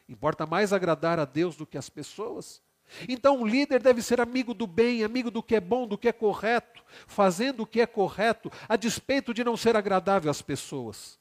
Importa 0.07 0.45
mais 0.45 0.71
agradar 0.71 1.19
a 1.19 1.25
Deus 1.25 1.55
do 1.55 1.65
que 1.65 1.77
as 1.77 1.89
pessoas. 1.89 2.61
Então, 3.09 3.41
o 3.41 3.47
líder 3.47 3.81
deve 3.81 4.01
ser 4.01 4.21
amigo 4.21 4.53
do 4.53 4.67
bem, 4.67 5.03
amigo 5.03 5.31
do 5.31 5.43
que 5.43 5.55
é 5.55 5.59
bom, 5.59 5.87
do 5.87 5.97
que 5.97 6.07
é 6.07 6.13
correto, 6.13 6.83
fazendo 7.07 7.63
o 7.63 7.67
que 7.67 7.81
é 7.81 7.85
correto, 7.85 8.51
a 8.69 8.75
despeito 8.75 9.33
de 9.33 9.43
não 9.43 9.57
ser 9.57 9.75
agradável 9.75 10.29
às 10.29 10.41
pessoas. 10.41 11.19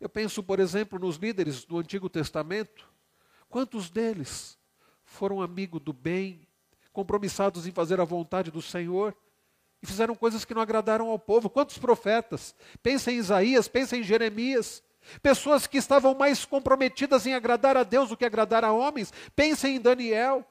Eu 0.00 0.08
penso, 0.08 0.42
por 0.42 0.60
exemplo, 0.60 0.98
nos 0.98 1.16
líderes 1.16 1.64
do 1.64 1.78
Antigo 1.78 2.08
Testamento. 2.08 2.86
Quantos 3.48 3.88
deles 3.88 4.58
foram 5.04 5.40
amigos 5.40 5.80
do 5.80 5.92
bem, 5.92 6.46
compromissados 6.92 7.66
em 7.66 7.72
fazer 7.72 8.00
a 8.00 8.04
vontade 8.04 8.50
do 8.50 8.60
Senhor 8.60 9.16
e 9.82 9.86
fizeram 9.86 10.14
coisas 10.14 10.44
que 10.44 10.54
não 10.54 10.60
agradaram 10.60 11.08
ao 11.08 11.18
povo? 11.18 11.48
Quantos 11.48 11.78
profetas? 11.78 12.54
Pensa 12.82 13.12
em 13.12 13.16
Isaías, 13.16 13.68
pensa 13.68 13.96
em 13.96 14.02
Jeremias. 14.02 14.82
Pessoas 15.22 15.66
que 15.66 15.78
estavam 15.78 16.14
mais 16.14 16.44
comprometidas 16.44 17.26
em 17.26 17.34
agradar 17.34 17.76
a 17.76 17.84
Deus 17.84 18.08
do 18.08 18.16
que 18.16 18.24
agradar 18.24 18.64
a 18.64 18.72
homens. 18.72 19.12
Pensem 19.34 19.76
em 19.76 19.80
Daniel. 19.80 20.44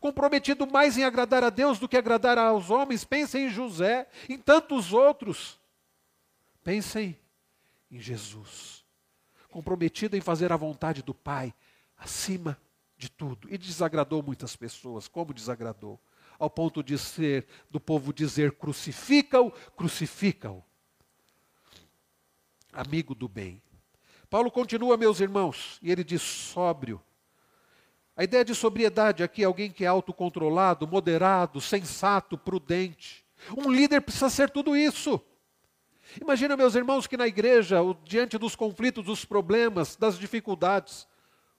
Comprometido 0.00 0.66
mais 0.66 0.98
em 0.98 1.04
agradar 1.04 1.42
a 1.42 1.50
Deus 1.50 1.78
do 1.78 1.88
que 1.88 1.96
agradar 1.96 2.38
aos 2.38 2.70
homens. 2.70 3.04
Pensem 3.04 3.46
em 3.46 3.50
José, 3.50 4.06
em 4.28 4.38
tantos 4.38 4.92
outros. 4.92 5.58
Pensem 6.62 7.18
em 7.90 7.98
Jesus. 7.98 8.84
Comprometido 9.50 10.16
em 10.16 10.20
fazer 10.20 10.52
a 10.52 10.56
vontade 10.56 11.02
do 11.02 11.14
Pai 11.14 11.54
acima 11.96 12.60
de 12.96 13.08
tudo. 13.08 13.48
E 13.50 13.56
desagradou 13.56 14.22
muitas 14.22 14.54
pessoas. 14.54 15.08
Como 15.08 15.32
desagradou? 15.32 15.98
Ao 16.38 16.50
ponto 16.50 16.82
de 16.82 16.96
ser, 16.98 17.46
do 17.70 17.80
povo 17.80 18.12
dizer: 18.12 18.52
crucifica-o, 18.52 19.50
crucifica-o. 19.76 20.62
Amigo 22.72 23.14
do 23.14 23.26
bem. 23.26 23.62
Paulo 24.30 24.50
continua, 24.50 24.96
meus 24.96 25.20
irmãos, 25.20 25.78
e 25.82 25.90
ele 25.90 26.04
diz 26.04 26.20
sóbrio. 26.20 27.02
A 28.18 28.24
ideia 28.24 28.44
de 28.44 28.52
sobriedade 28.52 29.22
aqui 29.22 29.44
é 29.44 29.46
alguém 29.46 29.70
que 29.70 29.84
é 29.84 29.86
autocontrolado, 29.86 30.88
moderado, 30.88 31.60
sensato, 31.60 32.36
prudente. 32.36 33.24
Um 33.56 33.70
líder 33.70 34.00
precisa 34.00 34.28
ser 34.28 34.50
tudo 34.50 34.76
isso. 34.76 35.20
Imagina, 36.20 36.56
meus 36.56 36.74
irmãos, 36.74 37.06
que 37.06 37.16
na 37.16 37.28
igreja, 37.28 37.78
diante 38.02 38.36
dos 38.36 38.56
conflitos, 38.56 39.04
dos 39.04 39.24
problemas, 39.24 39.94
das 39.94 40.18
dificuldades, 40.18 41.06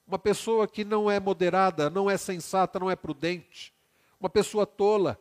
uma 0.05 0.20
pessoa 0.20 0.68
que 0.68 0.84
não 0.84 1.10
é 1.10 1.18
moderada, 1.18 1.89
não 1.89 2.10
é 2.10 2.18
sensata, 2.18 2.78
não 2.78 2.91
é 2.91 2.95
prudente, 2.97 3.74
uma 4.20 4.30
pessoa 4.30 4.66
tola, 4.66 5.18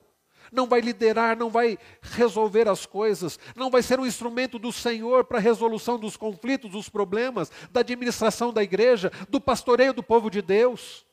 não 0.50 0.66
vai 0.66 0.80
liderar, 0.80 1.36
não 1.36 1.50
vai 1.50 1.78
resolver 2.02 2.66
as 2.66 2.84
coisas, 2.84 3.38
não 3.54 3.70
vai 3.70 3.84
ser 3.84 4.00
um 4.00 4.06
instrumento 4.06 4.58
do 4.58 4.72
Senhor 4.72 5.24
para 5.24 5.38
a 5.38 5.40
resolução 5.40 6.00
dos 6.00 6.16
conflitos, 6.16 6.72
dos 6.72 6.88
problemas, 6.88 7.48
da 7.70 7.78
administração 7.78 8.52
da 8.52 8.60
igreja, 8.60 9.12
do 9.28 9.40
pastoreio 9.40 9.94
do 9.94 10.02
povo 10.02 10.28
de 10.28 10.42
Deus. 10.42 11.06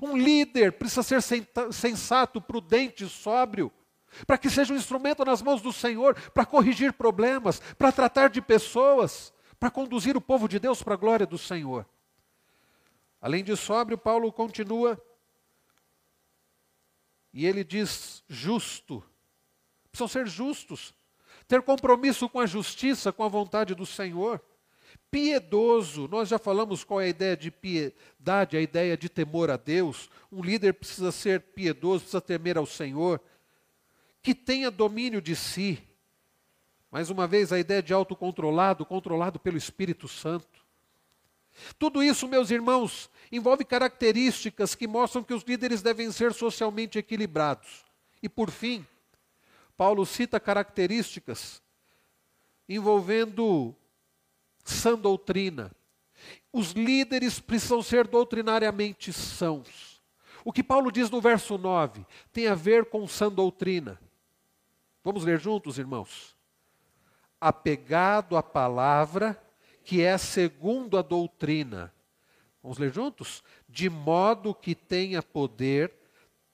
Um 0.00 0.16
líder 0.16 0.72
precisa 0.72 1.02
ser 1.02 1.22
sensato, 1.72 2.40
prudente, 2.40 3.08
sóbrio, 3.08 3.72
para 4.26 4.38
que 4.38 4.48
seja 4.48 4.72
um 4.72 4.76
instrumento 4.76 5.24
nas 5.24 5.42
mãos 5.42 5.60
do 5.60 5.72
Senhor 5.72 6.14
para 6.30 6.46
corrigir 6.46 6.92
problemas, 6.92 7.60
para 7.76 7.92
tratar 7.92 8.28
de 8.28 8.40
pessoas, 8.40 9.32
para 9.58 9.70
conduzir 9.70 10.16
o 10.16 10.20
povo 10.20 10.48
de 10.48 10.58
Deus 10.58 10.82
para 10.82 10.94
a 10.94 10.96
glória 10.96 11.26
do 11.26 11.38
Senhor. 11.38 11.86
Além 13.20 13.42
de 13.42 13.56
sóbrio, 13.56 13.96
Paulo 13.96 14.32
continua 14.32 15.00
e 17.34 17.44
ele 17.46 17.64
diz 17.64 18.22
justo. 18.28 19.02
Precisam 19.90 20.06
ser 20.06 20.26
justos. 20.28 20.94
Ter 21.48 21.60
compromisso 21.62 22.28
com 22.28 22.38
a 22.38 22.46
justiça, 22.46 23.12
com 23.12 23.24
a 23.24 23.28
vontade 23.28 23.74
do 23.74 23.84
Senhor. 23.84 24.40
Piedoso. 25.10 26.08
Nós 26.08 26.28
já 26.28 26.38
falamos 26.38 26.84
qual 26.84 27.00
é 27.00 27.04
a 27.04 27.08
ideia 27.08 27.36
de 27.36 27.50
piedade, 27.50 28.56
a 28.56 28.60
ideia 28.60 28.96
de 28.96 29.08
temor 29.08 29.50
a 29.50 29.56
Deus. 29.56 30.10
Um 30.30 30.42
líder 30.42 30.74
precisa 30.74 31.12
ser 31.12 31.40
piedoso, 31.40 32.00
precisa 32.00 32.20
temer 32.20 32.58
ao 32.58 32.66
Senhor. 32.66 33.20
Que 34.22 34.34
tenha 34.34 34.70
domínio 34.70 35.20
de 35.20 35.36
si. 35.36 35.82
Mais 36.90 37.10
uma 37.10 37.26
vez, 37.26 37.52
a 37.52 37.58
ideia 37.58 37.82
de 37.82 37.92
autocontrolado, 37.92 38.86
controlado 38.86 39.38
pelo 39.38 39.56
Espírito 39.56 40.06
Santo. 40.08 40.64
Tudo 41.78 42.02
isso, 42.02 42.28
meus 42.28 42.50
irmãos, 42.50 43.10
envolve 43.30 43.64
características 43.64 44.74
que 44.74 44.86
mostram 44.86 45.22
que 45.22 45.34
os 45.34 45.42
líderes 45.42 45.82
devem 45.82 46.10
ser 46.10 46.32
socialmente 46.32 46.98
equilibrados. 46.98 47.84
E 48.22 48.28
por 48.28 48.50
fim, 48.50 48.84
Paulo 49.76 50.06
cita 50.06 50.40
características 50.40 51.62
envolvendo 52.68 53.74
sã 54.64 54.98
doutrina. 54.98 55.70
Os 56.52 56.72
líderes 56.72 57.38
precisam 57.38 57.82
ser 57.82 58.06
doutrinariamente 58.08 59.12
sãos. 59.12 60.02
O 60.44 60.52
que 60.52 60.62
Paulo 60.62 60.90
diz 60.90 61.10
no 61.10 61.20
verso 61.20 61.56
9 61.58 62.04
tem 62.32 62.48
a 62.48 62.54
ver 62.54 62.86
com 62.86 63.06
sã 63.06 63.30
doutrina. 63.30 64.00
Vamos 65.02 65.24
ler 65.24 65.38
juntos, 65.38 65.78
irmãos? 65.78 66.34
Apegado 67.40 68.36
à 68.36 68.42
palavra 68.42 69.40
que 69.84 70.02
é 70.02 70.16
segundo 70.16 70.96
a 70.96 71.02
doutrina. 71.02 71.92
Vamos 72.62 72.78
ler 72.78 72.92
juntos? 72.92 73.44
De 73.68 73.90
modo 73.90 74.54
que 74.54 74.74
tenha 74.74 75.22
poder 75.22 75.92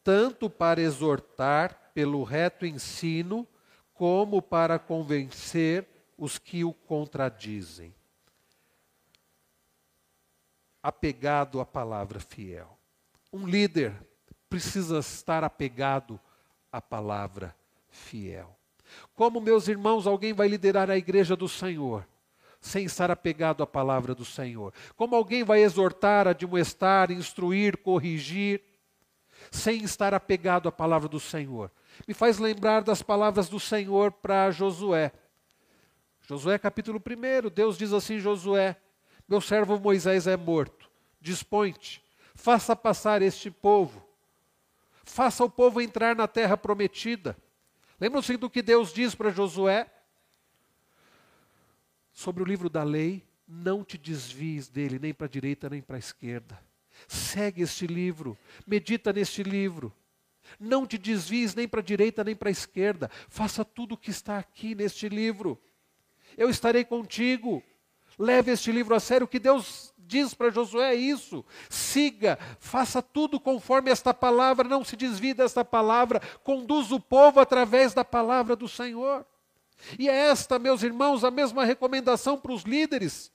tanto 0.03 0.51
para 0.51 0.81
exortar 0.81 1.93
pelo 1.95 2.23
reto 2.25 2.67
ensino, 2.67 3.47
como 3.95 4.41
para 4.41 4.79
convencer 4.79 5.87
os 6.17 6.39
que 6.39 6.65
o 6.65 6.73
contradizem. 6.73 7.95
Apegado 10.83 11.61
à 11.61 11.67
palavra 11.67 12.21
fiel. 12.21 12.79
Um 13.33 13.47
líder 13.47 13.95
precisa 14.49 14.99
estar 14.99 15.45
apegado 15.45 16.19
à 16.73 16.81
palavra 16.81 17.55
fiel. 17.89 18.57
Como, 19.15 19.41
meus 19.41 19.69
irmãos, 19.69 20.07
alguém 20.07 20.33
vai 20.33 20.49
liderar 20.49 20.91
a 20.91 20.97
igreja 20.97 21.37
do 21.37 21.49
Senhor? 21.49 22.07
sem 22.61 22.85
estar 22.85 23.11
apegado 23.11 23.63
à 23.63 23.67
palavra 23.67 24.15
do 24.15 24.25
Senhor? 24.25 24.73
Como 24.95 25.17
alguém 25.17 25.43
vai 25.43 25.63
exortar, 25.63 26.29
admoestar, 26.29 27.11
instruir, 27.11 27.79
corrigir, 27.79 28.63
sem 29.51 29.83
estar 29.83 30.13
apegado 30.13 30.69
à 30.69 30.73
palavra 30.73 31.09
do 31.09 31.19
Senhor? 31.19 31.71
Me 32.07 32.13
faz 32.13 32.39
lembrar 32.39 32.83
das 32.83 33.03
palavras 33.03 33.49
do 33.49 33.59
Senhor 33.59 34.13
para 34.13 34.51
Josué. 34.51 35.11
Josué 36.23 36.59
capítulo 36.59 37.01
1, 37.01 37.49
Deus 37.49 37.79
diz 37.79 37.93
assim: 37.93 38.19
Josué, 38.19 38.77
meu 39.31 39.41
servo 39.41 39.79
Moisés 39.79 40.27
é 40.27 40.37
morto, 40.37 40.91
dispõe-te, 41.21 42.05
faça 42.35 42.77
passar 42.77 43.23
este 43.23 43.51
povo, 43.51 44.07
faça 45.05 45.45
o 45.45 45.49
povo 45.49 45.81
entrar 45.81 46.15
na 46.15 46.27
terra 46.27 46.57
prometida. 46.57 47.37
Lembram-se 47.99 48.37
do 48.37 48.51
que 48.51 48.61
Deus 48.61 48.93
diz 48.93 49.15
para 49.15 49.31
Josué? 49.31 49.91
sobre 52.21 52.43
o 52.43 52.47
livro 52.47 52.69
da 52.69 52.83
lei, 52.83 53.27
não 53.49 53.83
te 53.83 53.97
desvies 53.97 54.69
dele, 54.69 54.99
nem 54.99 55.15
para 55.15 55.27
a 55.27 55.31
direita 55.31 55.71
nem 55.71 55.81
para 55.81 55.97
a 55.97 55.99
esquerda. 55.99 56.61
Segue 57.09 57.63
este 57.63 57.87
livro, 57.87 58.37
medita 58.67 59.11
neste 59.11 59.43
livro. 59.43 59.91
Não 60.59 60.87
te 60.87 60.99
desvies 60.99 61.55
nem 61.55 61.67
para 61.67 61.81
a 61.81 61.83
direita 61.83 62.23
nem 62.23 62.35
para 62.35 62.51
a 62.51 62.53
esquerda. 62.53 63.11
Faça 63.29 63.65
tudo 63.65 63.95
o 63.95 63.97
que 63.97 64.11
está 64.11 64.39
aqui 64.39 64.75
neste 64.75 65.09
livro. 65.09 65.59
Eu 66.37 66.51
estarei 66.51 66.85
contigo. 66.85 67.63
Leve 68.21 68.53
este 68.53 68.71
livro 68.71 68.95
a 68.95 69.01
sério. 69.01 69.25
O 69.25 69.29
que 69.29 69.39
Deus 69.39 69.95
diz 69.97 70.35
para 70.35 70.51
Josué 70.51 70.91
é 70.91 70.95
isso. 70.95 71.43
Siga, 71.71 72.39
faça 72.59 73.01
tudo 73.01 73.41
conforme 73.41 73.91
esta 73.91 74.13
palavra. 74.13 74.69
Não 74.69 74.85
se 74.85 74.95
desvie 74.95 75.33
desta 75.33 75.65
palavra. 75.65 76.21
Conduz 76.45 76.93
o 76.93 77.01
povo 77.01 77.41
através 77.41 77.95
da 77.95 78.05
palavra 78.05 78.55
do 78.55 78.69
Senhor. 78.69 79.25
E 79.99 80.07
é 80.07 80.15
esta, 80.15 80.59
meus 80.59 80.83
irmãos, 80.83 81.25
a 81.25 81.31
mesma 81.31 81.65
recomendação 81.65 82.37
para 82.37 82.53
os 82.53 82.65
líderes. 82.65 83.33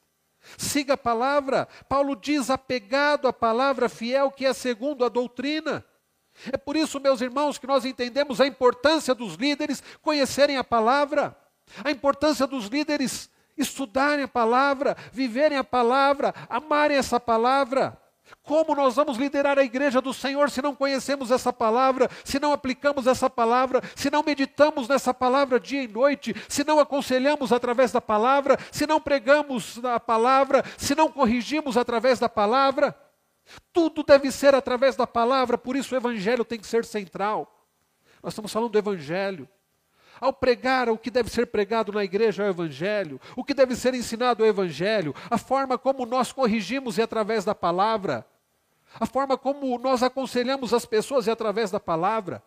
Siga 0.55 0.93
a 0.93 0.97
palavra. 0.97 1.67
Paulo 1.89 2.15
diz 2.15 2.51
apegado 2.51 3.27
à 3.27 3.33
palavra 3.33 3.89
fiel 3.89 4.29
que 4.29 4.45
é 4.45 4.53
segundo 4.53 5.03
a 5.03 5.09
doutrina. 5.09 5.83
É 6.53 6.57
por 6.57 6.75
isso, 6.75 6.99
meus 6.99 7.21
irmãos, 7.21 7.57
que 7.57 7.65
nós 7.65 7.86
entendemos 7.86 8.39
a 8.39 8.45
importância 8.45 9.15
dos 9.15 9.33
líderes 9.33 9.81
conhecerem 10.03 10.57
a 10.57 10.63
palavra, 10.63 11.36
a 11.83 11.89
importância 11.89 12.45
dos 12.45 12.67
líderes 12.67 13.33
estudarem 13.57 14.25
a 14.25 14.27
palavra, 14.27 14.95
viverem 15.11 15.57
a 15.57 15.63
palavra, 15.63 16.33
amarem 16.49 16.97
essa 16.97 17.19
palavra. 17.19 17.99
Como 18.41 18.75
nós 18.75 18.95
vamos 18.95 19.17
liderar 19.17 19.57
a 19.57 19.63
igreja 19.63 20.01
do 20.01 20.13
Senhor 20.13 20.49
se 20.49 20.61
não 20.61 20.75
conhecemos 20.75 21.29
essa 21.29 21.53
palavra, 21.53 22.09
se 22.23 22.39
não 22.39 22.51
aplicamos 22.51 23.05
essa 23.07 23.29
palavra, 23.29 23.81
se 23.95 24.09
não 24.09 24.23
meditamos 24.23 24.87
nessa 24.87 25.13
palavra 25.13 25.59
dia 25.59 25.83
e 25.83 25.87
noite, 25.87 26.35
se 26.49 26.63
não 26.63 26.79
aconselhamos 26.79 27.51
através 27.51 27.91
da 27.91 28.01
palavra, 28.01 28.57
se 28.71 28.87
não 28.87 28.99
pregamos 28.99 29.83
a 29.83 29.99
palavra, 29.99 30.63
se 30.77 30.95
não 30.95 31.11
corrigimos 31.11 31.77
através 31.77 32.19
da 32.19 32.29
palavra? 32.29 32.95
Tudo 33.71 34.03
deve 34.03 34.31
ser 34.31 34.55
através 34.55 34.95
da 34.95 35.05
palavra, 35.05 35.57
por 35.57 35.75
isso 35.75 35.93
o 35.93 35.97
evangelho 35.97 36.43
tem 36.43 36.59
que 36.59 36.67
ser 36.67 36.83
central. 36.83 37.67
Nós 38.23 38.33
estamos 38.33 38.51
falando 38.51 38.71
do 38.71 38.77
evangelho. 38.77 39.47
Ao 40.20 40.32
pregar 40.32 40.89
o 40.89 40.97
que 40.97 41.11
deve 41.11 41.30
ser 41.30 41.47
pregado 41.47 41.91
na 41.91 42.03
igreja 42.03 42.43
é 42.43 42.47
o 42.47 42.49
Evangelho, 42.49 43.20
o 43.36 43.43
que 43.43 43.53
deve 43.53 43.76
ser 43.76 43.93
ensinado 43.93 44.43
é 44.43 44.47
o 44.47 44.49
Evangelho, 44.49 45.13
a 45.30 45.38
forma 45.38 45.78
como 45.78 46.05
nós 46.05 46.32
corrigimos 46.32 46.97
é 46.97 47.03
através 47.03 47.43
da 47.43 47.53
palavra, 47.53 48.26
a 48.99 49.05
forma 49.05 49.38
como 49.38 49.78
nós 49.78 50.01
aconselhamos 50.03 50.74
as 50.74 50.86
pessoas 50.86 51.28
é 51.28 51.32
através 51.32 51.70
da 51.70 51.80
palavra, 51.80 52.41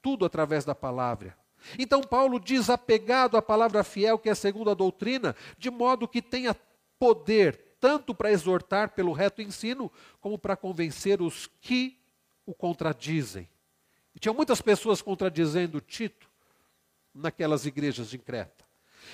tudo 0.00 0.24
através 0.24 0.64
da 0.64 0.74
palavra. 0.74 1.36
Então 1.78 2.00
Paulo 2.00 2.40
diz 2.40 2.68
apegado 2.68 3.36
à 3.36 3.42
palavra 3.42 3.84
fiel, 3.84 4.18
que 4.18 4.28
é 4.28 4.34
segundo 4.34 4.70
a 4.70 4.74
doutrina, 4.74 5.36
de 5.56 5.70
modo 5.70 6.08
que 6.08 6.20
tenha 6.20 6.56
poder 6.98 7.76
tanto 7.78 8.14
para 8.14 8.30
exortar 8.30 8.90
pelo 8.90 9.12
reto 9.12 9.42
ensino, 9.42 9.90
como 10.20 10.38
para 10.38 10.56
convencer 10.56 11.20
os 11.20 11.48
que 11.60 11.98
o 12.46 12.54
contradizem. 12.54 13.48
E 14.14 14.20
tinha 14.20 14.32
muitas 14.32 14.60
pessoas 14.60 15.02
contradizendo 15.02 15.80
Tito 15.80 16.31
naquelas 17.14 17.66
igrejas 17.66 18.10
de 18.10 18.18
Creta. 18.18 18.64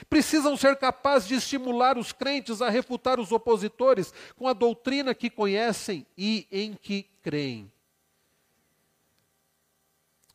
Precisam 0.08 0.56
ser 0.56 0.76
capazes 0.76 1.28
de 1.28 1.34
estimular 1.34 1.96
os 1.96 2.12
crentes 2.12 2.60
a 2.62 2.68
refutar 2.68 3.18
os 3.18 3.32
opositores 3.32 4.12
com 4.36 4.46
a 4.46 4.52
doutrina 4.52 5.14
que 5.14 5.30
conhecem 5.30 6.06
e 6.16 6.46
em 6.50 6.74
que 6.74 7.04
creem. 7.22 7.70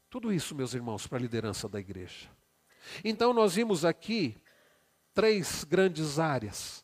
Tudo 0.10 0.32
isso, 0.32 0.54
meus 0.54 0.74
irmãos, 0.74 1.08
para 1.08 1.18
a 1.18 1.22
liderança 1.22 1.68
da 1.68 1.80
igreja. 1.80 2.30
Então, 3.04 3.34
nós 3.34 3.56
vimos 3.56 3.86
aqui 3.86 4.36
três 5.14 5.64
grandes 5.64 6.20
áreas. 6.20 6.84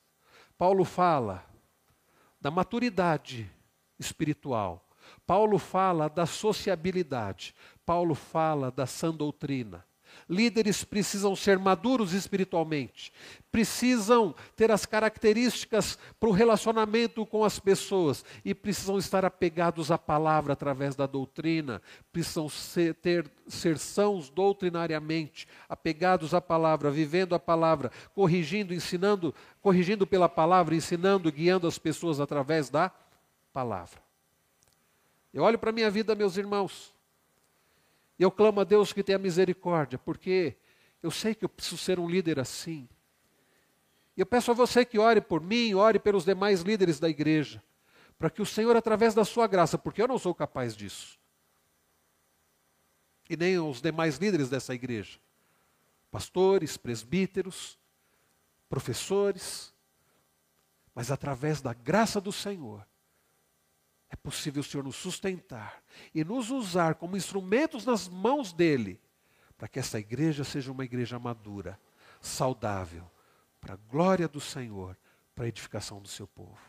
Paulo 0.57 0.84
fala 0.84 1.45
da 2.39 2.49
maturidade 2.49 3.49
espiritual. 3.99 4.88
Paulo 5.27 5.59
fala 5.59 6.09
da 6.09 6.25
sociabilidade. 6.25 7.53
Paulo 7.86 8.15
fala 8.15 8.71
da 8.71 8.86
sã 8.86 9.13
doutrina. 9.13 9.86
Líderes 10.28 10.84
precisam 10.84 11.36
ser 11.36 11.57
maduros 11.57 12.13
espiritualmente, 12.13 13.11
precisam 13.51 14.34
ter 14.55 14.72
as 14.72 14.86
características 14.86 15.97
para 16.20 16.30
o 16.30 16.32
relacionamento 16.32 17.26
com 17.26 17.43
as 17.43 17.59
pessoas 17.59 18.26
e 18.43 18.53
precisam 18.53 18.97
estar 18.97 19.24
apegados 19.26 19.91
à 19.91 19.97
palavra 19.97 20.53
através 20.53 20.95
da 20.95 21.05
doutrina, 21.05 21.82
precisam 22.11 22.49
ser, 22.49 22.95
ter, 22.95 23.30
ser 23.47 23.78
sãos 23.78 24.30
doutrinariamente, 24.30 25.47
apegados 25.67 26.34
à 26.34 26.41
palavra, 26.41 26.91
vivendo 26.91 27.34
a 27.34 27.39
palavra, 27.39 27.91
corrigindo, 28.13 28.74
ensinando, 28.74 29.34
corrigindo 29.61 30.05
pela 30.05 30.30
palavra, 30.30 30.76
ensinando, 30.76 31.32
guiando 31.32 31.67
as 31.67 31.78
pessoas 31.78 32.20
através 32.20 32.70
da 32.70 32.91
palavra. 33.53 33.99
Eu 35.34 35.43
olho 35.43 35.59
para 35.59 35.70
a 35.70 35.74
minha 35.74 35.91
vida, 35.91 36.15
meus 36.15 36.38
irmãos, 36.38 36.93
e 38.20 38.24
eu 38.24 38.30
clamo 38.30 38.59
a 38.59 38.65
Deus 38.65 38.91
que 38.91 39.01
tenha 39.01 39.17
misericórdia, 39.17 39.97
porque 39.97 40.57
eu 41.01 41.09
sei 41.09 41.34
que 41.34 41.45
eu 41.45 41.49
preciso 41.49 41.78
ser 41.78 41.97
um 41.97 42.09
líder 42.09 42.38
assim. 42.38 42.89
E 44.17 44.20
eu 44.20 44.26
peço 44.26 44.51
a 44.51 44.53
você 44.53 44.84
que 44.84 44.99
ore 44.99 45.22
por 45.22 45.39
mim, 45.39 45.74
ore 45.74 45.97
pelos 45.97 46.26
demais 46.26 46.59
líderes 46.59 46.99
da 46.99 47.07
igreja, 47.07 47.63
para 48.17 48.30
que 48.30 48.41
o 48.41 48.45
Senhor, 48.45 48.76
através 48.76 49.13
da 49.13 49.24
sua 49.24 49.47
graça, 49.47 49.78
porque 49.78 50.01
eu 50.01 50.07
não 50.07 50.20
sou 50.20 50.36
capaz 50.36 50.76
disso, 50.76 51.17
e 53.30 53.38
nem 53.38 53.57
os 53.57 53.82
demais 53.82 54.17
líderes 54.17 54.49
dessa 54.49 54.76
igreja, 54.76 55.17
pastores, 56.11 56.76
presbíteros, 56.76 57.80
professores, 58.67 59.74
mas 60.93 61.09
através 61.09 61.61
da 61.61 61.74
graça 61.74 62.20
do 62.20 62.34
Senhor, 62.34 62.86
é 64.10 64.16
possível 64.16 64.62
o 64.62 64.64
Senhor 64.64 64.84
nos 64.84 64.95
sustentar 64.95 65.84
e 66.14 66.24
nos 66.24 66.49
usar 66.49 66.95
como 66.95 67.16
instrumentos 67.16 67.86
nas 67.86 68.07
mãos 68.07 68.51
dEle, 68.51 68.99
para 69.57 69.68
que 69.68 69.80
essa 69.80 69.99
igreja 69.99 70.43
seja 70.43 70.72
uma 70.72 70.84
igreja 70.84 71.20
madura, 71.20 71.80
saudável, 72.20 73.10
para 73.62 73.74
a 73.74 73.78
glória 73.78 74.28
do 74.28 74.39
Senhor, 74.39 74.97
para 75.36 75.45
a 75.45 75.47
edificação 75.47 76.01
do 76.01 76.07
seu 76.07 76.28
povo. 76.28 76.68